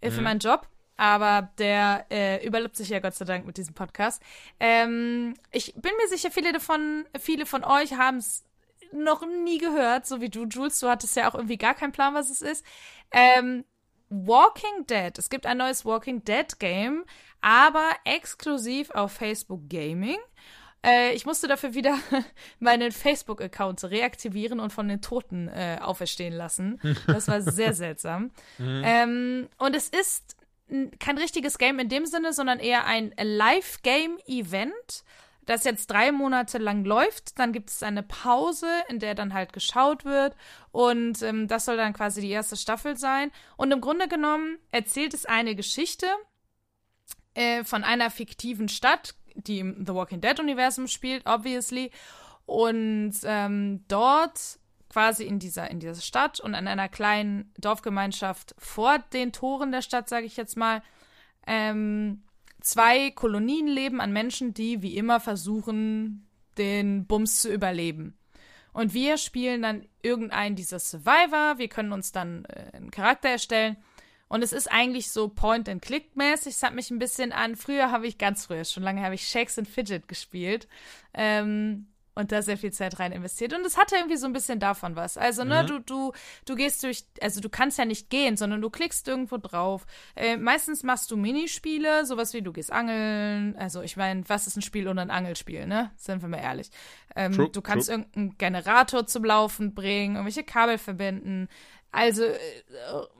[0.00, 0.68] äh, für meinen Job.
[1.00, 4.22] Aber der äh, überlebt sich ja Gott sei Dank mit diesem Podcast.
[4.60, 8.44] Ähm, ich bin mir sicher, viele davon, viele von euch haben es
[8.92, 10.78] noch nie gehört, so wie du, Jules.
[10.78, 12.66] Du hattest ja auch irgendwie gar keinen Plan, was es ist.
[13.12, 13.64] Ähm,
[14.10, 15.16] Walking Dead.
[15.16, 17.06] Es gibt ein neues Walking Dead Game,
[17.40, 20.18] aber exklusiv auf Facebook Gaming.
[20.84, 21.98] Äh, ich musste dafür wieder
[22.58, 26.78] meinen Facebook-Account reaktivieren und von den Toten äh, auferstehen lassen.
[27.06, 28.32] Das war sehr seltsam.
[28.58, 30.36] Ähm, und es ist
[30.98, 35.04] kein richtiges Game in dem Sinne, sondern eher ein Live-Game-Event,
[35.46, 37.38] das jetzt drei Monate lang läuft.
[37.38, 40.36] Dann gibt es eine Pause, in der dann halt geschaut wird.
[40.70, 43.32] Und ähm, das soll dann quasi die erste Staffel sein.
[43.56, 46.06] Und im Grunde genommen erzählt es eine Geschichte
[47.34, 51.90] äh, von einer fiktiven Stadt, die im The Walking Dead-Universum spielt, obviously.
[52.46, 54.59] Und ähm, dort
[54.90, 59.82] quasi in dieser, in dieser Stadt und an einer kleinen Dorfgemeinschaft vor den Toren der
[59.82, 60.82] Stadt, sage ich jetzt mal,
[61.46, 62.22] ähm,
[62.60, 66.26] zwei Kolonien leben an Menschen, die wie immer versuchen,
[66.58, 68.18] den Bums zu überleben.
[68.72, 71.58] Und wir spielen dann irgendeinen dieser Survivor.
[71.58, 73.76] Wir können uns dann äh, einen Charakter erstellen.
[74.28, 76.54] Und es ist eigentlich so Point-and-Click-mäßig.
[76.54, 77.56] Es hat mich ein bisschen an.
[77.56, 80.68] Früher habe ich ganz früher, schon lange habe ich Shakes and Fidget gespielt.
[81.14, 83.52] Ähm, und da sehr viel Zeit rein investiert.
[83.52, 85.16] Und es hatte irgendwie so ein bisschen davon was.
[85.16, 85.66] Also, ne, mhm.
[85.66, 86.12] du, du,
[86.44, 89.86] du gehst durch, also du kannst ja nicht gehen, sondern du klickst irgendwo drauf.
[90.16, 93.56] Äh, meistens machst du Minispiele, sowas wie du gehst angeln.
[93.56, 95.90] Also, ich meine, was ist ein Spiel ohne ein Angelspiel, ne?
[95.96, 96.70] Sind wir mal ehrlich.
[97.14, 97.98] Ähm, true, du kannst true.
[97.98, 101.48] irgendeinen Generator zum Laufen bringen, irgendwelche Kabel verbinden.
[101.92, 102.36] Also, äh,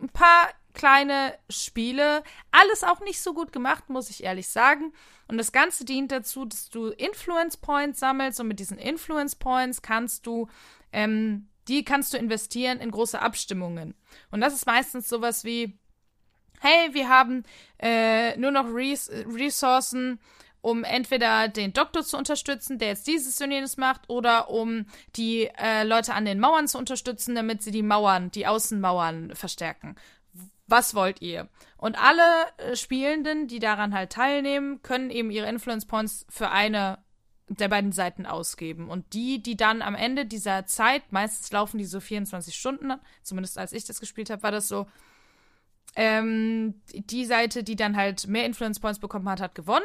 [0.03, 2.23] ein paar kleine Spiele.
[2.51, 4.93] Alles auch nicht so gut gemacht, muss ich ehrlich sagen.
[5.31, 9.81] Und das Ganze dient dazu, dass du Influence Points sammelst und mit diesen Influence Points
[9.81, 10.49] kannst du,
[10.93, 13.95] ähm, die kannst du investieren in große Abstimmungen.
[14.33, 15.79] Und das ist meistens sowas wie,
[16.59, 17.45] hey, wir haben
[17.79, 20.19] äh, nur noch Res Ressourcen,
[20.63, 25.49] um entweder den Doktor zu unterstützen, der jetzt dieses und jenes macht, oder um die
[25.59, 29.95] äh, Leute an den Mauern zu unterstützen, damit sie die Mauern, die Außenmauern verstärken
[30.71, 31.49] was wollt ihr?
[31.77, 32.23] Und alle
[32.59, 36.99] äh, Spielenden, die daran halt teilnehmen, können eben ihre Influence Points für eine
[37.49, 38.89] der beiden Seiten ausgeben.
[38.89, 42.93] Und die, die dann am Ende dieser Zeit, meistens laufen die so 24 Stunden,
[43.23, 44.87] zumindest als ich das gespielt habe, war das so,
[45.97, 49.85] ähm, die Seite, die dann halt mehr Influence Points bekommen hat, hat gewonnen.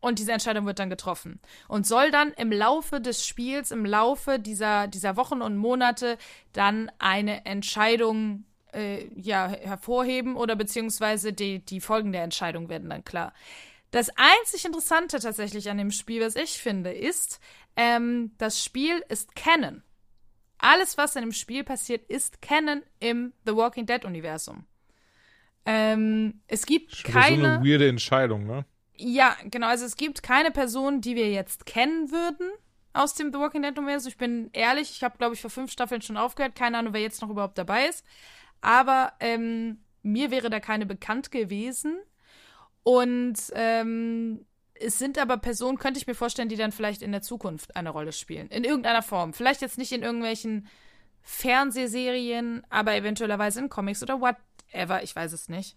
[0.00, 1.40] Und diese Entscheidung wird dann getroffen.
[1.68, 6.16] Und soll dann im Laufe des Spiels, im Laufe dieser, dieser Wochen und Monate
[6.52, 13.04] dann eine Entscheidung äh, ja, hervorheben oder beziehungsweise die, die Folgen der Entscheidung werden dann
[13.04, 13.32] klar.
[13.90, 17.40] Das einzig Interessante tatsächlich an dem Spiel, was ich finde, ist,
[17.76, 19.82] ähm, das Spiel ist Canon.
[20.58, 24.66] Alles, was in dem Spiel passiert, ist Canon im The Walking Dead Universum.
[25.66, 27.36] Ähm, es gibt Schon keine.
[27.36, 28.64] So eine weirde Entscheidung, ne?
[28.96, 29.68] Ja, genau.
[29.68, 32.50] Also es gibt keine Person, die wir jetzt kennen würden
[32.92, 34.08] aus dem The Walking Dead Universum.
[34.08, 36.54] Ich bin ehrlich, ich habe, glaube ich, vor fünf Staffeln schon aufgehört.
[36.54, 38.04] Keine Ahnung, wer jetzt noch überhaupt dabei ist.
[38.60, 41.98] Aber ähm, mir wäre da keine bekannt gewesen.
[42.82, 47.22] Und ähm, es sind aber Personen, könnte ich mir vorstellen, die dann vielleicht in der
[47.22, 48.48] Zukunft eine Rolle spielen.
[48.48, 49.34] In irgendeiner Form.
[49.34, 50.68] Vielleicht jetzt nicht in irgendwelchen
[51.22, 55.02] Fernsehserien, aber eventuellerweise in Comics oder whatever.
[55.02, 55.76] Ich weiß es nicht.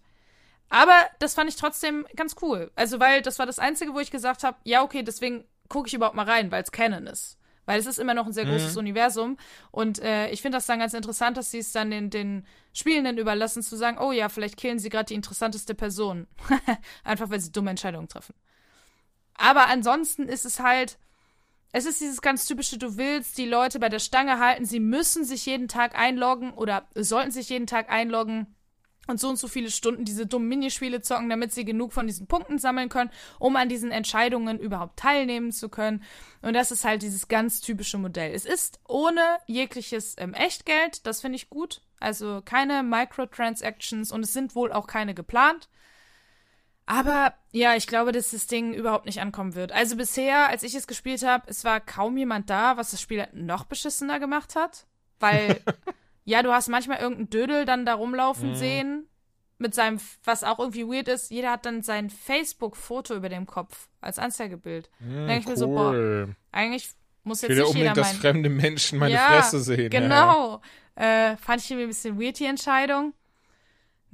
[0.70, 2.72] Aber das fand ich trotzdem ganz cool.
[2.74, 5.94] Also, weil das war das Einzige, wo ich gesagt habe, ja, okay, deswegen gucke ich
[5.94, 7.38] überhaupt mal rein, weil es Canon ist.
[7.66, 8.80] Weil es ist immer noch ein sehr großes mhm.
[8.80, 9.36] Universum.
[9.70, 13.18] Und äh, ich finde das dann ganz interessant, dass sie es dann den, den Spielenden
[13.18, 16.26] überlassen, zu sagen, oh ja, vielleicht killen sie gerade die interessanteste Person.
[17.04, 18.34] Einfach weil sie dumme Entscheidungen treffen.
[19.34, 20.98] Aber ansonsten ist es halt,
[21.72, 25.24] es ist dieses ganz typische, du willst die Leute bei der Stange halten, sie müssen
[25.24, 28.54] sich jeden Tag einloggen oder sollten sich jeden Tag einloggen
[29.06, 32.26] und so und so viele Stunden diese dummen Minispiele zocken, damit sie genug von diesen
[32.26, 36.02] Punkten sammeln können, um an diesen Entscheidungen überhaupt teilnehmen zu können.
[36.42, 38.32] Und das ist halt dieses ganz typische Modell.
[38.32, 41.80] Es ist ohne jegliches ähm, Echtgeld, das finde ich gut.
[42.00, 45.68] Also keine Microtransactions und es sind wohl auch keine geplant.
[46.86, 49.72] Aber ja, ich glaube, dass das Ding überhaupt nicht ankommen wird.
[49.72, 53.26] Also bisher, als ich es gespielt habe, es war kaum jemand da, was das Spiel
[53.32, 54.86] noch beschissener gemacht hat.
[55.18, 55.62] Weil
[56.24, 58.54] Ja, du hast manchmal irgendeinen Dödel dann da rumlaufen mhm.
[58.54, 59.08] sehen.
[59.56, 63.88] Mit seinem, was auch irgendwie weird ist, jeder hat dann sein Facebook-Foto über dem Kopf
[64.00, 64.90] als Anzeigebild.
[64.98, 65.52] Mhm, denke ich cool.
[65.52, 66.90] mir so, boah, eigentlich
[67.22, 69.90] muss jetzt ich will nicht ja unbedingt, jeder dass fremde Menschen meine ja, Fresse sehen.
[69.90, 70.60] Genau.
[70.98, 71.30] Ja.
[71.32, 73.14] Äh, fand ich irgendwie ein bisschen weird, die Entscheidung.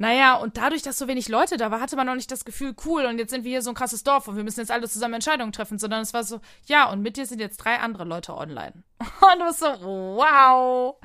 [0.01, 2.75] Naja, und dadurch, dass so wenig Leute da war, hatte man noch nicht das Gefühl,
[2.87, 4.89] cool, und jetzt sind wir hier so ein krasses Dorf und wir müssen jetzt alle
[4.89, 8.05] zusammen Entscheidungen treffen, sondern es war so, ja, und mit dir sind jetzt drei andere
[8.05, 8.83] Leute online.
[8.99, 10.97] Und du bist so, wow.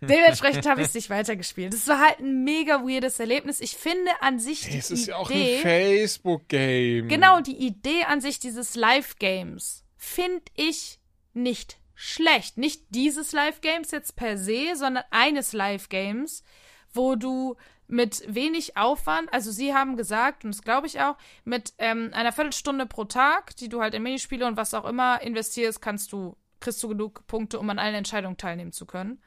[0.00, 1.74] Dementsprechend habe ich es nicht weitergespielt.
[1.74, 3.60] Es war halt ein mega weirdes Erlebnis.
[3.60, 4.78] Ich finde an sich die Idee.
[4.78, 7.08] Es ist ja auch ein Facebook-Game.
[7.08, 11.00] Genau, die Idee an sich dieses Live-Games finde ich
[11.34, 12.58] nicht schlecht.
[12.58, 16.44] Nicht dieses Live-Games jetzt per se, sondern eines Live-Games,
[16.92, 17.56] wo du
[17.88, 22.32] mit wenig Aufwand, also sie haben gesagt, und das glaube ich auch, mit ähm, einer
[22.32, 26.36] Viertelstunde pro Tag, die du halt in Minispiele und was auch immer investierst, kannst du,
[26.60, 29.20] kriegst du genug Punkte, um an allen Entscheidungen teilnehmen zu können.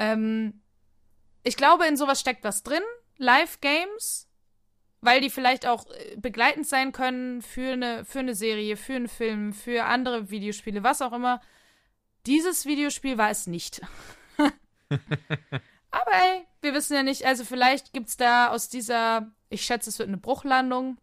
[0.00, 0.62] Ähm,
[1.42, 2.82] ich glaube, in sowas steckt was drin.
[3.18, 4.28] Live-Games,
[5.02, 9.08] weil die vielleicht auch äh, begleitend sein können für eine, für eine Serie, für einen
[9.08, 11.42] Film, für andere Videospiele, was auch immer.
[12.26, 13.82] Dieses Videospiel war es nicht.
[14.38, 19.90] Aber ey, wir wissen ja nicht, also vielleicht gibt es da aus dieser, ich schätze,
[19.90, 20.96] es wird eine Bruchlandung,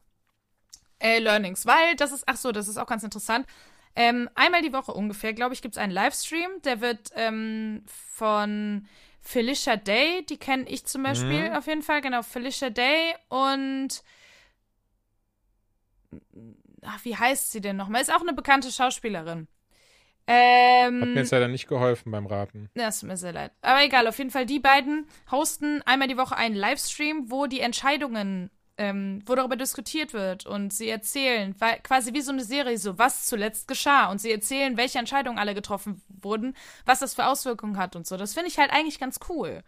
[1.00, 3.46] äh, Learnings, weil das ist, ach so, das ist auch ganz interessant.
[4.00, 6.62] Ähm, einmal die Woche ungefähr, glaube ich, gibt es einen Livestream.
[6.64, 8.88] Der wird ähm, von
[9.22, 11.56] Felicia Day, die kenne ich zum Beispiel mhm.
[11.56, 14.04] auf jeden Fall, genau, Felicia Day und
[16.84, 18.02] ach, wie heißt sie denn nochmal?
[18.02, 19.48] Ist auch eine bekannte Schauspielerin.
[20.28, 22.70] Ähm, Hat mir jetzt leider nicht geholfen beim Raten.
[22.76, 23.52] Ja, es tut mir sehr leid.
[23.62, 27.62] Aber egal, auf jeden Fall, die beiden hosten einmal die Woche einen Livestream, wo die
[27.62, 32.78] Entscheidungen, ähm, wo darüber diskutiert wird und sie erzählen, weil, quasi wie so eine Serie,
[32.78, 36.56] so was zuletzt geschah und sie erzählen, welche Entscheidungen alle getroffen wurden,
[36.86, 38.18] was das für Auswirkungen hat und so.
[38.18, 39.64] Das finde ich halt eigentlich ganz cool.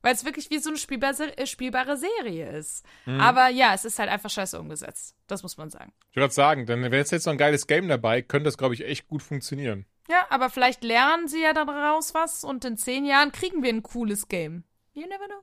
[0.00, 2.84] Weil es wirklich wie so eine spielbare, äh, spielbare Serie ist.
[3.04, 3.20] Mhm.
[3.20, 5.16] Aber ja, es ist halt einfach scheiße umgesetzt.
[5.26, 5.92] Das muss man sagen.
[6.12, 8.74] Ich würde sagen, denn wenn jetzt jetzt so ein geiles Game dabei, könnte das, glaube
[8.74, 9.86] ich, echt gut funktionieren.
[10.08, 13.82] Ja, aber vielleicht lernen sie ja daraus was und in zehn Jahren kriegen wir ein
[13.82, 14.62] cooles Game.
[14.94, 15.42] You never know.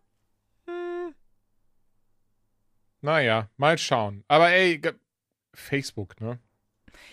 [3.06, 4.23] Naja, mal schauen.
[4.27, 4.82] Aber ey,
[5.53, 6.40] Facebook, ne?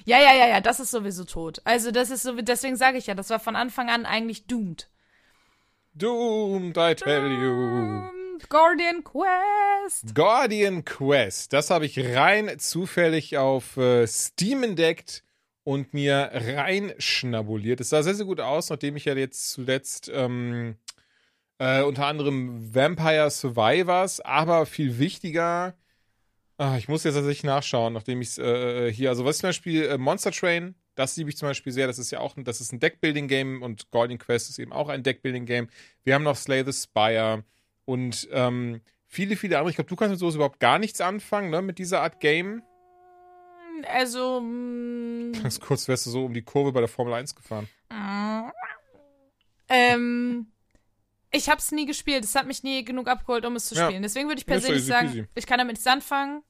[0.06, 1.60] Ja, ja, ja, ja, das ist sowieso tot.
[1.64, 4.89] Also das ist so, deswegen sage ich ja, das war von Anfang an eigentlich doomed.
[5.93, 8.09] Doomed, I tell you.
[8.09, 10.14] Doomed, Guardian Quest.
[10.14, 15.23] Guardian Quest, das habe ich rein zufällig auf äh, Steam entdeckt
[15.62, 17.82] und mir reinschnabuliert.
[17.82, 20.77] Es sah sehr, sehr gut aus, nachdem ich ja jetzt zuletzt ähm,
[21.59, 25.74] äh, unter anderem Vampire Survivors, aber viel wichtiger,
[26.62, 29.84] ah, ich muss jetzt tatsächlich nachschauen, nachdem ich es äh, hier, also was zum Beispiel
[29.84, 32.60] äh, Monster Train, das liebe ich zum Beispiel sehr, das ist ja auch ein, das
[32.60, 35.68] ist ein Deckbuilding-Game und Guardian Quest ist eben auch ein Deckbuilding-Game.
[36.05, 37.44] Wir haben noch Slay the Spire
[37.84, 39.70] und ähm, viele, viele andere.
[39.70, 42.62] Ich glaube, du kannst mit sowas überhaupt gar nichts anfangen, ne, mit dieser Art Game.
[43.89, 47.68] Also, mm, Ganz kurz wärst du so um die Kurve bei der Formel 1 gefahren.
[49.68, 50.47] ähm,
[51.30, 52.24] ich habe es nie gespielt.
[52.24, 53.86] Es hat mich nie genug abgeholt, um es zu Ja.
[53.86, 54.02] spielen.
[54.02, 55.24] Deswegen würde ich Ja, persönlich easy sagen, peasy.
[55.34, 56.43] ich kann damit nichts anfangen,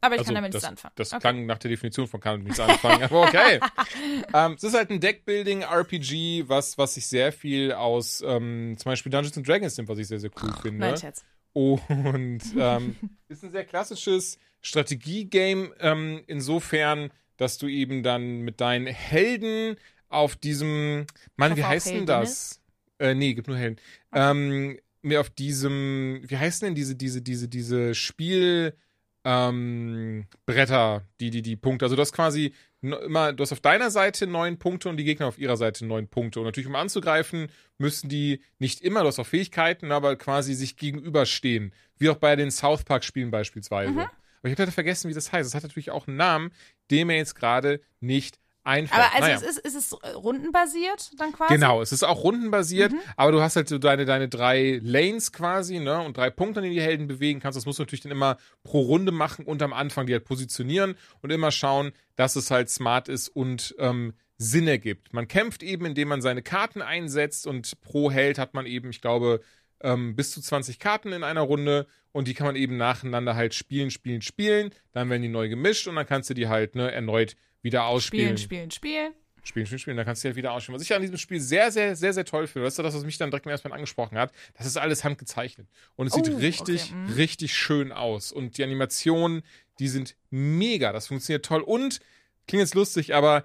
[0.00, 0.92] aber ich Also, kann damit das, nichts anfangen.
[0.96, 1.20] Das Okay.
[1.20, 3.60] klang nach der Definition von kann nichts anfangen, aber okay.
[4.34, 9.10] ähm, es ist halt ein Deckbuilding-RPG, was, was sich sehr viel aus ähm, zum Beispiel
[9.10, 10.78] Dungeons and Dragons nimmt, was ich sehr, sehr cool finde.
[10.78, 11.24] Nein, Scherz.
[11.52, 12.96] Und ähm,
[13.28, 19.76] ist ein sehr klassisches Strategie-Game, ähm, insofern, dass du eben dann mit deinen Helden
[20.08, 21.06] auf diesem,
[21.36, 22.06] Mann, Ich wie heißt denn Heldinnen.
[22.06, 22.60] das?
[22.98, 23.76] Äh, nee, gibt nur Helden.
[24.12, 28.74] Ähm, mir auf diesem, wie heißen denn diese, diese, diese, diese Spiel,
[29.24, 31.84] ähm, Bretter, die, die, die Punkte.
[31.84, 35.26] Also du hast quasi immer, du hast auf deiner Seite neun Punkte und die Gegner
[35.26, 36.40] auf ihrer Seite neun Punkte.
[36.40, 40.76] Und natürlich, um anzugreifen, müssen die nicht immer, du hast auch Fähigkeiten, aber quasi sich
[40.76, 41.72] gegenüberstehen.
[41.98, 43.92] Wie auch bei den South Park-Spielen beispielsweise.
[43.92, 43.98] Mhm.
[43.98, 44.10] Aber
[44.44, 45.48] ich habe leider vergessen, wie das heißt.
[45.48, 46.52] Es hat natürlich auch einen Namen,
[46.90, 48.38] den mir jetzt gerade nicht
[48.68, 49.00] einfällt.
[49.00, 49.36] Aber also Naja.
[49.36, 51.54] es ist, ist es rundenbasiert dann quasi?
[51.54, 55.80] Genau, es ist auch rundenbasiert, aber du hast halt so deine, deine drei Lanes quasi,
[55.80, 57.56] ne, und drei Punkte, an denen die Helden bewegen kannst.
[57.56, 60.94] Das musst du natürlich dann immer pro Runde machen und am Anfang die halt positionieren
[61.22, 65.12] und immer schauen, dass es halt smart ist und ähm, Sinn ergibt.
[65.12, 69.00] Man kämpft eben, indem man seine Karten einsetzt und pro Held hat man eben, ich
[69.00, 69.40] glaube,
[69.80, 73.54] ähm, bis zu 20 Karten in einer Runde und die kann man eben nacheinander halt
[73.54, 74.70] spielen, spielen, spielen.
[74.92, 78.38] Dann werden die neu gemischt und dann kannst du die halt ne, erneut wieder ausspielen.
[78.38, 79.14] Spielen, spielen, spielen.
[79.44, 80.78] Spielen, spielen, spielen, dann kannst du halt wieder ausspielen.
[80.78, 83.04] Was ich an diesem Spiel sehr, sehr, sehr, sehr toll finde, das ist das, was
[83.04, 85.68] mich dann direkt im ersten Mal angesprochen hat, das ist alles handgezeichnet.
[85.96, 87.12] Und es sieht Oh, richtig, okay, mhm.
[87.14, 88.30] richtig schön aus.
[88.30, 89.42] Und die Animationen,
[89.78, 90.92] die sind mega.
[90.92, 91.62] Das funktioniert toll.
[91.62, 92.00] Und,
[92.46, 93.44] klingt jetzt lustig, aber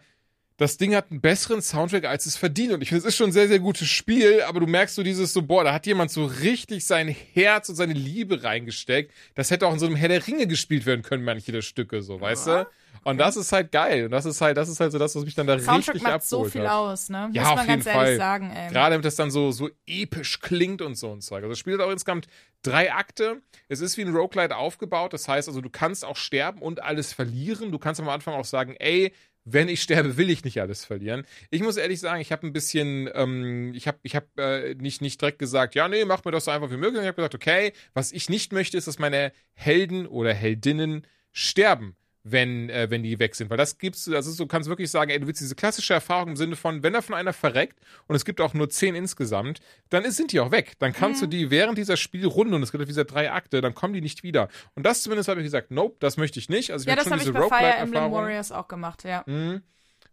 [0.58, 2.74] das Ding hat einen besseren Soundtrack, als es verdient.
[2.74, 5.04] Und ich finde, es ist schon ein sehr, sehr gutes Spiel, aber du merkst so
[5.04, 9.12] dieses so, boah, da hat jemand so richtig sein Herz und seine Liebe reingesteckt.
[9.36, 12.04] Das hätte auch in so einem Herr der Ringe gespielt werden können, manche der Stücke,
[12.04, 12.68] so, weißt du?
[13.04, 14.06] Und das ist halt geil.
[14.06, 16.04] Und das ist halt, das ist halt so das, was mich dann da Soundtrack richtig
[16.04, 16.72] macht abgeholt so viel hat.
[16.72, 17.30] aus, ne?
[17.34, 18.18] Ja, Muss auf man ganz jeden ehrlich Fall.
[18.18, 18.72] sagen, ey.
[18.72, 21.38] Gerade damit das dann so, so episch klingt und so ein Zeug.
[21.38, 22.28] Also das Spiel hat auch insgesamt
[22.62, 23.42] drei Akte.
[23.68, 25.12] Es ist wie ein Roguelite aufgebaut.
[25.12, 27.72] Das heißt also, du kannst auch sterben und alles verlieren.
[27.72, 29.12] Du kannst am Anfang auch sagen, ey,
[29.46, 31.26] wenn ich sterbe, will ich nicht alles verlieren.
[31.50, 35.02] Ich muss ehrlich sagen, ich habe ein bisschen, ähm, ich habe ich hab, äh, nicht,
[35.02, 37.02] nicht direkt gesagt, ja, nee, mach mir das so einfach wie möglich.
[37.02, 41.96] Ich habe gesagt, okay, was ich nicht möchte, ist, dass meine Helden oder Heldinnen sterben
[42.24, 43.50] wenn, äh, wenn die weg sind.
[43.50, 46.30] Weil das gibst du, also du kannst wirklich sagen, ey, du willst diese klassische Erfahrung
[46.30, 49.60] im Sinne von, wenn da von einer verreckt und es gibt auch nur zehn insgesamt,
[49.90, 50.74] dann ist, sind die auch weg.
[50.80, 51.30] Dann kannst Mhm.
[51.30, 54.24] du die während dieser Spielrunde, und es gibt diese drei Akte, dann kommen die nicht
[54.24, 54.48] wieder.
[54.76, 56.72] Und das zumindest habe ich gesagt, nope, das möchte ich nicht.
[56.72, 58.12] Also ich ja, das habe ich bei Fire Emblem.
[58.12, 59.24] Warriors auch gemacht, ja.
[59.26, 59.62] Mhm.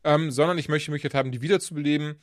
[0.02, 2.16] Ähm, sondern ich möchte die Möglichkeit haben, die wiederzubeleben.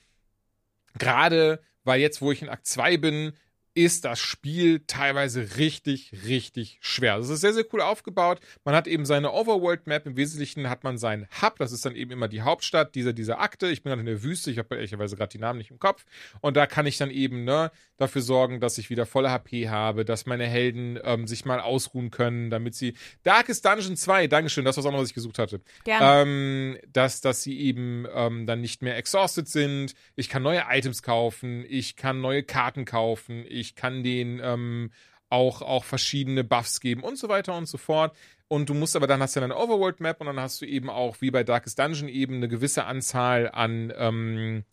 [0.98, 3.34] Gerade weil jetzt, wo ich in Akt 2 bin,
[3.78, 7.14] ist das Spiel teilweise richtig, richtig schwer.
[7.14, 8.40] Also es ist sehr, sehr cool aufgebaut.
[8.66, 10.08] Man hat eben seine Overworld-Map.
[10.08, 11.58] Im Wesentlichen hat man seinen Hub.
[11.60, 13.68] Das ist dann eben immer die Hauptstadt dieser, dieser Akte.
[13.68, 14.50] Ich bin dann in der Wüste.
[14.50, 16.06] Ich habe ehrlicherweise gerade die Namen nicht im Kopf.
[16.42, 20.06] Und da kann ich dann eben ne, dafür sorgen, dass ich wieder volle HP habe,
[20.06, 22.96] dass meine Helden ähm, sich mal ausruhen können, damit sie.
[23.22, 26.22] Darkest Dungeon 2, Dankeschön, das war das auch noch, was ich gesucht hatte Gerne.
[26.22, 29.94] ähm, dass, dass sie eben ähm, dann nicht mehr exhausted sind.
[30.16, 34.92] Ich kann neue Items kaufen, ich kann neue Karten kaufen, ich kann den ähm,
[35.30, 38.16] auch, auch verschiedene Buffs geben und so weiter und so fort.
[38.48, 40.90] Und du musst aber dann hast du ja eine Overworld-Map und dann hast du eben
[40.90, 44.64] auch, wie bei Darkest Dungeon, eben eine gewisse Anzahl an, ähm,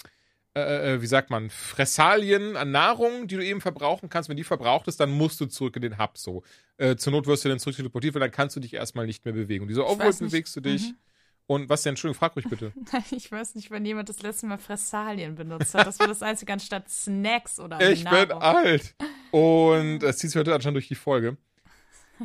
[0.56, 4.28] äh, äh, wie sagt man, Fressalien an Nahrung, die du eben verbrauchen kannst.
[4.28, 6.44] Wenn die verbraucht ist, dann musst du zurück in den Hub so.
[6.76, 9.24] Äh, zur Not wirst du dann zurück teleportiert, weil dann kannst du dich erstmal nicht
[9.24, 9.62] mehr bewegen.
[9.62, 10.90] Und diese Overworld bewegst du dich.
[10.90, 10.96] Mhm.
[11.46, 11.90] Und was denn?
[11.90, 12.72] Entschuldigung, frag ruhig bitte.
[13.10, 15.86] ich weiß nicht, wenn jemand das letzte Mal Fressalien benutzt hat.
[15.86, 18.28] Das war das einzige anstatt Snacks oder Ich Nahrung.
[18.28, 18.94] bin alt.
[19.30, 21.36] Und es zieht sich heute anscheinend durch die Folge.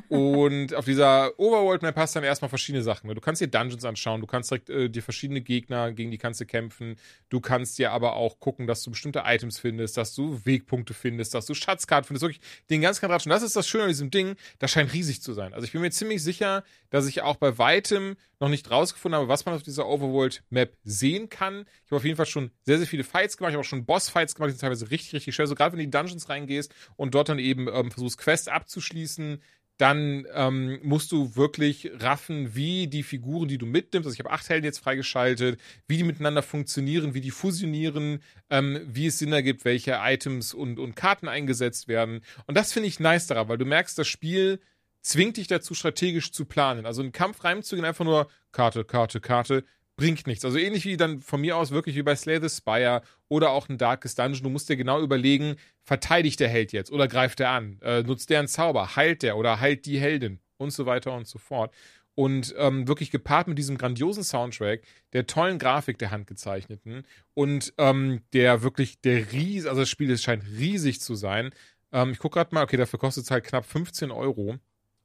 [0.07, 3.07] Und auf dieser Overworld-Map hast du dann erstmal verschiedene Sachen.
[3.07, 3.15] Ne?
[3.15, 6.39] Du kannst dir Dungeons anschauen, du kannst direkt äh, dir verschiedene Gegner, gegen die kannst
[6.39, 6.95] du kämpfen.
[7.29, 11.33] Du kannst dir aber auch gucken, dass du bestimmte Items findest, dass du Wegpunkte findest,
[11.33, 12.23] dass du Schatzkarten findest.
[12.23, 13.25] Wirklich den ganzen Quadrat.
[13.25, 15.53] Und das ist das Schöne an diesem Ding, das scheint riesig zu sein.
[15.53, 19.27] Also ich bin mir ziemlich sicher, dass ich auch bei weitem noch nicht rausgefunden habe,
[19.27, 21.65] was man auf dieser Overworld-Map sehen kann.
[21.85, 23.51] Ich habe auf jeden Fall schon sehr, sehr viele Fights gemacht.
[23.51, 25.47] Ich habe auch schon Boss-Fights gemacht, die sind teilweise richtig, richtig schwer.
[25.47, 28.47] So gerade wenn du in die Dungeons reingehst und dort dann eben ähm, versuchst, Quests
[28.47, 29.41] abzuschließen,
[29.79, 34.29] dann ähm, musst du wirklich raffen, wie die Figuren, die du mitnimmst, also ich habe
[34.29, 39.31] acht Helden jetzt freigeschaltet, wie die miteinander funktionieren, wie die fusionieren, ähm, wie es Sinn
[39.31, 42.19] ergibt, welche Items und, und Karten eingesetzt werden.
[42.45, 44.59] Und das finde ich nice daran, weil du merkst, das Spiel
[45.01, 46.85] zwingt dich dazu, strategisch zu planen.
[46.85, 49.63] Also einen Kampf reinzugehen, einfach nur Karte, Karte, Karte,
[49.99, 50.45] bringt nichts.
[50.45, 53.67] Also ähnlich wie dann von mir aus wirklich wie bei Slay the Spire oder auch
[53.67, 54.43] ein Darkest Dungeon.
[54.43, 57.79] Du musst dir genau überlegen, verteidigt der Held jetzt oder greift er an?
[57.81, 58.95] Äh, nutzt der einen Zauber?
[58.95, 60.39] Heilt der oder heilt die Heldin?
[60.57, 61.73] Und so weiter und so fort.
[62.15, 68.21] Und ähm, wirklich gepaart mit diesem grandiosen Soundtrack, der tollen Grafik der handgezeichneten und ähm,
[68.33, 71.51] der wirklich der ries, also das Spiel das scheint riesig zu sein.
[71.91, 74.57] Ähm, ich gucke gerade mal, okay, dafür kostet es halt knapp 15 Euro.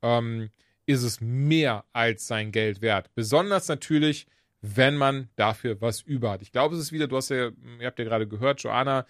[0.02, 0.50] Ähm,
[0.86, 3.10] ist es mehr als sein Geld wert.
[3.14, 4.26] Besonders natürlich
[4.66, 6.42] wenn man dafür was über hat.
[6.42, 9.04] Ich glaube, es ist wieder, du hast ja, ihr habt ja gerade gehört, Joanna,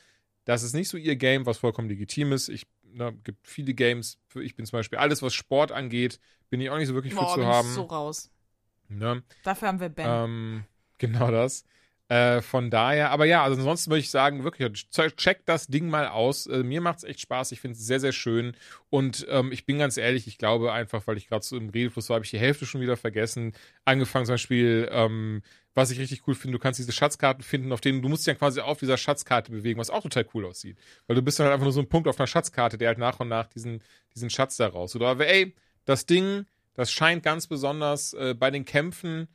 [0.44, 2.48] das ist nicht so ihr Game, was vollkommen legitim ist.
[2.48, 6.18] Ich ne, gibt viele Games, für, ich bin zum Beispiel alles, was Sport angeht,
[6.50, 7.68] bin ich auch nicht so wirklich Boah, für zu haben.
[7.68, 8.32] Ich so raus.
[8.88, 9.22] Ne?
[9.44, 10.06] Dafür haben wir Ben.
[10.08, 10.64] Ähm,
[10.98, 11.64] genau das.
[12.08, 16.08] Äh, von daher, aber ja, also ansonsten würde ich sagen, wirklich, check das Ding mal
[16.08, 16.46] aus.
[16.46, 17.52] Äh, mir macht es echt Spaß.
[17.52, 18.54] Ich finde es sehr, sehr schön.
[18.90, 22.10] Und ähm, ich bin ganz ehrlich, ich glaube einfach, weil ich gerade so im Redefluss
[22.10, 23.54] war, habe ich die Hälfte schon wieder vergessen.
[23.86, 25.42] Angefangen zum Beispiel, ähm,
[25.74, 28.32] was ich richtig cool finde, du kannst diese Schatzkarten finden, auf denen du musst dich
[28.32, 30.76] dann quasi auf dieser Schatzkarte bewegen, was auch total cool aussieht.
[31.06, 32.98] Weil du bist dann halt einfach nur so ein Punkt auf einer Schatzkarte, der halt
[32.98, 33.82] nach und nach diesen,
[34.14, 34.94] diesen Schatz da raus.
[34.94, 35.54] Oder aber ey,
[35.86, 36.44] das Ding,
[36.74, 39.28] das scheint ganz besonders äh, bei den Kämpfen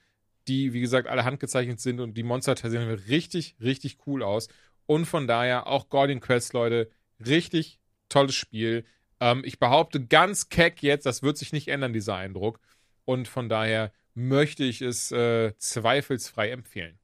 [0.50, 4.50] die, wie gesagt, alle handgezeichnet sind und die Monster sehen richtig, richtig cool aus.
[4.86, 6.90] Und von daher auch Guardian Quest, Leute,
[7.26, 8.86] richtig tolles Spiel.
[9.20, 12.60] Ähm, ich behaupte ganz keck jetzt, das wird sich nicht ändern, dieser Eindruck.
[13.06, 17.00] Und von daher möchte ich es äh, zweifelsfrei empfehlen.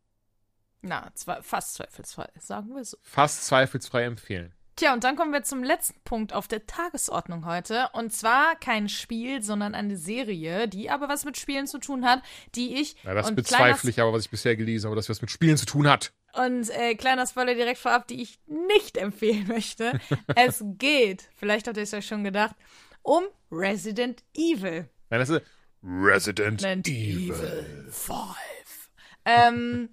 [0.81, 1.11] Na,
[1.41, 2.97] fast zweifelsfrei, sagen wir so.
[3.01, 4.53] Fast zweifelsfrei empfehlen.
[4.77, 7.87] Tja, und dann kommen wir zum letzten Punkt auf der Tagesordnung heute.
[7.93, 12.21] Und zwar kein Spiel, sondern eine Serie, die aber was mit Spielen zu tun hat,
[12.55, 12.97] die ich.
[13.03, 15.65] Ja, das bezweifle ich aber, was ich bisher gelesen habe, dass was mit Spielen zu
[15.65, 16.11] tun hat.
[16.33, 19.97] Und äh, kleiner Spoiler direkt vorab, die ich nicht empfehlen möchte.
[20.35, 22.55] es geht, vielleicht habt ihr es euch schon gedacht,
[23.01, 24.89] um Resident Evil.
[25.09, 25.41] Nein, das ist
[25.81, 27.31] Resident, Resident Evil.
[27.31, 28.89] Evil 5.
[29.23, 29.89] Ähm,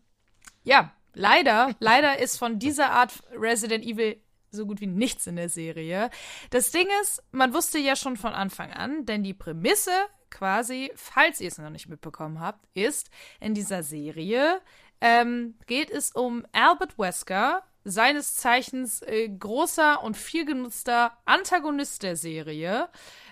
[0.64, 4.20] ja, leider, leider ist von dieser Art Resident Evil
[4.52, 6.10] so gut wie nichts in der Serie.
[6.50, 9.90] Das Ding ist, man wusste ja schon von Anfang an, denn die Prämisse
[10.30, 13.10] quasi, falls ihr es noch nicht mitbekommen habt, ist,
[13.40, 14.60] in dieser Serie
[15.00, 22.16] ähm, geht es um Albert Wesker, seines Zeichens äh, großer und viel genutzter Antagonist der
[22.16, 22.88] Serie,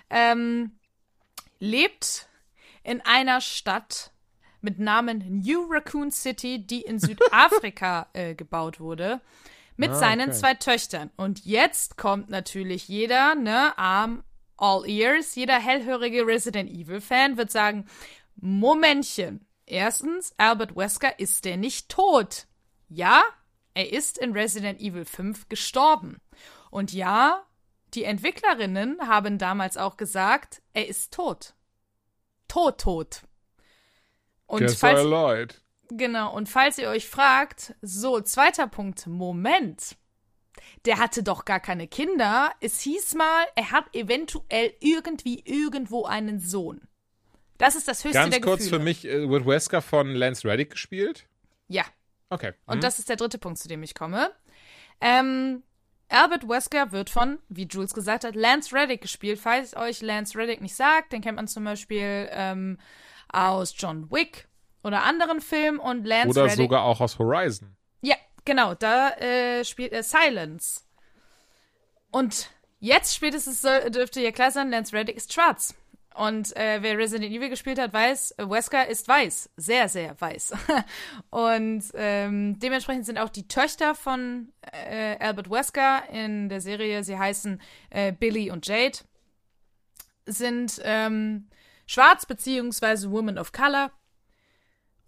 [0.09, 0.71] ähm,
[1.59, 2.27] lebt
[2.83, 4.11] in einer Stadt
[4.59, 9.21] mit Namen New Raccoon City, die in Südafrika äh, gebaut wurde
[9.81, 10.37] mit ah, seinen okay.
[10.37, 11.09] zwei Töchtern.
[11.17, 14.23] Und jetzt kommt natürlich jeder, ne, Arm,
[14.55, 17.87] all ears, jeder hellhörige Resident Evil Fan wird sagen,
[18.35, 19.47] Momentchen.
[19.65, 22.45] Erstens, Albert Wesker ist der nicht tot.
[22.89, 23.23] Ja,
[23.73, 26.21] er ist in Resident Evil 5 gestorben.
[26.69, 27.43] Und ja,
[27.95, 31.55] die Entwicklerinnen haben damals auch gesagt, er ist tot.
[32.47, 33.21] Tot, tot.
[34.45, 35.61] Und Guess falls, I lied.
[35.93, 39.97] Genau, und falls ihr euch fragt, so, zweiter Punkt, Moment.
[40.85, 42.53] Der hatte doch gar keine Kinder.
[42.61, 46.87] Es hieß mal, er hat eventuell irgendwie irgendwo einen Sohn.
[47.57, 48.79] Das ist das höchste Ganz der kurz Gefühle.
[48.79, 51.27] für mich, äh, wird Wesker von Lance Reddick gespielt?
[51.67, 51.83] Ja.
[52.29, 52.53] Okay.
[52.65, 52.81] Und mhm.
[52.81, 54.31] das ist der dritte Punkt, zu dem ich komme.
[55.01, 55.61] Ähm,
[56.07, 59.39] Albert Wesker wird von, wie Jules gesagt hat, Lance Reddick gespielt.
[59.39, 62.77] Falls euch Lance Reddick nicht sagt, den kennt man zum Beispiel ähm,
[63.27, 64.47] aus John Wick
[64.83, 67.75] oder anderen Filmen und Lance Oder Reddick, sogar auch aus Horizon.
[68.01, 70.81] Ja, genau, da äh, spielt er Silence.
[72.11, 72.49] Und
[72.81, 75.75] Jetzt spätestens soll, dürfte ja klar sein, Lance Reddick ist schwarz.
[76.15, 79.51] Und äh, wer Resident Evil gespielt hat, weiß, äh, Wesker ist weiß.
[79.55, 80.53] Sehr, sehr weiß.
[81.29, 87.19] und ähm, dementsprechend sind auch die Töchter von äh, Albert Wesker in der Serie, sie
[87.19, 88.97] heißen äh, Billy und Jade,
[90.25, 91.49] sind ähm,
[91.85, 93.91] schwarz beziehungsweise Women of Color.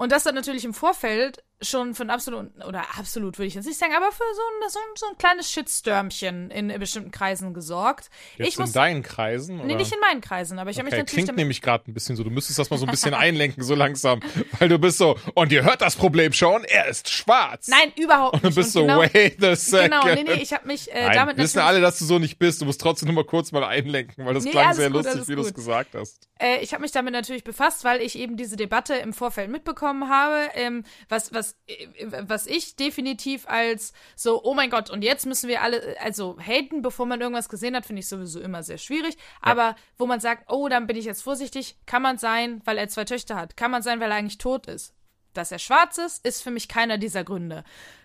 [0.04, 3.80] Und das hat natürlich im Vorfeld schon von absolut, oder absolut würde ich jetzt nicht
[3.80, 8.10] sagen, aber für so ein, so ein, so ein kleines Shitstürmchen in bestimmten Kreisen gesorgt.
[8.38, 9.60] Jetzt ich in muss, deinen Kreisen?
[9.60, 9.68] Oder?
[9.68, 11.94] Nee, nicht in meinen Kreisen, aber ich habe okay, mich natürlich klingt nämlich gerade ein
[11.94, 12.24] bisschen so.
[12.24, 14.20] Du müsstest das mal so ein bisschen einlenken, so langsam.
[14.60, 17.68] Weil du bist so, und ihr hört das Problem schon, er ist schwarz.
[17.68, 18.44] Nein, überhaupt nicht.
[18.44, 19.92] Und du bist Und so, wait a second.
[19.92, 22.40] Genau, nee, nee, ich habe mich äh, Nein, damit wissen alle, dass du so nicht
[22.40, 22.62] bist.
[22.62, 25.28] Du musst trotzdem nur mal kurz mal einlenken, weil das Nee, klang sehr gut, lustig,
[25.28, 26.28] wie du es gesagt hast.
[26.40, 30.10] Äh, ich habe mich damit natürlich befasst, weil ich eben diese Debatte im Vorfeld mitbekommen
[30.10, 31.88] habe, ähm, was, was, äh,
[32.28, 36.82] was ich definitiv als so, oh mein Gott, und jetzt müssen wir alle, also haten,
[36.82, 39.18] bevor man irgendwas gesehen hat, finde ich sowieso immer sehr schwierig.
[39.42, 42.90] Aber wo man sagt, oh, dann bin ich jetzt vorsichtig, kann man sein, weil er
[42.90, 44.94] zwei Töchter hat, kann man sein, weil er eigentlich tot ist.
[45.34, 47.64] Dass er schwarz ist, ist für mich keiner dieser Gründe.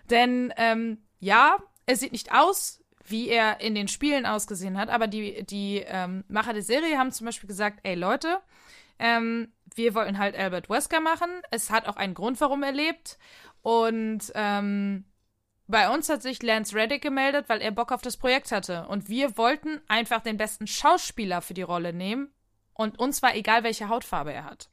[0.09, 5.07] Denn ähm, ja, er sieht nicht aus, wie er in den Spielen ausgesehen hat, aber
[5.07, 8.39] die, die ähm, Macher der Serie haben zum Beispiel gesagt, ey Leute,
[8.99, 11.29] ähm, wir wollten halt Albert Wesker machen.
[11.51, 13.17] Es hat auch einen Grund, warum er lebt.
[13.61, 15.05] Und ähm,
[15.67, 18.87] bei uns hat sich Lance Reddick gemeldet, weil er Bock auf das Projekt hatte.
[18.87, 22.33] Und wir wollten einfach den besten Schauspieler für die Rolle nehmen.
[22.73, 24.69] Und uns war egal, welche Hautfarbe er hat.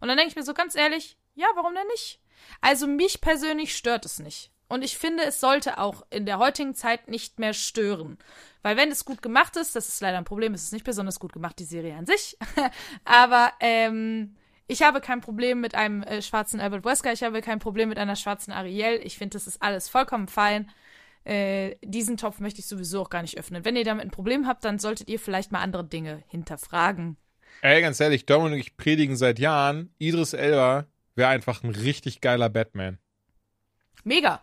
[0.00, 2.20] Und dann denke ich mir so ganz ehrlich, ja, warum denn nicht?
[2.60, 4.52] Also mich persönlich stört es nicht.
[4.68, 8.18] Und ich finde, es sollte auch in der heutigen Zeit nicht mehr stören.
[8.62, 11.20] Weil wenn es gut gemacht ist, das ist leider ein Problem, es ist nicht besonders
[11.20, 12.36] gut gemacht, die Serie an sich.
[13.04, 14.34] Aber ähm,
[14.66, 17.98] ich habe kein Problem mit einem äh, schwarzen Albert Wesker, ich habe kein Problem mit
[17.98, 19.00] einer schwarzen Ariel.
[19.04, 20.68] Ich finde, das ist alles vollkommen fein.
[21.24, 23.64] Äh, diesen Topf möchte ich sowieso auch gar nicht öffnen.
[23.64, 27.16] Wenn ihr damit ein Problem habt, dann solltet ihr vielleicht mal andere Dinge hinterfragen.
[27.62, 32.20] Ey, ganz ehrlich, Dominik und ich predigen seit Jahren, Idris Elba wäre einfach ein richtig
[32.20, 32.98] geiler Batman.
[34.04, 34.42] Mega.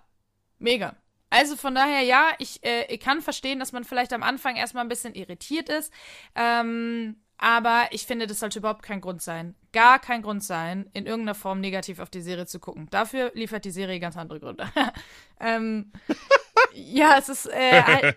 [0.63, 0.95] Mega.
[1.29, 4.85] Also von daher, ja, ich, äh, ich kann verstehen, dass man vielleicht am Anfang erstmal
[4.85, 5.91] ein bisschen irritiert ist.
[6.35, 9.55] Ähm, aber ich finde, das sollte überhaupt kein Grund sein.
[9.73, 12.87] Gar kein Grund sein, in irgendeiner Form negativ auf die Serie zu gucken.
[12.91, 14.69] Dafür liefert die Serie ganz andere Gründe.
[15.41, 15.91] ähm,
[16.73, 17.47] ja, es ist.
[17.47, 18.13] Äh,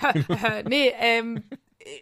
[0.00, 1.42] halt- nee, ähm,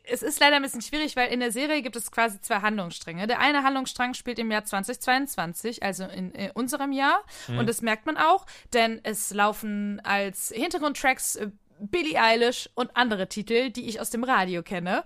[0.04, 3.26] es ist leider ein bisschen schwierig, weil in der Serie gibt es quasi zwei Handlungsstränge.
[3.26, 7.22] Der eine Handlungsstrang spielt im Jahr 2022, also in, äh, unserem Jahr.
[7.48, 11.50] Und das merkt man auch, denn es laufen als Hintergrundtracks äh,
[11.80, 15.04] Billie Eilish und andere Titel, die ich aus dem Radio kenne.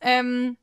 [0.00, 0.58] Ähm,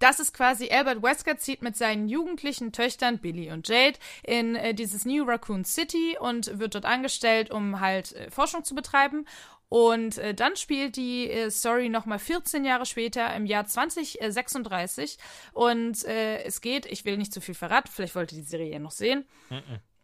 [0.00, 4.74] das ist quasi Albert Wesker zieht mit seinen jugendlichen Töchtern Billy und Jade in äh,
[4.74, 9.26] dieses New Raccoon City und wird dort angestellt, um halt äh, Forschung zu betreiben.
[9.74, 15.18] Und äh, dann spielt die äh, Story nochmal 14 Jahre später im Jahr 2036.
[15.52, 18.70] Und äh, es geht, ich will nicht zu viel verraten, vielleicht wollt ihr die Serie
[18.70, 19.26] ja noch sehen.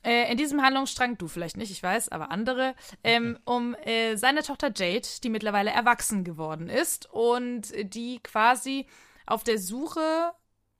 [0.03, 2.75] Äh, in diesem Handlungsstrang, du vielleicht nicht, ich weiß, aber andere,
[3.05, 8.89] ähm, um äh, seine Tochter Jade, die mittlerweile erwachsen geworden ist und die quasi
[9.25, 10.33] auf der Suche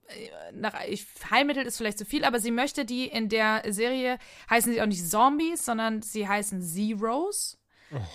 [0.07, 4.17] äh, nach ich, Heilmittel ist vielleicht zu viel, aber sie möchte die in der Serie
[4.49, 7.60] heißen sie auch nicht Zombies, sondern sie heißen Zeros.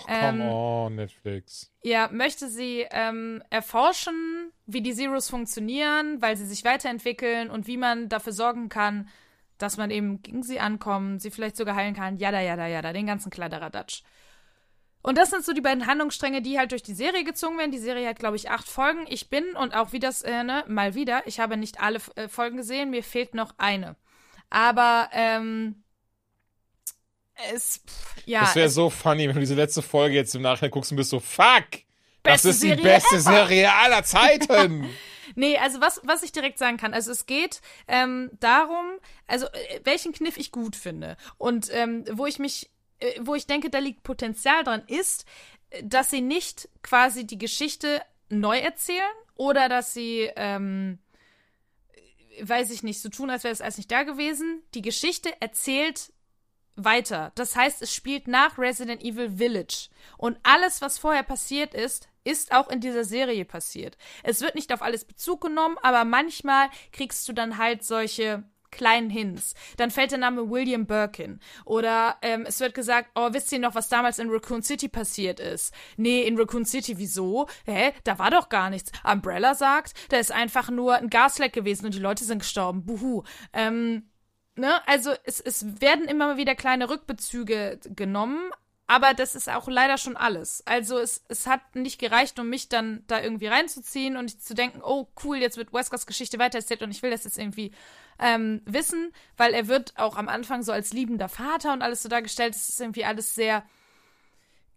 [0.06, 1.72] Come on, Netflix.
[1.82, 7.76] Ja, möchte sie ähm, erforschen, wie die Zeros funktionieren, weil sie sich weiterentwickeln und wie
[7.76, 9.08] man dafür sorgen kann,
[9.58, 13.06] dass man eben gegen sie ankommt, sie vielleicht sogar heilen kann, jada, jada, jada, den
[13.06, 14.02] ganzen Kladderadatsch.
[15.02, 17.70] Und das sind so die beiden Handlungsstränge, die halt durch die Serie gezogen werden.
[17.70, 19.06] Die Serie hat, glaube ich, acht Folgen.
[19.08, 22.28] Ich bin, und auch wie das, äh, ne, mal wieder, ich habe nicht alle äh,
[22.28, 23.94] Folgen gesehen, mir fehlt noch eine.
[24.50, 25.84] Aber, ähm,
[27.52, 28.40] es, pff, ja.
[28.40, 31.10] Das wäre so funny, wenn du diese letzte Folge jetzt im Nachhinein guckst und bist
[31.10, 31.64] so, fuck!
[32.22, 33.22] Das ist die Serie beste ever.
[33.22, 34.86] Serie aller Zeiten!
[35.34, 38.86] Nee, also was, was ich direkt sagen kann, also es geht ähm, darum,
[39.26, 43.46] also äh, welchen Kniff ich gut finde und ähm, wo ich mich, äh, wo ich
[43.46, 45.26] denke, da liegt Potenzial dran, ist,
[45.70, 48.00] äh, dass sie nicht quasi die Geschichte
[48.30, 49.02] neu erzählen
[49.34, 51.00] oder dass sie, ähm,
[52.38, 54.62] äh, weiß ich nicht, so tun, als wäre es alles nicht da gewesen.
[54.72, 56.12] Die Geschichte erzählt
[56.76, 57.32] weiter.
[57.34, 59.88] Das heißt, es spielt nach Resident Evil Village.
[60.18, 63.96] Und alles, was vorher passiert ist, ist auch in dieser Serie passiert.
[64.22, 69.10] Es wird nicht auf alles Bezug genommen, aber manchmal kriegst du dann halt solche kleinen
[69.10, 69.54] Hints.
[69.76, 71.40] Dann fällt der Name William Birkin.
[71.64, 75.40] Oder ähm, es wird gesagt, oh, wisst ihr noch, was damals in Raccoon City passiert
[75.40, 75.72] ist?
[75.96, 77.46] Nee, in Raccoon City, wieso?
[77.64, 77.92] Hä?
[78.04, 78.92] Da war doch gar nichts.
[79.04, 82.84] Umbrella sagt, da ist einfach nur ein Gasleck gewesen und die Leute sind gestorben.
[82.84, 83.22] Buhu.
[83.52, 84.10] Ähm,
[84.56, 88.50] ne, also es, es werden immer wieder kleine Rückbezüge genommen,
[88.88, 90.62] aber das ist auch leider schon alles.
[90.66, 94.80] Also es, es hat nicht gereicht, um mich dann da irgendwie reinzuziehen und zu denken,
[94.82, 97.72] oh cool, jetzt wird Weskers Geschichte weitererzählt und ich will das jetzt irgendwie
[98.20, 102.08] ähm, wissen, weil er wird auch am Anfang so als liebender Vater und alles so
[102.08, 102.54] dargestellt.
[102.54, 103.64] Es ist irgendwie alles sehr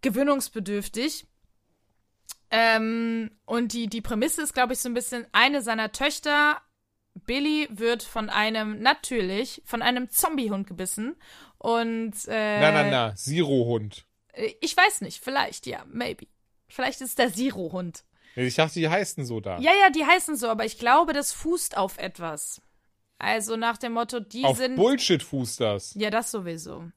[0.02, 1.26] gewöhnungsbedürftig.
[2.50, 6.60] Ähm, und die, die Prämisse ist, glaube ich, so ein bisschen, eine seiner Töchter,
[7.14, 11.16] Billy, wird von einem, natürlich, von einem Zombiehund gebissen.
[11.58, 12.60] Und, äh.
[12.60, 14.06] Na, na, na, Zero-Hund.
[14.32, 16.26] Äh, ich weiß nicht, vielleicht, ja, maybe.
[16.68, 18.04] Vielleicht ist es der Zero-Hund.
[18.36, 19.58] Ich dachte, die heißen so da.
[19.58, 22.62] Ja, ja, die heißen so, aber ich glaube, das fußt auf etwas.
[23.18, 24.76] Also nach dem Motto, die Auf sind.
[24.76, 25.94] Bullshit fußt das.
[25.94, 26.90] Ja, das sowieso.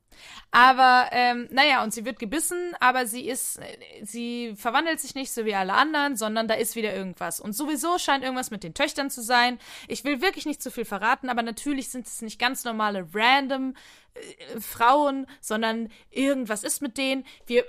[0.52, 3.60] Aber, ähm, naja, und sie wird gebissen, aber sie ist,
[4.02, 7.40] sie verwandelt sich nicht so wie alle anderen, sondern da ist wieder irgendwas.
[7.40, 9.60] Und sowieso scheint irgendwas mit den Töchtern zu sein.
[9.88, 13.76] Ich will wirklich nicht zu viel verraten, aber natürlich sind es nicht ganz normale random
[14.14, 17.26] äh, Frauen, sondern irgendwas ist mit denen.
[17.46, 17.66] Wir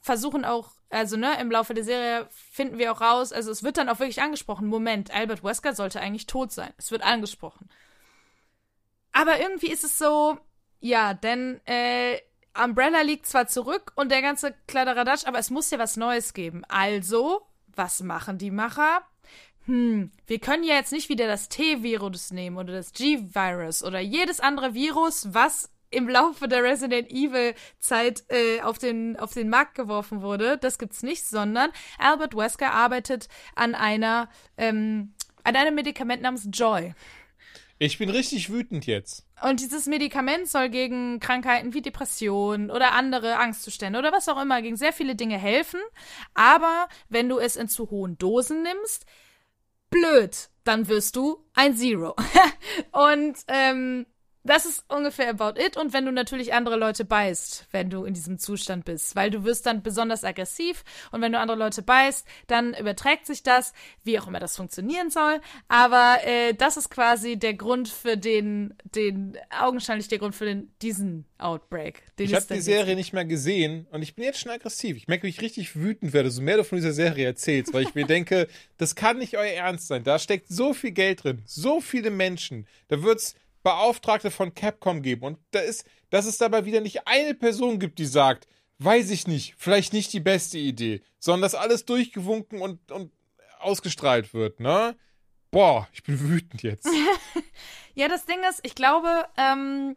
[0.00, 3.76] versuchen auch, also ne, im Laufe der Serie finden wir auch raus, also es wird
[3.76, 6.72] dann auch wirklich angesprochen, Moment, Albert Wesker sollte eigentlich tot sein.
[6.78, 7.68] Es wird angesprochen.
[9.12, 10.38] Aber irgendwie ist es so,
[10.80, 12.18] ja, denn äh,
[12.62, 16.64] Umbrella liegt zwar zurück und der ganze Kladderadatsch, aber es muss ja was Neues geben.
[16.68, 17.42] Also,
[17.74, 19.02] was machen die Macher?
[19.66, 24.40] Hm, wir können ja jetzt nicht wieder das T-Virus nehmen oder das G-Virus oder jedes
[24.40, 29.74] andere Virus, was im Laufe der Resident Evil Zeit äh, auf den auf den Markt
[29.74, 30.58] geworfen wurde.
[30.58, 36.94] Das gibt's nicht, sondern Albert Wesker arbeitet an einer ähm, an einem Medikament namens Joy.
[37.78, 39.26] Ich bin richtig wütend jetzt.
[39.42, 44.62] Und dieses Medikament soll gegen Krankheiten wie Depressionen oder andere Angstzustände oder was auch immer,
[44.62, 45.80] gegen sehr viele Dinge helfen.
[46.32, 49.04] Aber wenn du es in zu hohen Dosen nimmst,
[49.90, 52.16] blöd, dann wirst du ein Zero.
[52.92, 54.06] Und ähm,
[54.46, 55.76] das ist ungefähr about it.
[55.76, 59.44] Und wenn du natürlich andere Leute beißt, wenn du in diesem Zustand bist, weil du
[59.44, 63.72] wirst dann besonders aggressiv und wenn du andere Leute beißt, dann überträgt sich das,
[64.04, 65.40] wie auch immer das funktionieren soll.
[65.68, 70.70] Aber äh, das ist quasi der Grund für den, den augenscheinlich der Grund für den
[70.82, 72.02] diesen Outbreak.
[72.18, 74.96] Den ich habe die Serie nicht mehr gesehen und ich bin jetzt schon aggressiv.
[74.96, 77.82] Ich merke, wie ich richtig wütend werde, so mehr du von dieser Serie erzählst, weil
[77.82, 78.48] ich mir denke,
[78.78, 80.04] das kann nicht euer Ernst sein.
[80.04, 82.66] Da steckt so viel Geld drin, so viele Menschen.
[82.88, 83.34] Da wird's
[83.66, 85.24] Beauftragte von Capcom geben.
[85.24, 88.46] Und da ist, dass es dabei wieder nicht eine Person gibt, die sagt,
[88.78, 93.10] weiß ich nicht, vielleicht nicht die beste Idee, sondern dass alles durchgewunken und, und
[93.58, 94.96] ausgestrahlt wird, ne?
[95.50, 96.88] Boah, ich bin wütend jetzt.
[97.94, 99.96] ja, das Ding ist, ich glaube, ähm,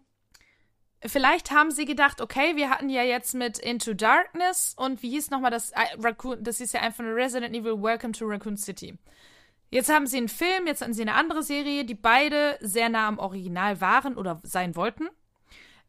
[1.06, 5.30] vielleicht haben sie gedacht, okay, wir hatten ja jetzt mit Into Darkness und wie hieß
[5.30, 8.98] nochmal das, äh, Raccoon, das hieß ja einfach nur Resident Evil Welcome to Raccoon City.
[9.70, 13.08] Jetzt haben sie einen Film, jetzt hatten sie eine andere Serie, die beide sehr nah
[13.08, 15.08] am Original waren oder sein wollten.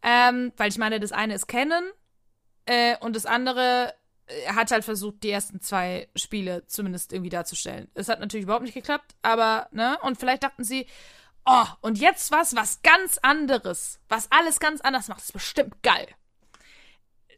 [0.02, 1.84] Ähm, weil ich meine, das eine ist Canon
[2.66, 3.94] äh, und das andere
[4.26, 7.90] äh, hat halt versucht, die ersten zwei Spiele zumindest irgendwie darzustellen.
[7.94, 9.98] Es hat natürlich überhaupt nicht geklappt, aber, ne?
[10.02, 10.86] Und vielleicht dachten sie,
[11.44, 16.08] oh, und jetzt was, was ganz anderes, was alles ganz anders macht, ist bestimmt geil.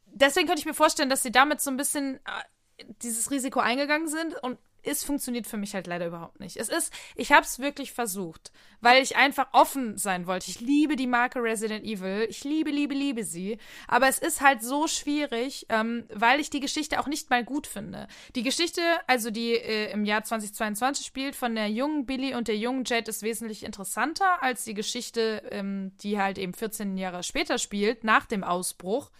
[0.06, 4.09] Deswegen könnte ich mir vorstellen, dass sie damit so ein bisschen äh, dieses Risiko eingegangen
[4.09, 6.56] sind und es funktioniert für mich halt leider überhaupt nicht.
[6.56, 10.50] Es ist, ich habe es wirklich versucht, weil ich einfach offen sein wollte.
[10.50, 14.62] Ich liebe die Marke Resident Evil, ich liebe, liebe, liebe sie, aber es ist halt
[14.62, 18.09] so schwierig, ähm, weil ich die Geschichte auch nicht mal gut finde.
[18.34, 22.56] Die Geschichte, also die äh, im Jahr 2022 spielt, von der jungen Billy und der
[22.56, 27.59] jungen Jade ist wesentlich interessanter als die Geschichte, ähm, die halt eben 14 Jahre später
[27.59, 29.10] spielt, nach dem Ausbruch,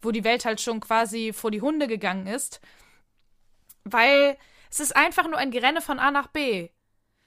[0.00, 2.60] wo die Welt halt schon quasi vor die Hunde gegangen ist,
[3.84, 4.36] weil
[4.72, 6.70] es ist einfach nur ein Gerenne von A nach B.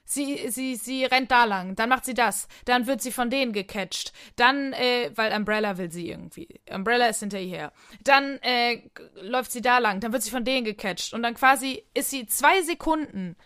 [0.04, 3.52] Sie, sie, sie rennt da lang, dann macht sie das, dann wird sie von denen
[3.52, 6.60] gecatcht, dann, äh, weil Umbrella will sie irgendwie.
[6.70, 7.72] Umbrella ist hinter ihr her.
[8.04, 8.82] Dann äh,
[9.20, 12.26] läuft sie da lang, dann wird sie von denen gecatcht und dann quasi ist sie
[12.26, 13.36] zwei Sekunden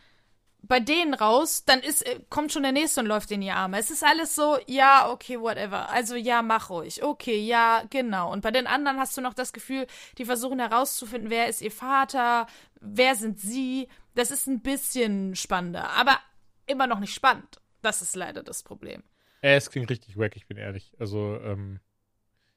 [0.62, 3.78] bei denen raus, dann ist, äh, kommt schon der nächste und läuft in die Arme.
[3.78, 5.90] Es ist alles so, ja, okay, whatever.
[5.90, 7.02] Also ja, mach ruhig.
[7.02, 8.32] Okay, ja, genau.
[8.32, 9.86] Und bei den anderen hast du noch das Gefühl,
[10.18, 12.47] die versuchen herauszufinden, wer ist ihr Vater,
[12.81, 13.89] wer sind sie.
[14.15, 16.19] Das ist ein bisschen spannender, aber
[16.66, 17.61] immer noch nicht spannend.
[17.82, 19.02] Das ist leider das Problem.
[19.43, 20.93] Äh, es klingt richtig wack, ich bin ehrlich.
[20.98, 21.81] Also, ähm,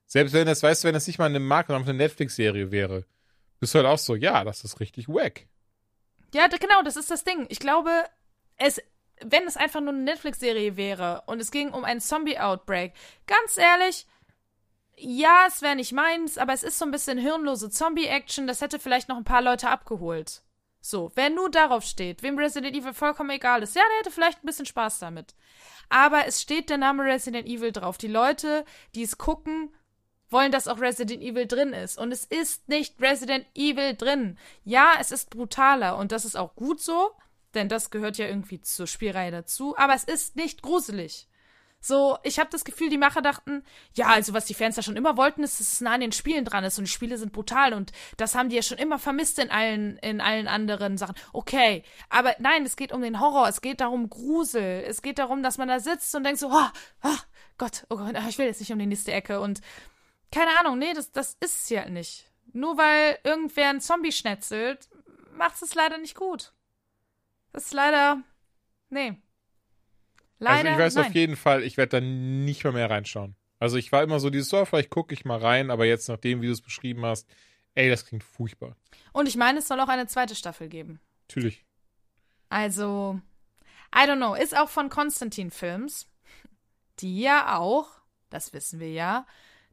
[0.06, 3.06] selbst wenn das, weißt du, wenn das nicht mal eine Marke oder eine Netflix-Serie wäre,
[3.60, 5.48] bist du halt auch so, ja, das ist richtig wack.
[6.34, 7.46] Ja, genau, das ist das Ding.
[7.50, 7.90] Ich glaube,
[8.58, 8.82] es,
[9.22, 12.94] wenn es einfach nur eine Netflix-Serie wäre und es ging um einen Zombie-Outbreak,
[13.28, 14.06] ganz ehrlich,
[14.98, 18.80] ja, es wäre nicht meins, aber es ist so ein bisschen hirnlose Zombie-Action, das hätte
[18.80, 20.44] vielleicht noch ein paar Leute abgeholt.
[20.82, 24.44] So, wer nur darauf steht, wem Resident Evil vollkommen egal ist, ja, der hätte vielleicht
[24.44, 25.34] ein bisschen Spaß damit.
[25.90, 27.98] Aber es steht der Name Resident Evil drauf.
[27.98, 29.74] Die Leute, die es gucken,
[30.30, 31.98] wollen, dass auch Resident Evil drin ist.
[31.98, 34.38] Und es ist nicht Resident Evil drin.
[34.66, 37.12] Ja, es ist brutaler und das ist auch gut so,
[37.54, 41.28] denn das gehört ja irgendwie zur Spielreihe dazu, aber es ist nicht gruselig.
[41.86, 43.62] So, ich habe das Gefühl, die Macher dachten,
[43.94, 46.14] ja, also was die Fans ja schon immer wollten, ist, dass es nah an den
[46.14, 49.00] Spielen dran ist und die Spiele sind brutal und das haben die ja schon immer
[49.00, 51.16] vermisst in allen in allen anderen Sachen.
[51.34, 55.44] Okay, aber nein, es geht um den Horror, es geht darum Grusel, es geht darum,
[55.44, 56.68] dass man da sitzt und denkt so, oh,
[57.04, 57.18] oh
[57.58, 59.60] Gott, oh Gott, ich will jetzt nicht um die nächste Ecke und
[60.32, 62.32] keine Ahnung, nee, das das ist es ja nicht.
[62.54, 64.88] Nur weil irgendwer ein Zombie schnetzelt,
[65.34, 66.54] macht es leider nicht gut.
[67.52, 68.24] Das ist leider
[68.90, 69.22] nee.
[70.46, 71.06] Also Leider, ich weiß nein.
[71.06, 73.36] auf jeden Fall, ich werde da nicht mehr mehr reinschauen.
[73.60, 76.42] Also ich war immer so dieses, so, vielleicht gucke ich mal rein, aber jetzt nachdem,
[76.42, 77.30] wie du es beschrieben hast,
[77.76, 78.76] ey, das klingt furchtbar.
[79.14, 81.00] Und ich meine, es soll auch eine zweite Staffel geben.
[81.30, 81.64] Natürlich.
[82.50, 83.20] Also,
[83.96, 86.08] I don't know, ist auch von Konstantin Films,
[87.00, 87.88] die ja auch,
[88.30, 89.26] das wissen wir ja,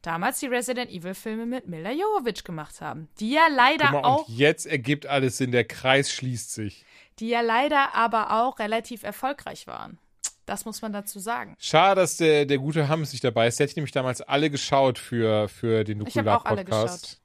[0.02, 4.28] damals die Resident Evil Filme mit Mila Jovovich gemacht haben, die ja leider mal, auch,
[4.28, 6.84] und jetzt ergibt alles Sinn, der Kreis schließt sich.
[7.18, 9.98] die ja leider aber auch relativ erfolgreich waren.
[10.46, 11.54] Das muss man dazu sagen.
[11.58, 13.58] Schade, dass der, der gute Hammes nicht dabei ist.
[13.58, 17.20] Der hätte ich nämlich damals alle geschaut für, für den Ich hab auch alle Nukular-Podcast.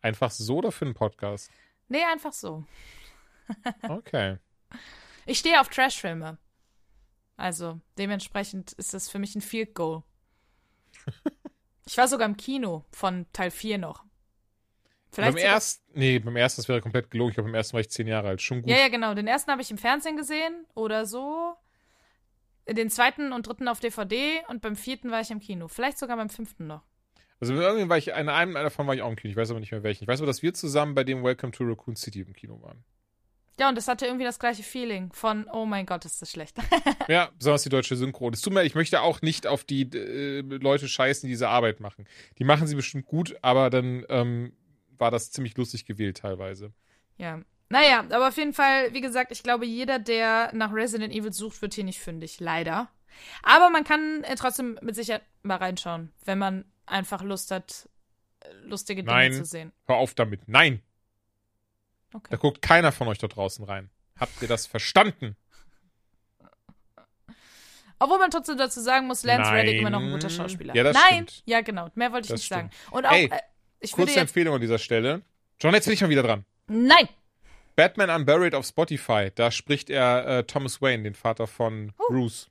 [0.00, 1.50] Einfach so oder für einen Podcast?
[1.88, 2.64] Nee, einfach so.
[3.88, 4.36] Okay.
[5.24, 6.36] Ich stehe auf Trashfilme.
[7.38, 10.02] Also, dementsprechend ist das für mich ein Field Goal.
[11.88, 14.04] Ich war sogar im Kino von Teil 4 noch.
[15.10, 17.30] Vielleicht beim ersten, nee, beim ersten, das wäre komplett gelogen.
[17.30, 18.42] Ich glaube, beim ersten war ich zehn Jahre alt.
[18.42, 18.70] Schon gut.
[18.70, 19.14] Ja, ja, genau.
[19.14, 21.56] Den ersten habe ich im Fernsehen gesehen oder so.
[22.70, 25.68] Den zweiten und dritten auf DVD und beim vierten war ich im Kino.
[25.68, 26.82] Vielleicht sogar beim fünften noch.
[27.40, 29.30] Also irgendwie war ich, in einem davon war ich auch im Kino.
[29.30, 30.04] Ich weiß aber nicht mehr welchen.
[30.04, 32.84] Ich weiß aber, dass wir zusammen bei dem Welcome to Raccoon City im Kino waren.
[33.58, 36.56] Ja, und das hatte irgendwie das gleiche Feeling von, oh mein Gott, ist das schlecht.
[37.08, 38.30] Ja, besonders die deutsche Synchro.
[38.30, 41.80] Das tut mir, ich möchte auch nicht auf die äh, Leute scheißen, die diese Arbeit
[41.80, 42.06] machen.
[42.38, 44.52] Die machen sie bestimmt gut, aber dann ähm,
[44.98, 46.72] war das ziemlich lustig gewählt teilweise.
[47.16, 47.40] ja.
[47.70, 51.60] Naja, aber auf jeden Fall, wie gesagt, ich glaube, jeder, der nach Resident Evil sucht,
[51.60, 52.40] wird hier nicht fündig.
[52.40, 52.88] Leider.
[53.42, 57.88] Aber man kann äh, trotzdem mit Sicherheit mal reinschauen, wenn man einfach Lust hat,
[58.40, 59.32] äh, lustige Dinge Nein.
[59.34, 59.72] zu sehen.
[59.86, 60.48] Hör auf damit.
[60.48, 60.82] Nein,
[62.14, 62.28] Okay.
[62.30, 63.90] da guckt keiner von euch da draußen rein.
[64.18, 65.36] Habt ihr das verstanden?
[67.98, 69.60] Obwohl man trotzdem dazu sagen muss, Lance Nein.
[69.66, 70.74] Reddick immer noch ein guter Schauspieler.
[70.74, 71.42] Ja, das Nein, stimmt.
[71.46, 72.70] ja genau, mehr wollte ich Das nicht sagen.
[72.72, 72.92] stimmt.
[72.94, 73.38] Und auch, Ey, äh,
[73.80, 75.22] ich Kurze Empfehlung an dieser Stelle.
[75.60, 76.44] John, jetzt bin ich mal wieder dran.
[76.68, 77.08] nein,
[77.78, 79.30] Batman Unburied auf Spotify.
[79.32, 82.50] Da spricht er äh, Thomas Wayne, den Vater von Bruce.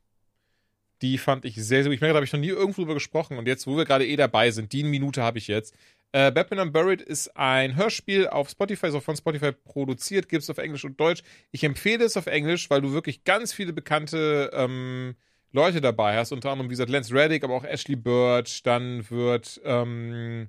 [1.01, 1.95] Die fand ich sehr, sehr gut.
[1.95, 3.37] Ich merke, da habe ich noch nie irgendwo drüber gesprochen.
[3.37, 5.75] Und jetzt, wo wir gerade eh dabei sind, die Minute habe ich jetzt.
[6.13, 10.49] Äh, Batman Unburied ist ein Hörspiel auf Spotify, ist auch von Spotify produziert, gibt es
[10.49, 11.23] auf Englisch und Deutsch.
[11.51, 15.17] Ich empfehle es auf Englisch, weil du wirklich ganz viele bekannte ähm,
[15.51, 16.31] Leute dabei hast.
[16.31, 18.63] Unter anderem, wie gesagt, Lance Reddick, aber auch Ashley Birch.
[18.63, 20.47] Dann wird ähm,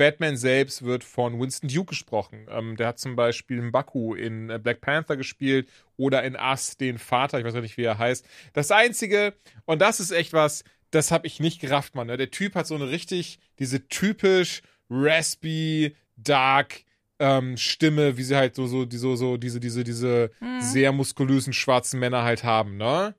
[0.00, 2.46] Batman selbst wird von Winston Duke gesprochen.
[2.48, 5.68] Ähm, der hat zum Beispiel Mbaku in äh, Black Panther gespielt
[5.98, 8.24] oder in Us den Vater, ich weiß gar nicht, wie er heißt.
[8.54, 9.34] Das Einzige,
[9.66, 12.06] und das ist echt was, das habe ich nicht gerafft, Mann.
[12.06, 12.16] Ne?
[12.16, 16.84] Der Typ hat so eine richtig, diese typisch raspy, dark
[17.18, 21.52] ähm, Stimme, wie sie halt so, so, die, so, so, diese, diese, diese sehr muskulösen
[21.52, 23.14] schwarzen Männer halt haben, ne?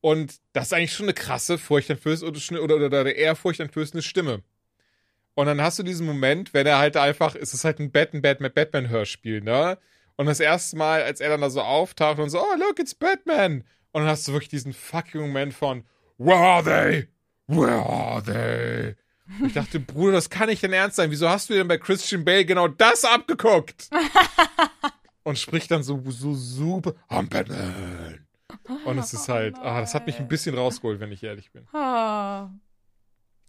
[0.00, 4.44] Und das ist eigentlich schon eine krasse, furchteinflößende oder, oder, oder ehrfurchteinflößende Stimme.
[5.34, 8.22] Und dann hast du diesen Moment, wenn er halt einfach, es ist halt ein Batman,
[8.22, 9.78] Batman, Batman-Hörspiel, ne?
[10.16, 12.94] Und das erste Mal, als er dann da so auftaucht und so, oh, look, it's
[12.94, 13.64] Batman.
[13.92, 15.84] Und dann hast du wirklich diesen fucking Moment von,
[16.18, 17.08] where are they?
[17.48, 18.94] Where are they?
[19.40, 21.10] Und ich dachte, Bruder, das kann nicht dein Ernst sein.
[21.10, 23.88] Wieso hast du denn bei Christian Bale genau das abgeguckt?
[25.24, 28.26] und spricht dann so, so super, I'm Batman.
[28.84, 31.66] Und es ist halt, ah, das hat mich ein bisschen rausgeholt, wenn ich ehrlich bin.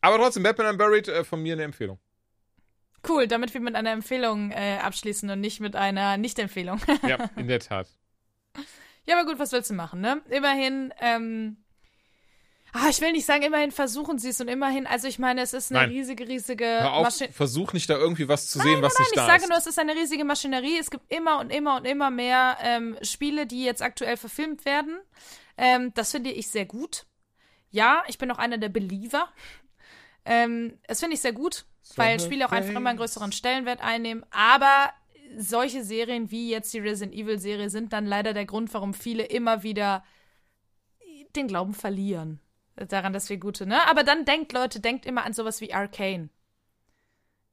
[0.05, 1.97] Aber trotzdem, Batman Unburied äh, von mir eine Empfehlung.
[3.07, 6.79] Cool, damit wir mit einer Empfehlung äh, abschließen und nicht mit einer Nicht-Empfehlung.
[7.07, 7.87] Ja, in der Tat.
[9.05, 10.21] ja, aber gut, was willst du machen, ne?
[10.29, 11.57] Immerhin, ähm,
[12.73, 15.53] ah, ich will nicht sagen, immerhin versuchen sie es und immerhin, also ich meine, es
[15.53, 15.89] ist eine Nein.
[15.89, 17.33] riesige, riesige Maschinerie.
[17.33, 19.49] versuch nicht da irgendwie was zu sehen, was Nein, nicht ich da sage ist.
[19.49, 20.77] nur, es ist eine riesige Maschinerie.
[20.79, 24.99] Es gibt immer und immer und immer mehr ähm, Spiele, die jetzt aktuell verfilmt werden.
[25.57, 27.05] Ähm, das finde ich sehr gut.
[27.71, 29.29] Ja, ich bin auch einer der Believer.
[30.25, 31.65] Ähm, das finde ich sehr gut,
[31.95, 34.25] weil So Spiele auch einfach immer einen größeren Stellenwert einnehmen.
[34.31, 34.91] Aber
[35.37, 39.23] solche Serien wie jetzt die Resident Evil Serie sind dann leider der Grund, warum viele
[39.23, 40.03] immer wieder
[41.35, 42.39] den Glauben verlieren.
[42.75, 43.87] Daran, dass wir gute, ne?
[43.87, 46.29] Aber dann denkt, Leute, denkt immer an sowas wie Arcane.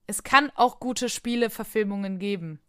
[0.06, 2.60] Es kann auch gute Spieleverfilmungen geben.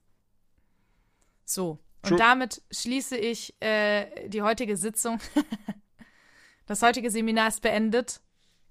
[1.45, 1.79] So.
[2.03, 2.17] Und True.
[2.17, 5.19] damit schließe ich äh, die heutige Sitzung.
[6.65, 8.21] das heutige Seminar ist beendet.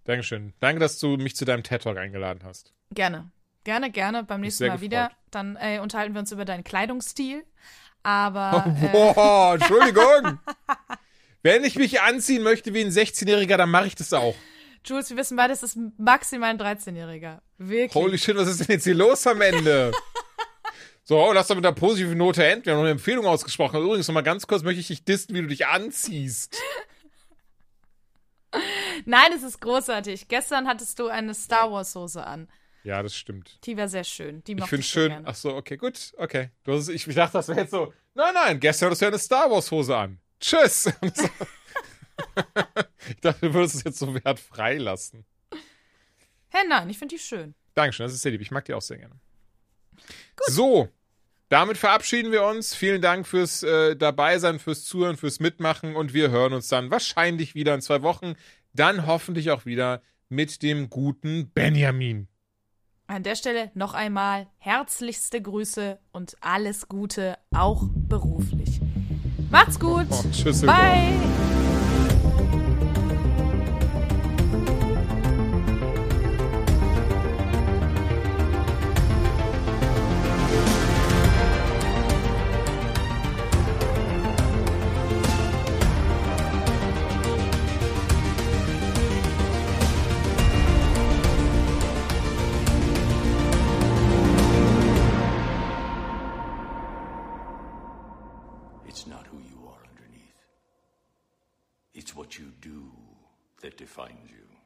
[0.04, 0.52] Dankeschön.
[0.60, 2.72] Danke, dass du mich zu deinem TED Talk eingeladen hast.
[2.92, 3.30] Gerne.
[3.64, 4.24] Gerne, gerne.
[4.24, 4.82] Beim nächsten Mal gefreut.
[4.82, 5.10] wieder.
[5.30, 7.44] Dann äh, unterhalten wir uns über deinen Kleidungsstil.
[8.02, 10.38] Aber äh, Boah, Entschuldigung.
[11.42, 14.34] Wenn ich mich anziehen möchte wie ein 16-Jähriger, dann mache ich das auch.
[14.84, 17.38] Jules, wir wissen beide, es ist maximal ein 13-Jähriger.
[17.58, 17.94] Wirklich.
[17.94, 19.92] Holy shit, was ist denn jetzt hier los am Ende?
[21.04, 22.64] So, oh, lass doch mit der positiven Note enden.
[22.64, 23.82] Wir haben noch eine Empfehlung ausgesprochen.
[23.82, 26.56] Übrigens, noch mal ganz kurz möchte ich dich dissen, wie du dich anziehst.
[29.04, 30.28] Nein, es ist großartig.
[30.28, 32.48] Gestern hattest du eine Star Wars Hose an.
[32.84, 33.58] Ja, das stimmt.
[33.64, 34.42] Die war sehr schön.
[34.44, 35.08] Die Ich finde ich schön.
[35.08, 35.28] gerne.
[35.28, 36.50] Ach so, okay, gut, okay.
[36.64, 37.92] Du hast, ich, ich dachte, das wäre jetzt so.
[38.14, 40.18] Nein, nein, gestern hattest du ja eine Star Wars Hose an.
[40.40, 40.90] Tschüss.
[43.08, 45.24] Ich dachte, du würdest es jetzt so wertfrei lassen.
[46.50, 47.54] Hä, nein, ich finde die schön.
[47.74, 48.40] Dankeschön, das ist sehr lieb.
[48.40, 49.14] Ich mag die auch sehr gerne.
[50.46, 50.88] So,
[51.48, 52.74] damit verabschieden wir uns.
[52.74, 57.54] Vielen Dank fürs äh, Dabeisein, fürs Zuhören, fürs Mitmachen und wir hören uns dann wahrscheinlich
[57.54, 58.34] wieder in zwei Wochen.
[58.74, 62.28] Dann hoffentlich auch wieder mit dem guten Benjamin.
[63.06, 68.80] An der Stelle noch einmal herzlichste Grüße und alles Gute, auch beruflich.
[69.50, 70.06] Macht's gut.
[70.10, 70.62] Oh, tschüss.
[70.62, 71.12] Bye.